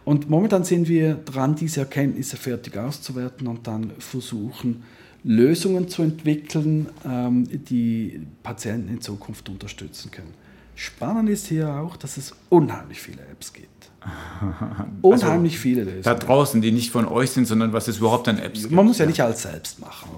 Und 0.05 0.29
momentan 0.29 0.64
sind 0.64 0.89
wir 0.89 1.14
dran, 1.14 1.55
diese 1.55 1.81
Erkenntnisse 1.81 2.37
fertig 2.37 2.77
auszuwerten 2.77 3.47
und 3.47 3.66
dann 3.66 3.93
versuchen, 3.99 4.83
Lösungen 5.23 5.89
zu 5.89 6.03
entwickeln, 6.03 6.89
ähm, 7.05 7.47
die 7.68 8.21
Patienten 8.43 8.95
in 8.95 9.01
Zukunft 9.01 9.49
unterstützen 9.49 10.11
können. 10.11 10.35
Spannend 10.75 11.29
ist 11.29 11.47
hier 11.49 11.75
auch, 11.75 11.97
dass 11.97 12.16
es 12.16 12.35
unheimlich 12.49 13.01
viele 13.01 13.23
Apps 13.31 13.53
gibt. 13.53 13.80
Unheimlich 15.03 15.53
also, 15.53 15.62
viele 15.62 15.84
Lösungen. 15.84 16.03
Da 16.03 16.14
draußen, 16.14 16.61
die 16.61 16.72
nicht 16.72 16.90
von 16.90 17.07
euch 17.07 17.30
sind, 17.30 17.46
sondern 17.46 17.72
was 17.72 17.88
es 17.88 17.98
überhaupt 17.98 18.28
an 18.28 18.38
Apps 18.38 18.62
gibt. 18.62 18.72
Man 18.72 18.86
muss 18.86 18.98
ja, 18.98 19.05
ja 19.05 19.11
nicht 19.11 19.22
alles 19.22 19.42
selbst 19.42 19.80
machen. 19.80 20.11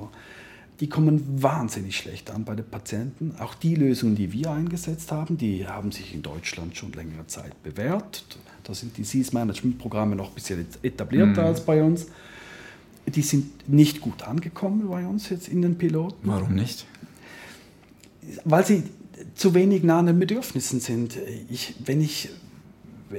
Die 0.81 0.89
kommen 0.89 1.43
wahnsinnig 1.43 1.97
schlecht 1.97 2.31
an 2.31 2.45
bei 2.45 2.55
den 2.55 2.65
Patienten. 2.65 3.35
Auch 3.39 3.55
die 3.55 3.75
Lösungen, 3.75 4.17
die 4.17 4.33
wir 4.33 4.51
eingesetzt 4.51 5.13
haben, 5.13 5.37
die 5.37 5.67
haben 5.67 5.93
sich 5.93 6.15
in 6.15 6.23
Deutschland 6.23 6.77
schon 6.77 6.93
längere 6.93 7.27
Zeit 7.27 7.61
bewährt. 7.63 8.25
Da 8.65 8.75
sind 8.75 8.97
die 8.97 9.05
SIS-Management-Programme 9.05 10.17
noch 10.17 10.29
ein 10.29 10.35
bisschen 10.35 10.67
etablierter 10.83 11.43
mhm. 11.43 11.49
als 11.49 11.65
bei 11.65 11.83
uns. 11.83 12.07
Die 13.07 13.23
sind 13.23 13.69
nicht 13.69 14.01
gut 14.01 14.23
angekommen 14.23 14.89
bei 14.89 15.07
uns 15.07 15.29
jetzt 15.29 15.49
in 15.49 15.63
den 15.63 15.77
Piloten. 15.77 16.19
Warum 16.23 16.55
nicht? 16.55 16.87
Weil 18.45 18.65
sie 18.65 18.85
zu 19.35 19.55
wenig 19.55 19.83
nah 19.83 19.99
an 19.99 20.07
den 20.07 20.19
Bedürfnissen 20.19 20.81
sind. 20.81 21.17
Ich, 21.49 21.75
wenn 21.85 22.01
ich 22.01 22.29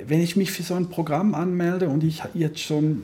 wenn 0.08 0.22
ich 0.22 0.36
mich 0.36 0.52
für 0.52 0.64
so 0.64 0.74
ein 0.74 0.90
Programm 0.90 1.36
anmelde 1.36 1.90
und 1.90 2.04
ich 2.04 2.24
jetzt 2.34 2.60
schon 2.60 3.04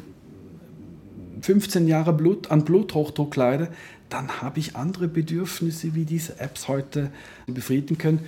15 1.41 1.87
Jahre 1.87 2.13
Blut, 2.13 2.51
an 2.51 2.65
Bluthochdruck 2.65 3.35
leide, 3.35 3.69
dann 4.09 4.41
habe 4.41 4.59
ich 4.59 4.75
andere 4.75 5.07
Bedürfnisse, 5.07 5.93
wie 5.95 6.05
diese 6.05 6.39
Apps 6.39 6.67
heute 6.67 7.11
befriedigen 7.47 7.97
können. 7.97 8.19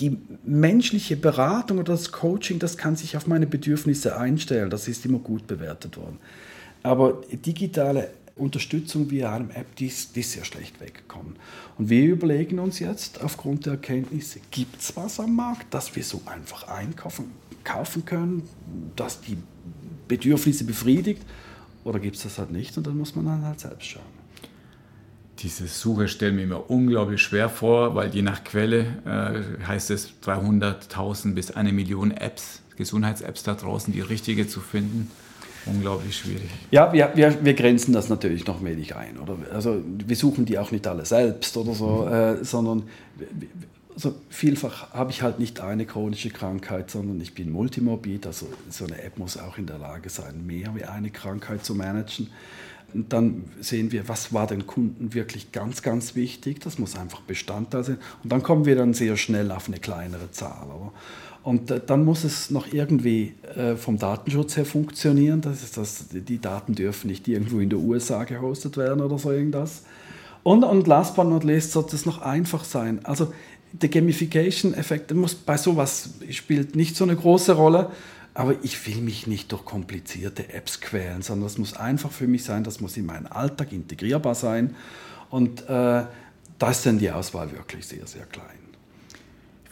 Die 0.00 0.16
menschliche 0.44 1.16
Beratung 1.16 1.78
oder 1.78 1.92
das 1.92 2.12
Coaching, 2.12 2.58
das 2.58 2.76
kann 2.76 2.96
sich 2.96 3.16
auf 3.16 3.26
meine 3.26 3.46
Bedürfnisse 3.46 4.16
einstellen. 4.16 4.70
Das 4.70 4.88
ist 4.88 5.04
immer 5.04 5.18
gut 5.18 5.46
bewertet 5.46 5.96
worden. 5.96 6.18
Aber 6.82 7.20
digitale 7.30 8.10
Unterstützung 8.36 9.10
via 9.10 9.34
einem 9.34 9.50
App, 9.50 9.76
die 9.76 9.86
ist, 9.86 10.16
die 10.16 10.20
ist 10.20 10.32
sehr 10.32 10.44
schlecht 10.44 10.80
weggekommen. 10.80 11.36
Und 11.78 11.90
wir 11.90 12.04
überlegen 12.04 12.58
uns 12.58 12.78
jetzt 12.78 13.22
aufgrund 13.22 13.66
der 13.66 13.74
Erkenntnisse, 13.74 14.40
gibt 14.50 14.80
es 14.80 14.96
was 14.96 15.20
am 15.20 15.36
Markt, 15.36 15.66
das 15.70 15.94
wir 15.94 16.02
so 16.02 16.22
einfach 16.26 16.68
einkaufen 16.68 17.32
kaufen 17.64 18.04
können, 18.04 18.48
das 18.96 19.20
die 19.20 19.36
Bedürfnisse 20.08 20.64
befriedigt, 20.64 21.22
oder 21.84 21.98
gibt 21.98 22.16
es 22.16 22.22
das 22.22 22.38
halt 22.38 22.50
nicht 22.50 22.76
und 22.76 22.86
dann 22.86 22.96
muss 22.96 23.14
man 23.14 23.26
dann 23.26 23.44
halt 23.44 23.60
selbst 23.60 23.86
schauen. 23.86 24.22
Diese 25.38 25.66
Suche 25.66 26.08
stellen 26.08 26.36
wir 26.36 26.46
mir 26.46 26.70
unglaublich 26.70 27.20
schwer 27.20 27.48
vor, 27.48 27.94
weil 27.94 28.14
je 28.14 28.22
nach 28.22 28.44
Quelle 28.44 28.80
äh, 29.04 29.66
heißt 29.66 29.90
es 29.90 30.14
300.000 30.24 31.34
bis 31.34 31.50
eine 31.50 31.72
Million 31.72 32.12
Apps, 32.12 32.62
Gesundheits-Apps 32.76 33.42
da 33.42 33.54
draußen, 33.54 33.92
die 33.92 34.00
richtige 34.00 34.46
zu 34.46 34.60
finden 34.60 35.10
unglaublich 35.66 36.16
schwierig. 36.16 36.50
Ja, 36.70 36.92
wir, 36.92 37.12
wir, 37.14 37.44
wir 37.44 37.54
grenzen 37.54 37.92
das 37.92 38.08
natürlich 38.08 38.46
noch 38.46 38.62
wenig 38.64 38.96
ein. 38.96 39.18
Oder? 39.18 39.36
Also 39.52 39.82
wir 39.84 40.16
suchen 40.16 40.44
die 40.44 40.58
auch 40.58 40.70
nicht 40.70 40.86
alle 40.86 41.04
selbst 41.04 41.56
oder 41.56 41.74
so, 41.74 42.06
mhm. 42.06 42.12
äh, 42.12 42.44
sondern 42.44 42.84
also 43.94 44.14
vielfach 44.30 44.92
habe 44.92 45.10
ich 45.10 45.22
halt 45.22 45.38
nicht 45.38 45.60
eine 45.60 45.84
chronische 45.84 46.30
Krankheit, 46.30 46.90
sondern 46.90 47.20
ich 47.20 47.34
bin 47.34 47.50
multimorbid. 47.52 48.26
Also 48.26 48.46
so 48.70 48.86
eine 48.86 49.02
App 49.02 49.18
muss 49.18 49.36
auch 49.36 49.58
in 49.58 49.66
der 49.66 49.78
Lage 49.78 50.08
sein, 50.08 50.46
mehr 50.46 50.74
wie 50.74 50.84
eine 50.84 51.10
Krankheit 51.10 51.64
zu 51.64 51.74
managen. 51.74 52.28
Und 52.94 53.12
dann 53.12 53.44
sehen 53.60 53.90
wir, 53.90 54.08
was 54.08 54.32
war 54.32 54.46
den 54.46 54.66
Kunden 54.66 55.14
wirklich 55.14 55.52
ganz, 55.52 55.82
ganz 55.82 56.14
wichtig. 56.14 56.60
Das 56.60 56.78
muss 56.78 56.96
einfach 56.96 57.20
Bestandteil 57.22 57.84
sein. 57.84 57.98
Und 58.22 58.30
dann 58.30 58.42
kommen 58.42 58.66
wir 58.66 58.76
dann 58.76 58.92
sehr 58.92 59.16
schnell 59.16 59.50
auf 59.50 59.68
eine 59.68 59.78
kleinere 59.78 60.30
Zahl. 60.30 60.66
Oder? 60.66 60.92
Und 61.42 61.72
dann 61.86 62.04
muss 62.04 62.22
es 62.22 62.50
noch 62.50 62.72
irgendwie 62.72 63.34
äh, 63.56 63.74
vom 63.74 63.98
Datenschutz 63.98 64.56
her 64.56 64.64
funktionieren. 64.64 65.40
Das 65.40 65.62
ist 65.62 65.76
das, 65.76 66.06
die 66.12 66.40
Daten 66.40 66.74
dürfen 66.74 67.08
nicht 67.08 67.26
irgendwo 67.26 67.58
in 67.58 67.68
den 67.68 67.84
USA 67.84 68.22
gehostet 68.24 68.76
werden 68.76 69.00
oder 69.00 69.18
so 69.18 69.32
irgendwas. 69.32 69.82
Und, 70.44 70.62
und 70.62 70.86
last 70.86 71.16
but 71.16 71.26
not 71.26 71.42
least 71.42 71.72
sollte 71.72 71.96
es 71.96 72.06
noch 72.06 72.22
einfach 72.22 72.64
sein. 72.64 73.04
Also 73.04 73.32
der 73.72 73.88
Gamification-Effekt 73.88 75.12
muss 75.14 75.34
bei 75.34 75.56
sowas 75.56 76.10
spielt 76.30 76.76
nicht 76.76 76.96
so 76.96 77.04
eine 77.04 77.16
große 77.16 77.52
Rolle. 77.52 77.90
Aber 78.34 78.54
ich 78.62 78.86
will 78.86 79.02
mich 79.02 79.26
nicht 79.26 79.52
durch 79.52 79.64
komplizierte 79.64 80.54
Apps 80.54 80.80
quälen, 80.80 81.22
sondern 81.22 81.46
es 81.46 81.58
muss 81.58 81.74
einfach 81.74 82.10
für 82.10 82.26
mich 82.26 82.44
sein, 82.44 82.64
das 82.64 82.80
muss 82.80 82.96
in 82.96 83.04
meinen 83.04 83.26
Alltag 83.26 83.72
integrierbar 83.72 84.34
sein. 84.34 84.74
Und 85.28 85.68
äh, 85.68 86.04
da 86.58 86.70
ist 86.70 86.86
dann 86.86 86.98
die 86.98 87.10
Auswahl 87.10 87.52
wirklich 87.52 87.84
sehr, 87.86 88.06
sehr 88.06 88.24
klein. 88.24 88.61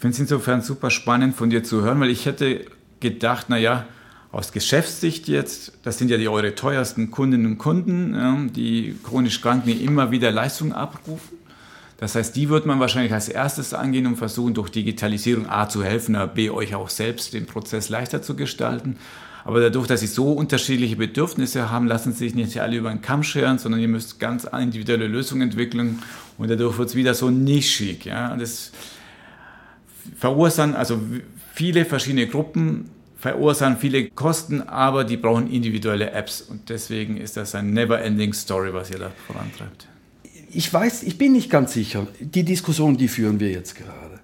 Ich 0.00 0.02
finde 0.02 0.14
es 0.14 0.20
insofern 0.20 0.62
super 0.62 0.90
spannend 0.90 1.36
von 1.36 1.50
dir 1.50 1.62
zu 1.62 1.82
hören, 1.82 2.00
weil 2.00 2.08
ich 2.08 2.24
hätte 2.24 2.64
gedacht, 3.00 3.50
naja, 3.50 3.84
aus 4.32 4.50
Geschäftssicht 4.50 5.28
jetzt, 5.28 5.72
das 5.82 5.98
sind 5.98 6.10
ja 6.10 6.16
die 6.16 6.26
eure 6.26 6.54
teuersten 6.54 7.10
Kundinnen 7.10 7.44
und 7.44 7.58
Kunden, 7.58 8.14
ja, 8.14 8.34
die 8.48 8.96
chronisch 9.04 9.42
Kranken, 9.42 9.66
die 9.68 9.84
immer 9.84 10.10
wieder 10.10 10.30
Leistungen 10.30 10.72
abrufen. 10.72 11.36
Das 11.98 12.14
heißt, 12.14 12.34
die 12.34 12.48
wird 12.48 12.64
man 12.64 12.80
wahrscheinlich 12.80 13.12
als 13.12 13.28
erstes 13.28 13.74
angehen 13.74 14.06
und 14.06 14.16
versuchen, 14.16 14.54
durch 14.54 14.70
Digitalisierung 14.70 15.50
A 15.50 15.68
zu 15.68 15.84
helfen, 15.84 16.16
B 16.34 16.48
euch 16.48 16.74
auch 16.74 16.88
selbst 16.88 17.34
den 17.34 17.44
Prozess 17.44 17.90
leichter 17.90 18.22
zu 18.22 18.34
gestalten. 18.34 18.96
Aber 19.44 19.60
dadurch, 19.60 19.86
dass 19.86 20.00
sie 20.00 20.06
so 20.06 20.32
unterschiedliche 20.32 20.96
Bedürfnisse 20.96 21.70
haben, 21.70 21.86
lassen 21.86 22.14
sie 22.14 22.20
sich 22.20 22.34
nicht 22.34 22.58
alle 22.58 22.78
über 22.78 22.88
den 22.88 23.02
Kamm 23.02 23.22
scheren, 23.22 23.58
sondern 23.58 23.82
ihr 23.82 23.88
müsst 23.88 24.18
ganz 24.18 24.44
individuelle 24.44 25.08
Lösungen 25.08 25.42
entwickeln 25.42 25.98
und 26.38 26.48
dadurch 26.48 26.78
wird 26.78 26.88
es 26.88 26.94
wieder 26.94 27.12
so 27.12 27.28
nischig. 27.28 28.06
Ja. 28.06 28.34
Das, 28.34 28.72
verursachen, 30.16 30.74
also 30.74 31.00
viele 31.54 31.84
verschiedene 31.84 32.26
Gruppen 32.26 32.90
verursachen 33.20 33.76
viele 33.76 34.08
Kosten, 34.08 34.62
aber 34.62 35.04
die 35.04 35.18
brauchen 35.18 35.50
individuelle 35.50 36.10
Apps 36.12 36.40
und 36.40 36.70
deswegen 36.70 37.18
ist 37.18 37.36
das 37.36 37.54
ein 37.54 37.72
never-ending 37.72 38.32
Story, 38.32 38.72
was 38.72 38.90
ihr 38.90 38.98
da 38.98 39.10
vorantreibt. 39.26 39.86
Ich 40.52 40.72
weiß, 40.72 41.02
ich 41.02 41.18
bin 41.18 41.32
nicht 41.32 41.50
ganz 41.50 41.74
sicher. 41.74 42.06
Die 42.18 42.44
Diskussion, 42.44 42.96
die 42.96 43.08
führen 43.08 43.38
wir 43.38 43.50
jetzt 43.50 43.76
gerade. 43.76 44.20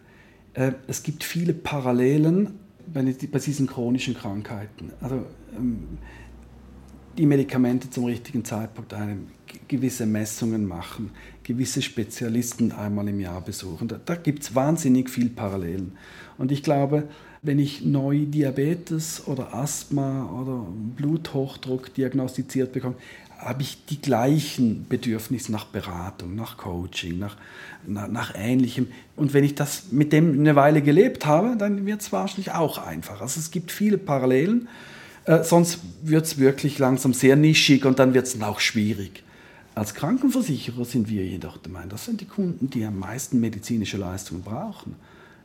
Äh, 0.54 0.72
es 0.88 1.02
gibt 1.02 1.24
viele 1.24 1.52
Parallelen 1.52 2.58
bei 2.86 3.02
diesen 3.02 3.66
chronischen 3.66 4.14
Krankheiten. 4.14 4.92
Also 5.00 5.26
ähm, 5.56 5.98
die 7.18 7.26
Medikamente 7.26 7.90
zum 7.90 8.04
richtigen 8.04 8.44
Zeitpunkt 8.44 8.94
einnehmen, 8.94 9.28
gewisse 9.68 10.06
Messungen 10.06 10.66
machen, 10.66 11.10
gewisse 11.46 11.80
Spezialisten 11.80 12.72
einmal 12.72 13.08
im 13.08 13.20
Jahr 13.20 13.40
besuchen. 13.40 13.86
Da, 13.86 14.00
da 14.04 14.16
gibt 14.16 14.42
es 14.42 14.54
wahnsinnig 14.54 15.08
viel 15.08 15.28
Parallelen. 15.28 15.92
Und 16.38 16.50
ich 16.50 16.62
glaube, 16.62 17.04
wenn 17.42 17.60
ich 17.60 17.84
neu 17.84 18.24
Diabetes 18.26 19.22
oder 19.26 19.54
Asthma 19.54 20.28
oder 20.30 20.66
Bluthochdruck 20.96 21.94
diagnostiziert 21.94 22.72
bekomme, 22.72 22.96
habe 23.38 23.62
ich 23.62 23.84
die 23.86 24.00
gleichen 24.00 24.86
Bedürfnisse 24.88 25.52
nach 25.52 25.66
Beratung, 25.66 26.34
nach 26.34 26.56
Coaching, 26.56 27.18
nach, 27.18 27.36
nach, 27.86 28.08
nach, 28.08 28.34
Ähnlichem. 28.34 28.88
Und 29.14 29.34
wenn 29.34 29.44
ich 29.44 29.54
das 29.54 29.92
mit 29.92 30.12
dem 30.12 30.40
eine 30.40 30.56
Weile 30.56 30.82
gelebt 30.82 31.26
habe, 31.26 31.56
dann 31.56 31.86
wird 31.86 32.00
es 32.00 32.12
wahrscheinlich 32.12 32.52
auch 32.52 32.78
einfacher. 32.78 33.22
Also 33.22 33.38
es 33.38 33.50
gibt 33.50 33.70
viele 33.70 33.98
Parallelen, 33.98 34.68
äh, 35.26 35.44
sonst 35.44 35.80
wird 36.02 36.24
es 36.24 36.38
wirklich 36.38 36.78
langsam 36.78 37.12
sehr 37.12 37.36
nischig 37.36 37.84
und 37.84 37.98
dann 37.98 38.14
wird 38.14 38.26
es 38.26 38.40
auch 38.40 38.58
schwierig. 38.58 39.22
Als 39.76 39.92
Krankenversicherer 39.92 40.86
sind 40.86 41.10
wir 41.10 41.22
jedoch 41.22 41.58
der 41.58 41.70
Meinung, 41.70 41.90
das 41.90 42.06
sind 42.06 42.22
die 42.22 42.24
Kunden, 42.24 42.70
die 42.70 42.82
am 42.86 42.98
meisten 42.98 43.40
medizinische 43.40 43.98
Leistungen 43.98 44.42
brauchen. 44.42 44.96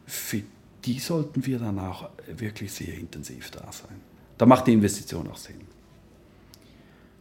Für 0.06 0.42
die 0.86 1.00
sollten 1.00 1.46
wir 1.46 1.60
dann 1.60 1.78
auch 1.78 2.08
wirklich 2.38 2.72
sehr 2.72 2.94
intensiv 2.98 3.52
da 3.52 3.70
sein. 3.74 4.00
Da 4.38 4.46
macht 4.46 4.68
die 4.68 4.72
Investition 4.72 5.30
auch 5.30 5.36
Sinn. 5.36 5.60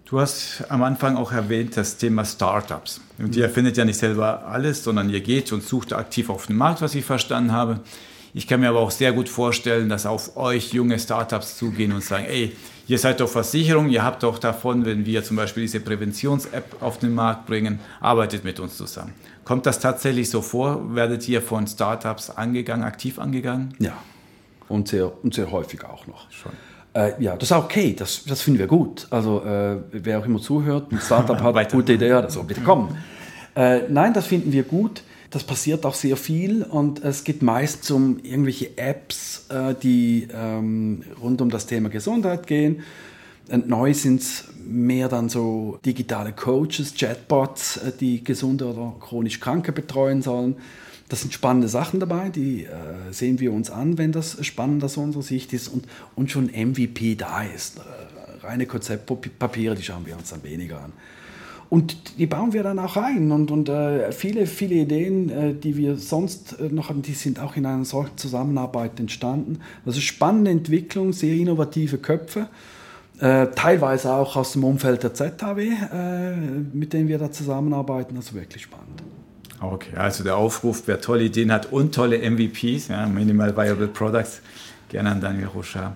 Du 0.04 0.20
hast 0.20 0.64
am 0.68 0.84
Anfang 0.84 1.16
auch 1.16 1.32
erwähnt 1.32 1.76
das 1.76 1.96
Thema 1.96 2.24
Startups. 2.24 3.00
Und 3.18 3.34
ihr 3.34 3.42
erfindet 3.42 3.76
ja 3.76 3.84
nicht 3.84 3.98
selber 3.98 4.46
alles, 4.46 4.84
sondern 4.84 5.10
ihr 5.10 5.20
geht 5.20 5.52
und 5.52 5.64
sucht 5.64 5.92
aktiv 5.92 6.30
auf 6.30 6.46
den 6.46 6.56
Markt, 6.56 6.80
was 6.80 6.94
ich 6.94 7.04
verstanden 7.04 7.50
habe. 7.50 7.80
Ich 8.34 8.46
kann 8.46 8.60
mir 8.60 8.68
aber 8.68 8.78
auch 8.78 8.92
sehr 8.92 9.12
gut 9.12 9.28
vorstellen, 9.28 9.88
dass 9.88 10.06
auf 10.06 10.36
euch 10.36 10.72
junge 10.72 10.96
Startups 10.96 11.58
zugehen 11.58 11.90
und 11.90 12.04
sagen, 12.04 12.26
ey, 12.26 12.52
ihr 12.90 12.98
seid 12.98 13.20
doch 13.20 13.28
Versicherung, 13.28 13.88
ihr 13.88 14.02
habt 14.02 14.24
doch 14.24 14.38
davon, 14.40 14.84
wenn 14.84 15.06
wir 15.06 15.22
zum 15.22 15.36
Beispiel 15.36 15.62
diese 15.62 15.78
Präventions-App 15.78 16.82
auf 16.82 16.98
den 16.98 17.14
Markt 17.14 17.46
bringen, 17.46 17.78
arbeitet 18.00 18.42
mit 18.42 18.58
uns 18.58 18.76
zusammen. 18.76 19.14
Kommt 19.44 19.64
das 19.64 19.78
tatsächlich 19.78 20.28
so 20.28 20.42
vor? 20.42 20.92
Werdet 20.92 21.28
ihr 21.28 21.40
von 21.40 21.68
Startups 21.68 22.30
angegangen, 22.30 22.82
aktiv 22.82 23.20
angegangen? 23.20 23.74
Ja, 23.78 23.92
und 24.68 24.88
sehr, 24.88 25.12
und 25.22 25.34
sehr 25.34 25.52
häufig 25.52 25.84
auch 25.84 26.08
noch. 26.08 26.28
Schon. 26.32 26.50
Äh, 26.92 27.12
ja, 27.22 27.36
das 27.36 27.52
ist 27.52 27.56
okay, 27.56 27.94
das, 27.96 28.24
das 28.24 28.42
finden 28.42 28.58
wir 28.58 28.66
gut. 28.66 29.06
Also 29.10 29.44
äh, 29.44 29.76
wer 29.92 30.18
auch 30.18 30.24
immer 30.26 30.40
zuhört, 30.40 30.90
ein 30.90 30.98
Startup 30.98 31.40
hat 31.40 31.56
eine 31.56 31.68
gute 31.68 31.92
Idee, 31.92 32.10
also 32.10 32.42
bitte 32.42 32.60
kommen. 32.62 32.98
Äh, 33.54 33.82
nein, 33.88 34.12
das 34.14 34.26
finden 34.26 34.50
wir 34.50 34.64
gut. 34.64 35.04
Das 35.30 35.44
passiert 35.44 35.86
auch 35.86 35.94
sehr 35.94 36.16
viel 36.16 36.64
und 36.64 37.04
es 37.04 37.22
geht 37.22 37.40
meist 37.40 37.88
um 37.92 38.18
irgendwelche 38.22 38.76
Apps, 38.76 39.46
äh, 39.48 39.74
die 39.80 40.26
ähm, 40.34 41.04
rund 41.22 41.40
um 41.40 41.50
das 41.50 41.66
Thema 41.66 41.88
Gesundheit 41.88 42.48
gehen. 42.48 42.82
Und 43.48 43.68
neu 43.68 43.94
sind 43.94 44.20
es 44.22 44.44
mehr 44.64 45.08
dann 45.08 45.28
so 45.28 45.78
digitale 45.84 46.32
Coaches, 46.32 46.94
Chatbots, 46.98 47.76
äh, 47.76 47.92
die 47.98 48.24
gesunde 48.24 48.66
oder 48.66 48.94
chronisch 48.98 49.38
Kranke 49.38 49.70
betreuen 49.70 50.20
sollen. 50.20 50.56
Das 51.08 51.20
sind 51.20 51.32
spannende 51.32 51.68
Sachen 51.68 52.00
dabei, 52.00 52.28
die 52.28 52.64
äh, 52.64 53.12
sehen 53.12 53.38
wir 53.38 53.52
uns 53.52 53.70
an, 53.70 53.98
wenn 53.98 54.10
das 54.10 54.44
spannend 54.44 54.82
aus 54.82 54.96
unserer 54.96 55.22
Sicht 55.22 55.52
ist 55.52 55.68
und, 55.68 55.86
und 56.16 56.32
schon 56.32 56.46
MVP 56.46 57.14
da 57.14 57.44
ist. 57.44 57.80
Reine 58.42 58.66
Konzeptpapiere, 58.66 59.76
die 59.76 59.82
schauen 59.82 60.06
wir 60.06 60.16
uns 60.16 60.30
dann 60.30 60.42
weniger 60.42 60.80
an. 60.80 60.92
Und 61.70 62.18
die 62.18 62.26
bauen 62.26 62.52
wir 62.52 62.64
dann 62.64 62.80
auch 62.80 62.96
ein. 62.96 63.30
Und, 63.30 63.52
und 63.52 63.68
äh, 63.68 64.10
viele, 64.10 64.46
viele 64.46 64.74
Ideen, 64.74 65.30
äh, 65.30 65.54
die 65.54 65.76
wir 65.76 65.96
sonst 65.96 66.58
äh, 66.58 66.64
noch 66.64 66.88
haben, 66.88 67.00
die 67.00 67.12
sind 67.12 67.38
auch 67.38 67.56
in 67.56 67.64
einer 67.64 67.84
solchen 67.84 68.18
Zusammenarbeit 68.18 68.98
entstanden. 68.98 69.60
Also 69.86 70.00
spannende 70.00 70.50
Entwicklung, 70.50 71.12
sehr 71.12 71.32
innovative 71.32 71.98
Köpfe. 71.98 72.48
Äh, 73.20 73.48
teilweise 73.54 74.12
auch 74.12 74.34
aus 74.34 74.52
dem 74.52 74.64
Umfeld 74.64 75.04
der 75.04 75.14
ZHW, 75.14 75.68
äh, 75.68 76.36
mit 76.72 76.92
denen 76.92 77.06
wir 77.06 77.18
da 77.18 77.30
zusammenarbeiten. 77.30 78.16
Also 78.16 78.34
wirklich 78.34 78.64
spannend. 78.64 79.04
Okay, 79.60 79.94
also 79.94 80.24
der 80.24 80.36
Aufruf, 80.36 80.82
wer 80.86 81.00
tolle 81.00 81.24
Ideen 81.24 81.52
hat 81.52 81.70
und 81.70 81.94
tolle 81.94 82.18
MVPs, 82.18 82.88
ja, 82.88 83.06
Minimal 83.06 83.56
Viable 83.56 83.88
Products, 83.88 84.40
gerne 84.88 85.10
an 85.10 85.20
Daniel 85.20 85.48
Rochard. 85.48 85.94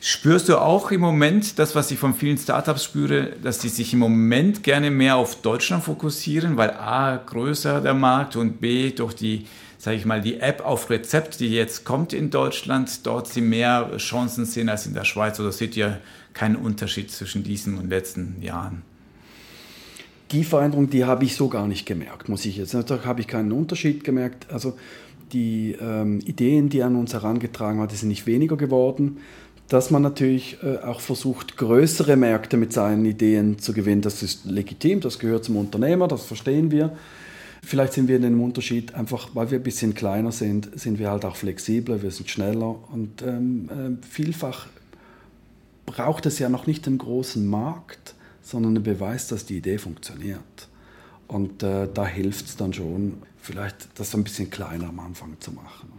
Spürst 0.00 0.48
du 0.48 0.60
auch 0.60 0.92
im 0.92 1.00
Moment 1.00 1.58
das, 1.58 1.74
was 1.74 1.90
ich 1.90 1.98
von 1.98 2.14
vielen 2.14 2.38
Startups 2.38 2.84
spüre, 2.84 3.32
dass 3.42 3.58
die 3.58 3.68
sich 3.68 3.92
im 3.92 3.98
Moment 3.98 4.62
gerne 4.62 4.92
mehr 4.92 5.16
auf 5.16 5.42
Deutschland 5.42 5.82
fokussieren, 5.82 6.56
weil 6.56 6.70
A, 6.70 7.16
größer 7.16 7.80
der 7.80 7.94
Markt 7.94 8.36
und 8.36 8.60
B, 8.60 8.90
durch 8.92 9.14
die, 9.14 9.46
sage 9.76 9.96
ich 9.96 10.04
mal, 10.04 10.20
die 10.20 10.38
App 10.38 10.64
auf 10.64 10.88
Rezept, 10.88 11.40
die 11.40 11.52
jetzt 11.52 11.84
kommt 11.84 12.12
in 12.12 12.30
Deutschland, 12.30 13.04
dort 13.06 13.26
sie 13.26 13.40
mehr 13.40 13.90
Chancen 13.96 14.44
sehen 14.44 14.68
als 14.68 14.86
in 14.86 14.94
der 14.94 15.04
Schweiz 15.04 15.40
oder 15.40 15.50
seht 15.50 15.76
ihr 15.76 15.98
keinen 16.32 16.54
Unterschied 16.54 17.10
zwischen 17.10 17.42
diesen 17.42 17.76
und 17.76 17.90
letzten 17.90 18.40
Jahren? 18.40 18.82
Die 20.30 20.44
Veränderung, 20.44 20.90
die 20.90 21.06
habe 21.06 21.24
ich 21.24 21.34
so 21.34 21.48
gar 21.48 21.66
nicht 21.66 21.86
gemerkt, 21.86 22.28
muss 22.28 22.44
ich 22.44 22.58
jetzt. 22.58 22.72
Da 22.72 23.04
habe 23.04 23.20
ich 23.20 23.26
keinen 23.26 23.50
Unterschied 23.50 24.04
gemerkt. 24.04 24.46
Also 24.52 24.78
die 25.32 25.76
ähm, 25.80 26.20
Ideen, 26.20 26.68
die 26.68 26.82
an 26.82 26.96
uns 26.96 27.14
herangetragen 27.14 27.86
die 27.88 27.96
sind 27.96 28.08
nicht 28.08 28.26
weniger 28.26 28.56
geworden 28.56 29.18
dass 29.68 29.90
man 29.90 30.02
natürlich 30.02 30.58
äh, 30.62 30.78
auch 30.78 31.00
versucht, 31.00 31.56
größere 31.56 32.16
Märkte 32.16 32.56
mit 32.56 32.72
seinen 32.72 33.04
Ideen 33.04 33.58
zu 33.58 33.72
gewinnen. 33.72 34.00
Das 34.00 34.22
ist 34.22 34.46
legitim, 34.46 35.00
das 35.00 35.18
gehört 35.18 35.44
zum 35.44 35.56
Unternehmer, 35.56 36.08
das 36.08 36.24
verstehen 36.24 36.70
wir. 36.70 36.96
Vielleicht 37.62 37.92
sind 37.92 38.08
wir 38.08 38.16
in 38.16 38.22
dem 38.22 38.40
Unterschied 38.40 38.94
einfach, 38.94 39.30
weil 39.34 39.50
wir 39.50 39.58
ein 39.58 39.64
bisschen 39.64 39.94
kleiner 39.94 40.32
sind, 40.32 40.70
sind 40.78 40.98
wir 40.98 41.10
halt 41.10 41.24
auch 41.24 41.36
flexibler, 41.36 42.02
wir 42.02 42.10
sind 42.10 42.30
schneller 42.30 42.76
und 42.92 43.20
ähm, 43.22 43.68
äh, 44.00 44.06
vielfach 44.06 44.68
braucht 45.84 46.26
es 46.26 46.38
ja 46.38 46.48
noch 46.48 46.66
nicht 46.66 46.86
einen 46.86 46.98
großen 46.98 47.46
Markt, 47.46 48.14
sondern 48.42 48.76
einen 48.76 48.84
Beweis, 48.84 49.28
dass 49.28 49.44
die 49.44 49.58
Idee 49.58 49.78
funktioniert. 49.78 50.68
Und 51.26 51.62
äh, 51.62 51.88
da 51.92 52.06
hilft 52.06 52.46
es 52.46 52.56
dann 52.56 52.72
schon, 52.72 53.18
vielleicht 53.40 53.88
das 53.96 54.14
ein 54.14 54.24
bisschen 54.24 54.50
kleiner 54.50 54.88
am 54.88 55.00
Anfang 55.00 55.36
zu 55.40 55.52
machen. 55.52 55.92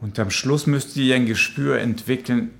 Und 0.00 0.18
am 0.18 0.30
Schluss 0.30 0.66
müsst 0.66 0.96
ihr 0.96 1.14
ein 1.14 1.26
Gespür 1.26 1.78
entwickeln, 1.78 2.50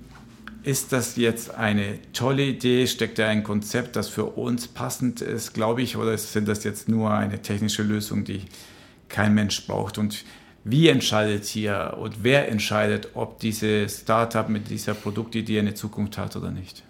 ist 0.67 0.93
das 0.93 1.15
jetzt 1.15 1.55
eine 1.55 2.01
tolle 2.13 2.45
Idee? 2.45 2.89
Steckt 2.89 3.21
da 3.21 3.29
ein 3.29 3.45
Konzept, 3.45 3.95
das 3.95 4.09
für 4.09 4.25
uns 4.25 4.67
passend 4.67 5.21
ist, 5.21 5.55
glaube 5.55 5.81
ich, 5.81 5.97
oder 5.97 6.19
sind 6.19 6.49
das 6.49 6.65
jetzt 6.65 6.89
nur 6.89 7.13
eine 7.13 7.41
technische 7.41 7.85
Lösung, 7.85 8.25
die 8.25 8.43
kein 9.09 9.33
Mensch 9.33 9.65
braucht? 9.69 9.97
Und 9.97 10.25
wie 10.65 10.89
entscheidet 10.89 11.45
hier 11.45 11.97
und 12.01 12.25
wer 12.25 12.49
entscheidet, 12.49 13.11
ob 13.15 13.39
dieses 13.39 14.01
Startup 14.01 14.49
mit 14.49 14.69
dieser 14.69 14.95
Produktidee 14.95 15.61
eine 15.61 15.75
Zukunft 15.75 16.19
hat 16.19 16.35
oder 16.35 16.51
nicht? 16.51 16.83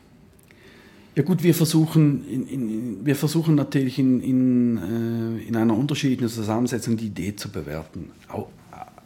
Ja 1.15 1.23
gut, 1.23 1.43
wir 1.43 1.55
versuchen, 1.55 2.27
in, 2.27 2.49
in, 2.49 3.07
wir 3.07 3.17
versuchen 3.17 3.57
natürlich 3.57 3.99
in, 3.99 4.23
in, 4.23 4.79
äh, 4.79 5.49
in 5.49 5.55
einer 5.57 5.77
unterschiedlichen 5.77 6.29
Zusammensetzung 6.29 6.97
die 6.97 7.09
Idee 7.09 7.37
zu 7.37 7.51
bewerten, 7.51 8.11
auch, 8.29 8.49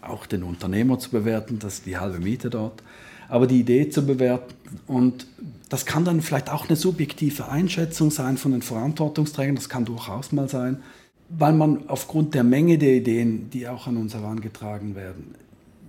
auch 0.01 0.27
den 0.27 0.45
Unternehmer 0.45 1.01
zu 1.01 1.11
bewerten, 1.11 1.59
das 1.59 1.75
ist 1.75 1.87
die 1.87 1.99
halbe 1.99 2.21
Miete 2.21 2.51
dort 2.51 2.85
aber 3.31 3.47
die 3.47 3.61
Idee 3.61 3.89
zu 3.89 4.05
bewerten. 4.05 4.55
Und 4.87 5.26
das 5.68 5.87
kann 5.87 6.05
dann 6.05 6.20
vielleicht 6.20 6.51
auch 6.51 6.68
eine 6.68 6.76
subjektive 6.76 7.49
Einschätzung 7.49 8.11
sein 8.11 8.37
von 8.37 8.53
den 8.53 8.62
Verantwortungsträgern, 8.62 9.55
das 9.55 9.68
kann 9.68 9.85
durchaus 9.85 10.33
mal 10.33 10.49
sein, 10.49 10.83
weil 11.28 11.53
man 11.53 11.89
aufgrund 11.89 12.35
der 12.35 12.45
Menge 12.45 12.76
der 12.76 12.95
Ideen, 12.95 13.49
die 13.51 13.68
auch 13.68 13.87
an 13.87 13.97
uns 13.97 14.14
herangetragen 14.14 14.97
werden, 14.97 15.35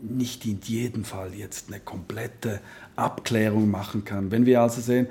nicht 0.02 0.46
in 0.46 0.60
jedem 0.64 1.04
Fall 1.04 1.34
jetzt 1.34 1.68
eine 1.68 1.80
komplette 1.80 2.62
Abklärung 2.96 3.70
machen 3.70 4.06
kann. 4.06 4.32
Wenn 4.32 4.46
wir 4.46 4.62
also 4.62 4.82
sehen, 4.82 5.08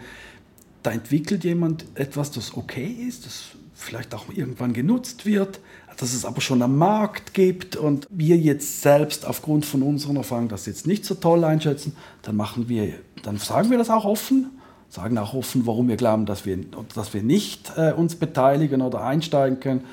da 0.83 0.93
entwickelt 0.93 1.45
jemand 1.45 1.85
etwas, 1.95 2.31
das 2.31 2.57
okay 2.57 2.87
ist, 2.87 3.27
das 3.27 3.43
vielleicht 3.75 4.15
auch 4.15 4.27
irgendwann 4.33 4.73
genutzt 4.73 5.27
wird, 5.27 5.61
dass 6.01 6.15
es 6.15 6.25
aber 6.25 6.41
schon 6.41 6.63
am 6.63 6.79
Markt 6.79 7.35
gibt 7.35 7.77
und 7.77 8.07
wir 8.09 8.39
jetzt 8.39 8.81
selbst 8.81 9.27
aufgrund 9.27 9.67
von 9.67 9.83
unseren 9.83 10.17
Erfahrungen 10.17 10.49
das 10.49 10.65
jetzt 10.65 10.87
nicht 10.87 11.05
so 11.05 11.15
toll 11.15 11.45
einschätzen, 11.45 11.95
dann 12.23 12.37
machen 12.37 12.71
wir, 12.71 12.95
dann 13.23 13.37
sagen 13.37 13.71
wir 13.71 13.77
das 13.77 13.91
auch 13.91 14.07
offen, 14.07 14.51
sagen 14.89 15.19
auch 15.19 15.35
offen, 15.35 15.67
warum 15.67 15.89
wir 15.89 15.97
glauben, 15.97 16.25
dass 16.25 16.47
wir, 16.47 16.59
dass 16.95 17.13
wir 17.13 17.23
nicht 17.23 17.73
äh, 17.77 17.93
uns 17.93 18.17
beteiligen 18.17 18.81
oder 18.81 19.05
einsteigen 19.05 19.61
können. 19.61 19.85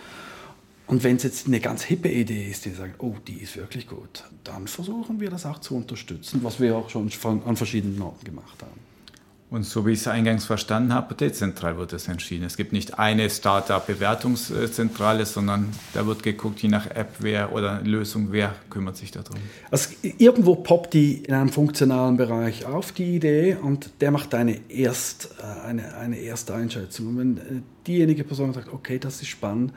Und 0.88 1.04
wenn 1.04 1.18
es 1.18 1.24
jetzt 1.24 1.48
eine 1.48 1.60
ganz 1.60 1.84
hippe 1.84 2.10
Idee 2.10 2.50
ist, 2.50 2.64
die 2.64 2.70
sagen, 2.70 2.94
oh, 3.00 3.16
die 3.28 3.42
ist 3.42 3.58
wirklich 3.58 3.88
gut, 3.88 4.24
dann 4.46 4.68
versuchen 4.68 5.20
wir 5.20 5.30
das 5.30 5.46
auch 5.46 5.60
zu 5.60 5.76
unterstützen, 5.76 6.40
was 6.42 6.62
wir 6.62 6.78
auch 6.78 6.90
schon 6.90 7.12
an 7.46 7.58
verschiedenen 7.58 8.02
Orten 8.02 8.24
gemacht 8.24 8.62
haben. 8.62 8.87
Und 9.50 9.64
so 9.64 9.86
wie 9.86 9.92
ich 9.92 10.02
es 10.02 10.08
eingangs 10.10 10.44
verstanden 10.44 10.94
habe, 10.94 11.16
dezentral 11.16 11.78
wird 11.78 11.94
es 11.94 12.10
entschieden. 12.10 12.44
Es 12.44 12.58
gibt 12.58 12.74
nicht 12.74 13.00
eine 13.00 13.30
Startup-Bewertungszentrale, 13.30 15.26
sondern 15.26 15.70
da 15.94 16.06
wird 16.06 16.22
geguckt, 16.22 16.60
je 16.60 16.68
nach 16.68 16.88
App 16.88 17.16
wer 17.20 17.54
oder 17.54 17.80
Lösung, 17.82 18.28
wer 18.32 18.54
kümmert 18.70 18.98
sich 18.98 19.12
darum. 19.12 19.38
Also 19.72 19.92
irgendwo 20.02 20.56
poppt 20.56 20.94
die 20.94 21.24
in 21.24 21.34
einem 21.34 21.48
funktionalen 21.48 22.18
Bereich 22.18 22.66
auf, 22.66 22.92
die 22.92 23.16
Idee, 23.16 23.56
und 23.56 23.90
der 24.02 24.12
macht 24.12 24.36
eine, 24.36 24.60
Erst, 24.70 25.30
äh, 25.40 25.66
eine, 25.66 25.96
eine 25.96 26.18
erste 26.18 26.54
Einschätzung. 26.54 27.08
Und 27.08 27.18
wenn 27.18 27.38
äh, 27.38 27.42
diejenige 27.88 28.26
Person 28.26 28.54
sagt, 28.54 28.74
okay, 28.74 29.00
das 29.00 29.22
ist 29.22 29.30
spannend, 29.30 29.72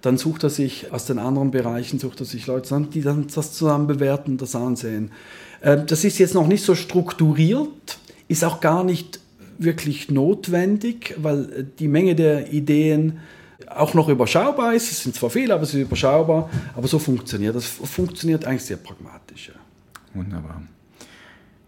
dann 0.00 0.18
sucht 0.18 0.42
er 0.42 0.50
sich 0.50 0.92
aus 0.92 1.06
den 1.06 1.20
anderen 1.20 1.52
Bereichen, 1.52 2.00
sucht 2.00 2.18
er 2.18 2.26
sich 2.26 2.48
Leute 2.48 2.74
an, 2.74 2.90
die 2.90 3.02
dann 3.02 3.28
das 3.32 3.52
zusammen 3.52 3.86
bewerten, 3.86 4.36
das 4.36 4.56
ansehen. 4.56 5.12
Ähm, 5.62 5.86
das 5.86 6.02
ist 6.04 6.18
jetzt 6.18 6.34
noch 6.34 6.48
nicht 6.48 6.64
so 6.64 6.74
strukturiert, 6.74 7.98
ist 8.32 8.44
auch 8.44 8.60
gar 8.60 8.82
nicht 8.82 9.20
wirklich 9.58 10.10
notwendig, 10.10 11.14
weil 11.18 11.66
die 11.78 11.88
Menge 11.88 12.14
der 12.14 12.52
Ideen 12.52 13.18
auch 13.68 13.94
noch 13.94 14.08
überschaubar 14.08 14.74
ist. 14.74 14.90
Es 14.90 15.02
sind 15.02 15.14
zwar 15.14 15.30
viele, 15.30 15.54
aber 15.54 15.62
es 15.62 15.74
ist 15.74 15.80
überschaubar. 15.80 16.50
Aber 16.74 16.88
so 16.88 16.98
funktioniert 16.98 17.54
das. 17.54 17.66
funktioniert 17.66 18.44
eigentlich 18.44 18.64
sehr 18.64 18.76
pragmatisch. 18.76 19.48
Ja. 19.48 19.54
Wunderbar. 20.14 20.62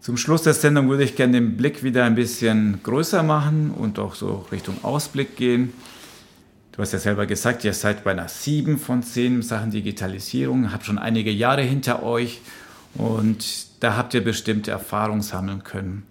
Zum 0.00 0.16
Schluss 0.16 0.42
der 0.42 0.54
Sendung 0.54 0.88
würde 0.88 1.04
ich 1.04 1.16
gerne 1.16 1.34
den 1.34 1.56
Blick 1.56 1.82
wieder 1.82 2.04
ein 2.04 2.14
bisschen 2.14 2.80
größer 2.82 3.22
machen 3.22 3.70
und 3.70 3.98
auch 3.98 4.14
so 4.14 4.44
Richtung 4.52 4.76
Ausblick 4.82 5.36
gehen. 5.36 5.72
Du 6.72 6.82
hast 6.82 6.92
ja 6.92 6.98
selber 6.98 7.24
gesagt, 7.24 7.64
ihr 7.64 7.72
seid 7.72 8.04
bei 8.04 8.10
einer 8.10 8.28
7 8.28 8.78
von 8.78 9.02
10 9.02 9.42
Sachen 9.42 9.70
Digitalisierung, 9.70 10.72
habt 10.72 10.84
schon 10.84 10.98
einige 10.98 11.30
Jahre 11.30 11.62
hinter 11.62 12.02
euch 12.02 12.40
und 12.94 13.66
da 13.80 13.96
habt 13.96 14.12
ihr 14.12 14.22
bestimmte 14.22 14.72
Erfahrungen 14.72 15.22
sammeln 15.22 15.62
können 15.62 16.02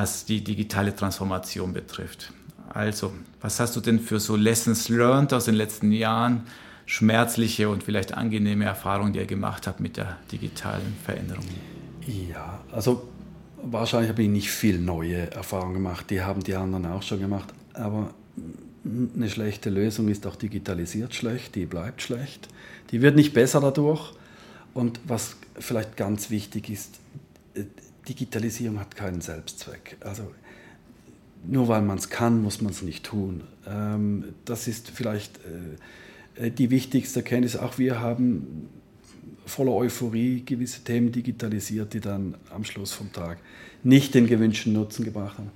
was 0.00 0.24
die 0.24 0.44
digitale 0.44 0.94
Transformation 0.94 1.72
betrifft. 1.72 2.32
Also, 2.72 3.12
was 3.40 3.58
hast 3.58 3.74
du 3.74 3.80
denn 3.80 3.98
für 3.98 4.20
so 4.20 4.36
Lessons 4.36 4.88
learned 4.88 5.32
aus 5.32 5.46
den 5.46 5.56
letzten 5.56 5.90
Jahren, 5.90 6.42
schmerzliche 6.86 7.68
und 7.68 7.82
vielleicht 7.82 8.14
angenehme 8.14 8.64
Erfahrungen, 8.64 9.12
die 9.12 9.18
ihr 9.18 9.26
gemacht 9.26 9.66
habt 9.66 9.80
mit 9.80 9.96
der 9.96 10.16
digitalen 10.30 10.94
Veränderung? 11.04 11.44
Ja, 12.06 12.60
also 12.70 13.08
wahrscheinlich 13.60 14.08
habe 14.08 14.22
ich 14.22 14.28
nicht 14.28 14.52
viel 14.52 14.78
neue 14.78 15.32
Erfahrungen 15.32 15.74
gemacht, 15.74 16.10
die 16.10 16.22
haben 16.22 16.44
die 16.44 16.54
anderen 16.54 16.86
auch 16.86 17.02
schon 17.02 17.18
gemacht, 17.18 17.52
aber 17.74 18.14
eine 18.84 19.28
schlechte 19.28 19.68
Lösung 19.68 20.06
ist 20.06 20.28
auch 20.28 20.36
digitalisiert 20.36 21.12
schlecht, 21.12 21.56
die 21.56 21.66
bleibt 21.66 22.02
schlecht, 22.02 22.46
die 22.92 23.02
wird 23.02 23.16
nicht 23.16 23.34
besser 23.34 23.60
dadurch. 23.60 24.12
Und 24.74 25.00
was 25.08 25.34
vielleicht 25.58 25.96
ganz 25.96 26.30
wichtig 26.30 26.70
ist, 26.70 27.00
Digitalisierung 28.08 28.80
hat 28.80 28.96
keinen 28.96 29.20
Selbstzweck. 29.20 29.96
Also 30.00 30.30
nur 31.46 31.68
weil 31.68 31.82
man 31.82 31.98
es 31.98 32.08
kann, 32.08 32.42
muss 32.42 32.60
man 32.60 32.72
es 32.72 32.82
nicht 32.82 33.04
tun. 33.04 33.42
Ähm, 33.66 34.34
das 34.44 34.68
ist 34.68 34.90
vielleicht 34.90 35.38
äh, 36.38 36.46
äh, 36.46 36.50
die 36.50 36.70
wichtigste 36.70 37.20
Erkenntnis. 37.20 37.56
Auch 37.56 37.78
wir 37.78 38.00
haben 38.00 38.68
voller 39.46 39.72
Euphorie 39.72 40.42
gewisse 40.44 40.82
Themen 40.84 41.12
digitalisiert, 41.12 41.94
die 41.94 42.00
dann 42.00 42.36
am 42.50 42.64
Schluss 42.64 42.92
vom 42.92 43.12
Tag 43.12 43.38
nicht 43.82 44.14
den 44.14 44.26
gewünschten 44.26 44.72
Nutzen 44.72 45.04
gebracht 45.04 45.38
haben. 45.38 45.50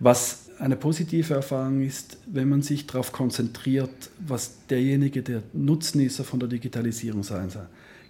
Was 0.00 0.50
eine 0.58 0.76
positive 0.76 1.34
Erfahrung 1.34 1.82
ist, 1.82 2.18
wenn 2.26 2.48
man 2.48 2.62
sich 2.62 2.86
darauf 2.86 3.12
konzentriert, 3.12 4.10
was 4.18 4.66
derjenige, 4.70 5.22
der 5.22 5.42
Nutznießer 5.52 6.24
von 6.24 6.40
der 6.40 6.48
Digitalisierung 6.48 7.22
sein 7.22 7.50
soll, 7.50 7.66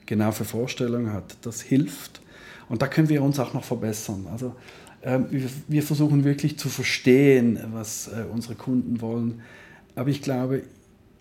genau 0.06 0.30
für 0.32 0.44
Vorstellungen 0.44 1.12
hat. 1.12 1.36
Das 1.42 1.62
hilft 1.62 2.20
und 2.68 2.82
da 2.82 2.86
können 2.86 3.08
wir 3.08 3.22
uns 3.22 3.38
auch 3.38 3.54
noch 3.54 3.64
verbessern. 3.64 4.26
Also 4.30 4.54
äh, 5.02 5.18
wir, 5.30 5.48
wir, 5.68 5.82
versuchen 5.82 6.24
wirklich 6.24 6.58
zu 6.58 6.68
verstehen, 6.68 7.58
was 7.72 8.08
äh, 8.08 8.24
unsere 8.32 8.54
Kunden 8.54 9.00
wollen. 9.00 9.42
Aber 9.94 10.08
ich 10.08 10.22
glaube, 10.22 10.62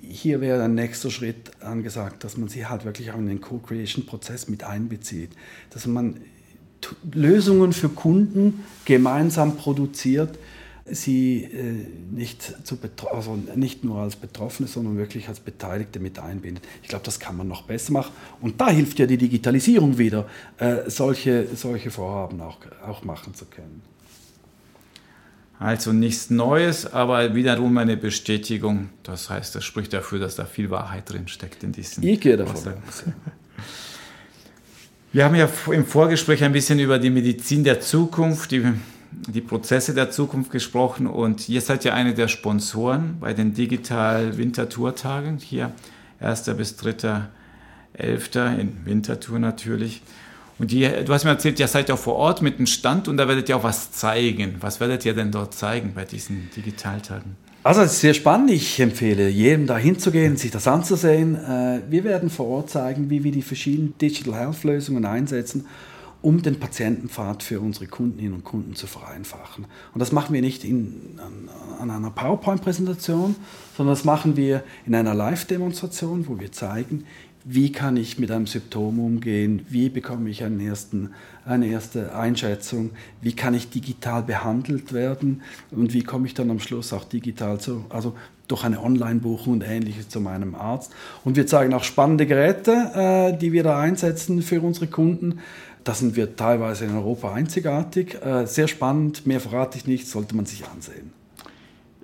hier 0.02 0.42
wäre 0.42 0.64
ein 0.64 0.76
nächster 0.76 1.10
Schritt 1.10 1.52
angesagt, 1.62 2.24
dass 2.24 2.38
man 2.38 2.50
sie 2.50 2.66
halt 2.66 2.86
wirklich 2.86 3.12
auch 3.12 3.18
in 3.18 3.28
den 3.28 3.42
Co-Creation-Prozess 3.42 4.50
mit 4.50 4.64
einbezieht. 4.64 5.32
Dass 5.70 5.86
man 5.86 6.22
Lösungen 7.14 7.72
für 7.72 7.90
Kunden 7.90 8.64
gemeinsam 8.86 9.56
produziert, 9.56 10.38
sie 10.86 11.44
äh, 11.44 11.86
nicht, 12.12 12.42
zu 12.66 12.78
also 13.12 13.38
nicht 13.56 13.84
nur 13.84 14.00
als 14.00 14.16
Betroffene, 14.16 14.68
sondern 14.68 14.98
wirklich 14.98 15.30
als 15.30 15.40
Beteiligte 15.40 16.00
mit 16.00 16.20
einbindet. 16.20 16.64
Ich 16.82 16.90
glaube, 16.90 17.06
das 17.06 17.20
kann 17.20 17.38
man 17.38 17.48
noch 17.48 17.64
besser 17.64 17.94
machen. 17.94 18.12
Und 18.42 18.60
da 18.60 18.70
hilft 18.70 19.00
ja 19.00 19.06
die 19.06 19.18
Digitalisierung 19.18 19.98
wieder, 19.98 20.28
äh, 20.58 20.90
solche, 20.90 21.48
solche 21.56 21.90
Vorhaben 21.90 22.42
auch, 22.42 22.58
auch 22.86 23.04
machen 23.04 23.34
zu 23.34 23.46
können. 23.46 23.82
Also 25.60 25.94
nichts 25.94 26.30
Neues, 26.30 26.92
aber 26.92 27.36
wiederum 27.36 27.78
eine 27.78 27.96
Bestätigung. 27.96 28.90
Das 29.04 29.30
heißt, 29.30 29.56
das 29.56 29.64
spricht 29.64 29.94
dafür, 29.94 30.20
dass 30.20 30.36
da 30.36 30.44
viel 30.44 30.70
Wahrheit 30.70 31.10
drin 31.10 31.30
steckt 31.30 31.64
in 31.64 31.72
diesem. 31.72 32.04
Ich 32.04 32.20
gehe 32.20 32.36
davon 32.36 32.56
aus. 32.56 33.04
Wir 35.14 35.26
haben 35.26 35.36
ja 35.36 35.48
im 35.72 35.86
Vorgespräch 35.86 36.44
ein 36.44 36.52
bisschen 36.52 36.80
über 36.80 36.98
die 36.98 37.12
Medizin 37.12 37.64
der 37.64 37.80
Zukunft, 37.80 38.52
die 38.52 38.74
die 39.28 39.42
Prozesse 39.42 39.94
der 39.94 40.12
Zukunft 40.12 40.52
gesprochen 40.52 41.08
und 41.08 41.50
ihr 41.50 41.62
seid 41.62 41.84
ja 41.84 41.94
eine 41.94 42.14
der 42.14 42.28
Sponsoren 42.28 43.18
bei 43.20 43.34
den 43.34 43.54
Digital 43.54 44.38
Wintertour-Tagen 44.38 45.38
hier 45.38 45.72
1. 46.20 46.44
bis 46.58 46.78
3.11. 46.80 48.60
in 48.60 48.86
Wintertour 48.86 49.40
natürlich. 49.40 50.02
Und 50.60 50.72
die, 50.72 50.82
du 50.82 51.14
hast 51.14 51.24
mir 51.24 51.32
erzählt, 51.32 51.60
ihr 51.60 51.68
seid 51.68 51.90
ja 51.90 51.96
vor 51.96 52.16
Ort 52.16 52.42
mit 52.42 52.58
einem 52.58 52.68
Stand 52.68 53.08
und 53.08 53.18
da 53.18 53.28
werdet 53.28 53.50
ihr 53.50 53.58
auch 53.58 53.64
was 53.64 53.92
zeigen. 53.92 54.56
Was 54.60 54.80
werdet 54.80 55.06
ihr 55.06 55.14
denn 55.14 55.32
dort 55.32 55.54
zeigen 55.54 55.94
bei 55.96 56.06
diesen 56.06 56.50
Digitaltagen? 56.56 57.36
Also 57.64 57.82
es 57.82 57.94
ist 57.94 58.02
sehr 58.02 58.14
spannend. 58.14 58.52
Ich 58.52 58.80
empfehle 58.80 59.30
jedem 59.30 59.68
da 59.68 59.78
hinzugehen, 59.78 60.38
sich 60.38 60.52
das 60.52 60.68
anzusehen. 60.68 61.36
Äh, 61.36 61.82
wir 61.90 62.04
werden 62.04 62.30
vor 62.30 62.48
Ort 62.48 62.70
zeigen, 62.70 63.10
wie 63.10 63.24
wir 63.24 63.32
die 63.32 63.42
verschiedenen 63.42 63.98
Digital 63.98 64.36
Health 64.36 64.64
Lösungen 64.64 65.06
einsetzen 65.06 65.66
um 66.24 66.42
den 66.42 66.58
Patientenpfad 66.60 67.44
für 67.44 67.60
unsere 67.60 67.86
Kundinnen 67.86 68.34
und 68.34 68.44
Kunden 68.44 68.76
zu 68.76 68.88
vereinfachen. 68.88 69.66
Und 69.94 70.00
das 70.00 70.12
machen 70.12 70.34
wir 70.34 70.42
nicht 70.42 70.64
in, 70.64 71.20
an, 71.20 71.50
an 71.80 71.92
einer 71.92 72.12
PowerPoint-Präsentation, 72.12 73.36
sondern 73.78 73.94
das 73.94 74.06
machen 74.06 74.38
wir 74.38 74.64
in 74.86 74.96
einer 74.96 75.14
Live-Demonstration, 75.14 76.28
wo 76.28 76.40
wir 76.40 76.52
zeigen, 76.52 77.04
wie 77.46 77.74
kann 77.74 77.98
ich 77.98 78.20
mit 78.20 78.32
einem 78.32 78.48
Symptom 78.48 79.00
umgehen, 79.00 79.66
wie 79.68 79.90
bekomme 79.90 80.30
ich 80.30 80.46
einen 80.46 80.62
ersten, 80.62 81.10
eine 81.46 81.68
erste 81.68 82.16
Einschätzung, 82.16 82.92
wie 83.22 83.34
kann 83.34 83.54
ich 83.54 83.70
digital 83.70 84.24
behandelt 84.24 84.94
werden 84.94 85.42
und 85.72 85.94
wie 85.94 86.04
komme 86.04 86.26
ich 86.26 86.34
dann 86.34 86.50
am 86.50 86.62
Schluss 86.62 86.94
auch 86.94 87.04
digital 87.04 87.60
zu, 87.60 87.86
also 87.90 88.16
durch 88.48 88.64
eine 88.64 88.82
Online-Buchung 88.82 89.54
und 89.54 89.64
ähnliches 89.64 90.10
zu 90.10 90.22
meinem 90.22 90.56
Arzt. 90.56 90.92
Und 91.24 91.36
wir 91.36 91.48
zeigen 91.48 91.74
auch 91.74 91.84
spannende 91.84 92.26
Geräte, 92.26 92.72
äh, 93.34 93.38
die 93.38 93.52
wir 93.52 93.64
da 93.64 93.80
einsetzen 93.80 94.42
für 94.42 94.62
unsere 94.62 94.88
Kunden. 94.88 95.40
Da 95.84 95.94
sind 95.94 96.16
wir 96.16 96.36
teilweise 96.36 96.86
in 96.86 96.96
Europa 96.96 97.34
einzigartig. 97.34 98.16
Äh, 98.24 98.46
sehr 98.46 98.68
spannend, 98.68 99.28
mehr 99.28 99.40
verrate 99.40 99.78
ich 99.78 99.86
nicht, 99.86 100.08
sollte 100.08 100.36
man 100.36 100.46
sich 100.46 100.66
ansehen. 100.68 101.12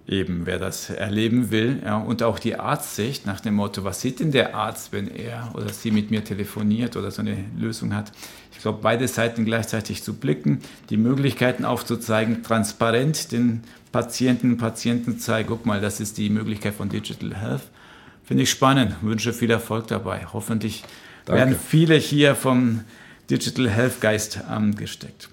Eben, 0.09 0.47
wer 0.47 0.57
das 0.57 0.89
erleben 0.89 1.51
will. 1.51 1.83
Ja, 1.85 1.97
und 1.97 2.23
auch 2.23 2.39
die 2.39 2.55
Arztsicht 2.55 3.27
nach 3.27 3.41
dem 3.41 3.53
Motto, 3.53 3.83
was 3.83 4.01
sieht 4.01 4.19
denn 4.19 4.31
der 4.31 4.55
Arzt, 4.55 4.91
wenn 4.91 5.07
er 5.07 5.51
oder 5.53 5.69
sie 5.69 5.91
mit 5.91 6.09
mir 6.09 6.23
telefoniert 6.23 6.97
oder 6.97 7.11
so 7.11 7.21
eine 7.21 7.37
Lösung 7.55 7.93
hat. 7.93 8.11
Ich 8.51 8.57
glaube, 8.57 8.79
beide 8.81 9.07
Seiten 9.07 9.45
gleichzeitig 9.45 10.03
zu 10.03 10.15
blicken, 10.15 10.61
die 10.89 10.97
Möglichkeiten 10.97 11.63
aufzuzeigen, 11.63 12.41
transparent 12.41 13.31
den 13.31 13.61
Patienten 13.91 14.53
und 14.53 14.57
Patienten 14.57 15.19
zeigen, 15.19 15.47
guck 15.47 15.67
mal, 15.67 15.79
das 15.79 15.99
ist 15.99 16.17
die 16.17 16.31
Möglichkeit 16.31 16.73
von 16.73 16.89
Digital 16.89 17.35
Health. 17.35 17.69
Finde 18.23 18.43
ich 18.43 18.49
spannend, 18.49 18.95
wünsche 19.01 19.31
viel 19.31 19.51
Erfolg 19.51 19.87
dabei. 19.87 20.25
Hoffentlich 20.33 20.83
Danke. 21.25 21.39
werden 21.39 21.55
viele 21.55 21.95
hier 21.95 22.33
vom 22.33 22.81
Digital 23.29 23.69
Health 23.69 24.01
Geist 24.01 24.43
angesteckt. 24.45 25.29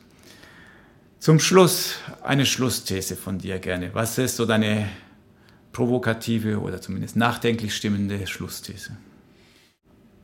Zum 1.18 1.40
Schluss 1.40 1.94
eine 2.22 2.44
Schlussthese 2.44 3.16
von 3.16 3.38
dir 3.38 3.58
gerne. 3.58 3.94
Was 3.94 4.18
ist 4.18 4.36
so 4.36 4.44
deine 4.44 4.88
provokative 5.72 6.60
oder 6.60 6.80
zumindest 6.80 7.16
nachdenklich 7.16 7.74
stimmende 7.74 8.26
Schlussthese? 8.26 8.96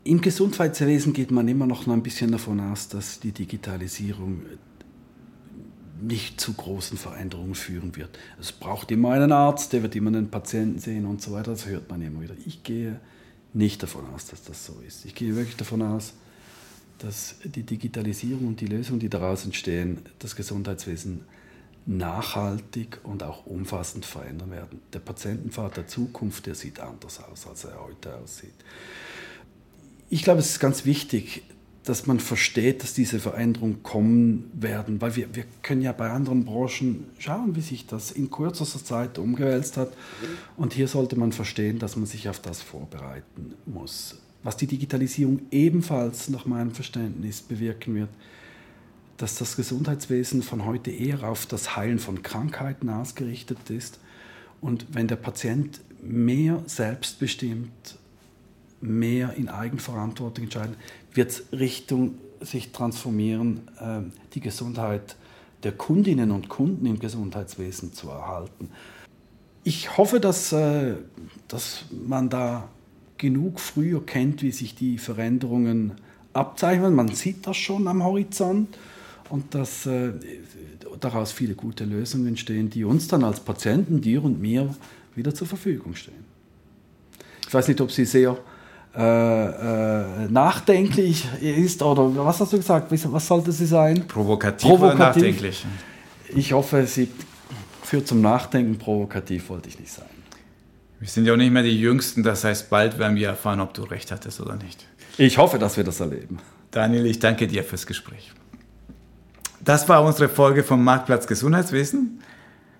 Im 0.04 0.20
Gesundheitswesen 0.20 1.12
geht 1.12 1.30
man 1.30 1.48
immer 1.48 1.66
noch 1.66 1.86
ein 1.86 2.02
bisschen 2.02 2.32
davon 2.32 2.60
aus, 2.60 2.88
dass 2.88 3.20
die 3.20 3.32
Digitalisierung 3.32 4.42
nicht 6.00 6.40
zu 6.40 6.52
großen 6.52 6.98
Veränderungen 6.98 7.54
führen 7.54 7.96
wird. 7.96 8.18
Es 8.38 8.52
braucht 8.52 8.90
immer 8.90 9.12
einen 9.12 9.32
Arzt, 9.32 9.72
der 9.72 9.82
wird 9.82 9.94
immer 9.94 10.08
einen 10.08 10.30
Patienten 10.30 10.78
sehen 10.78 11.06
und 11.06 11.22
so 11.22 11.32
weiter. 11.32 11.52
Das 11.52 11.66
hört 11.66 11.88
man 11.88 12.02
immer 12.02 12.20
wieder. 12.20 12.34
Ich 12.44 12.64
gehe 12.64 13.00
nicht 13.54 13.82
davon 13.82 14.06
aus, 14.14 14.26
dass 14.26 14.42
das 14.42 14.66
so 14.66 14.74
ist. 14.86 15.04
Ich 15.04 15.14
gehe 15.14 15.36
wirklich 15.36 15.56
davon 15.56 15.82
aus, 15.82 16.14
dass 17.02 17.36
die 17.44 17.62
Digitalisierung 17.62 18.48
und 18.48 18.60
die 18.60 18.66
Lösungen, 18.66 19.00
die 19.00 19.08
daraus 19.08 19.44
entstehen, 19.44 19.98
das 20.18 20.36
Gesundheitswesen 20.36 21.22
nachhaltig 21.84 23.00
und 23.02 23.22
auch 23.22 23.46
umfassend 23.46 24.04
verändern 24.04 24.50
werden. 24.50 24.80
Der 24.92 25.00
Patientenpfad 25.00 25.76
der 25.76 25.86
Zukunft, 25.86 26.46
der 26.46 26.54
sieht 26.54 26.80
anders 26.80 27.20
aus, 27.22 27.46
als 27.46 27.64
er 27.64 27.82
heute 27.82 28.16
aussieht. 28.16 28.54
Ich 30.08 30.22
glaube, 30.22 30.40
es 30.40 30.50
ist 30.50 30.60
ganz 30.60 30.84
wichtig, 30.84 31.42
dass 31.84 32.06
man 32.06 32.20
versteht, 32.20 32.82
dass 32.82 32.94
diese 32.94 33.18
Veränderungen 33.18 33.82
kommen 33.82 34.50
werden, 34.54 35.00
weil 35.00 35.16
wir, 35.16 35.34
wir 35.34 35.44
können 35.62 35.82
ja 35.82 35.90
bei 35.92 36.10
anderen 36.10 36.44
Branchen 36.44 37.06
schauen, 37.18 37.56
wie 37.56 37.60
sich 37.60 37.86
das 37.86 38.12
in 38.12 38.30
kürzester 38.30 38.84
Zeit 38.84 39.18
umgewälzt 39.18 39.76
hat. 39.76 39.92
Und 40.56 40.74
hier 40.74 40.86
sollte 40.86 41.16
man 41.16 41.32
verstehen, 41.32 41.80
dass 41.80 41.96
man 41.96 42.06
sich 42.06 42.28
auf 42.28 42.38
das 42.38 42.62
vorbereiten 42.62 43.54
muss. 43.66 44.21
Was 44.42 44.56
die 44.56 44.66
Digitalisierung 44.66 45.42
ebenfalls 45.50 46.28
nach 46.28 46.46
meinem 46.46 46.72
Verständnis 46.72 47.42
bewirken 47.42 47.94
wird, 47.94 48.10
dass 49.16 49.36
das 49.36 49.56
Gesundheitswesen 49.56 50.42
von 50.42 50.64
heute 50.64 50.90
eher 50.90 51.22
auf 51.22 51.46
das 51.46 51.76
Heilen 51.76 52.00
von 52.00 52.22
Krankheiten 52.22 52.88
ausgerichtet 52.88 53.70
ist. 53.70 54.00
Und 54.60 54.86
wenn 54.92 55.06
der 55.06 55.16
Patient 55.16 55.80
mehr 56.02 56.62
selbstbestimmt, 56.66 57.98
mehr 58.80 59.34
in 59.34 59.48
Eigenverantwortung 59.48 60.44
entscheidet, 60.44 60.76
wird 61.12 61.30
es 61.30 61.44
Richtung 61.52 62.14
sich 62.40 62.72
transformieren, 62.72 63.68
äh, 63.78 64.00
die 64.34 64.40
Gesundheit 64.40 65.16
der 65.62 65.72
Kundinnen 65.72 66.32
und 66.32 66.48
Kunden 66.48 66.86
im 66.86 66.98
Gesundheitswesen 66.98 67.92
zu 67.92 68.08
erhalten. 68.08 68.70
Ich 69.62 69.96
hoffe, 69.96 70.18
dass, 70.18 70.52
äh, 70.52 70.96
dass 71.46 71.84
man 71.92 72.28
da 72.28 72.68
genug 73.22 73.60
früh 73.60 73.94
erkennt, 73.94 74.42
wie 74.42 74.50
sich 74.50 74.74
die 74.74 74.98
Veränderungen 74.98 75.92
abzeichnen. 76.32 76.94
Man 76.94 77.08
sieht 77.08 77.46
das 77.46 77.56
schon 77.56 77.86
am 77.86 78.02
Horizont 78.02 78.76
und 79.30 79.54
dass 79.54 79.86
äh, 79.86 80.10
daraus 81.00 81.30
viele 81.30 81.54
gute 81.54 81.84
Lösungen 81.84 82.26
entstehen, 82.26 82.68
die 82.68 82.84
uns 82.84 83.06
dann 83.06 83.22
als 83.22 83.38
Patienten, 83.38 84.00
dir 84.00 84.24
und 84.24 84.42
mir, 84.42 84.74
wieder 85.14 85.32
zur 85.32 85.46
Verfügung 85.46 85.94
stehen. 85.94 86.24
Ich 87.46 87.54
weiß 87.54 87.68
nicht, 87.68 87.80
ob 87.80 87.92
Sie 87.92 88.04
sehr 88.04 88.36
äh, 88.94 89.00
äh, 89.00 90.28
nachdenklich 90.28 91.26
ist 91.40 91.80
oder 91.80 92.24
was 92.24 92.40
hast 92.40 92.52
du 92.52 92.56
gesagt? 92.56 92.90
Was 92.90 93.26
sollte 93.26 93.52
sie 93.52 93.66
sein? 93.66 94.06
Provokativ, 94.06 94.68
provokativ. 94.68 94.98
oder 94.98 95.06
nachdenklich? 95.06 95.66
Ich 96.34 96.52
hoffe, 96.52 96.86
sie 96.86 97.08
führt 97.82 98.06
zum 98.06 98.20
Nachdenken. 98.20 98.78
Provokativ 98.78 99.48
wollte 99.48 99.68
ich 99.68 99.78
nicht 99.78 99.92
sein. 99.92 100.11
Wir 101.02 101.08
sind 101.08 101.26
ja 101.26 101.32
auch 101.32 101.36
nicht 101.36 101.50
mehr 101.50 101.64
die 101.64 101.80
Jüngsten, 101.80 102.22
das 102.22 102.44
heißt, 102.44 102.70
bald 102.70 103.00
werden 103.00 103.16
wir 103.16 103.26
erfahren, 103.26 103.58
ob 103.58 103.74
du 103.74 103.82
recht 103.82 104.12
hattest 104.12 104.40
oder 104.40 104.54
nicht. 104.54 104.86
Ich 105.18 105.36
hoffe, 105.36 105.58
dass 105.58 105.76
wir 105.76 105.82
das 105.82 105.98
erleben. 105.98 106.38
Daniel, 106.70 107.06
ich 107.06 107.18
danke 107.18 107.48
dir 107.48 107.64
fürs 107.64 107.88
Gespräch. 107.88 108.32
Das 109.58 109.88
war 109.88 110.04
unsere 110.04 110.28
Folge 110.28 110.62
vom 110.62 110.84
Marktplatz 110.84 111.26
Gesundheitswesen. 111.26 112.22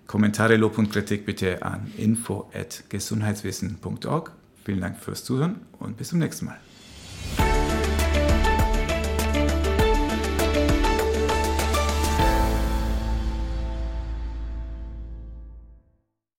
Kommentare, 0.07 0.55
Lob 0.55 0.79
und 0.79 0.93
Kritik 0.93 1.27
bitte 1.27 1.65
an 1.65 1.91
info.gesundheitswesen.org. 1.97 4.31
Vielen 4.65 4.81
Dank 4.81 5.01
fürs 5.01 5.25
Zuhören 5.25 5.57
und 5.81 5.97
bis 5.97 6.11
zum 6.11 6.21
nächsten 6.21 6.47
Mal. 6.47 6.61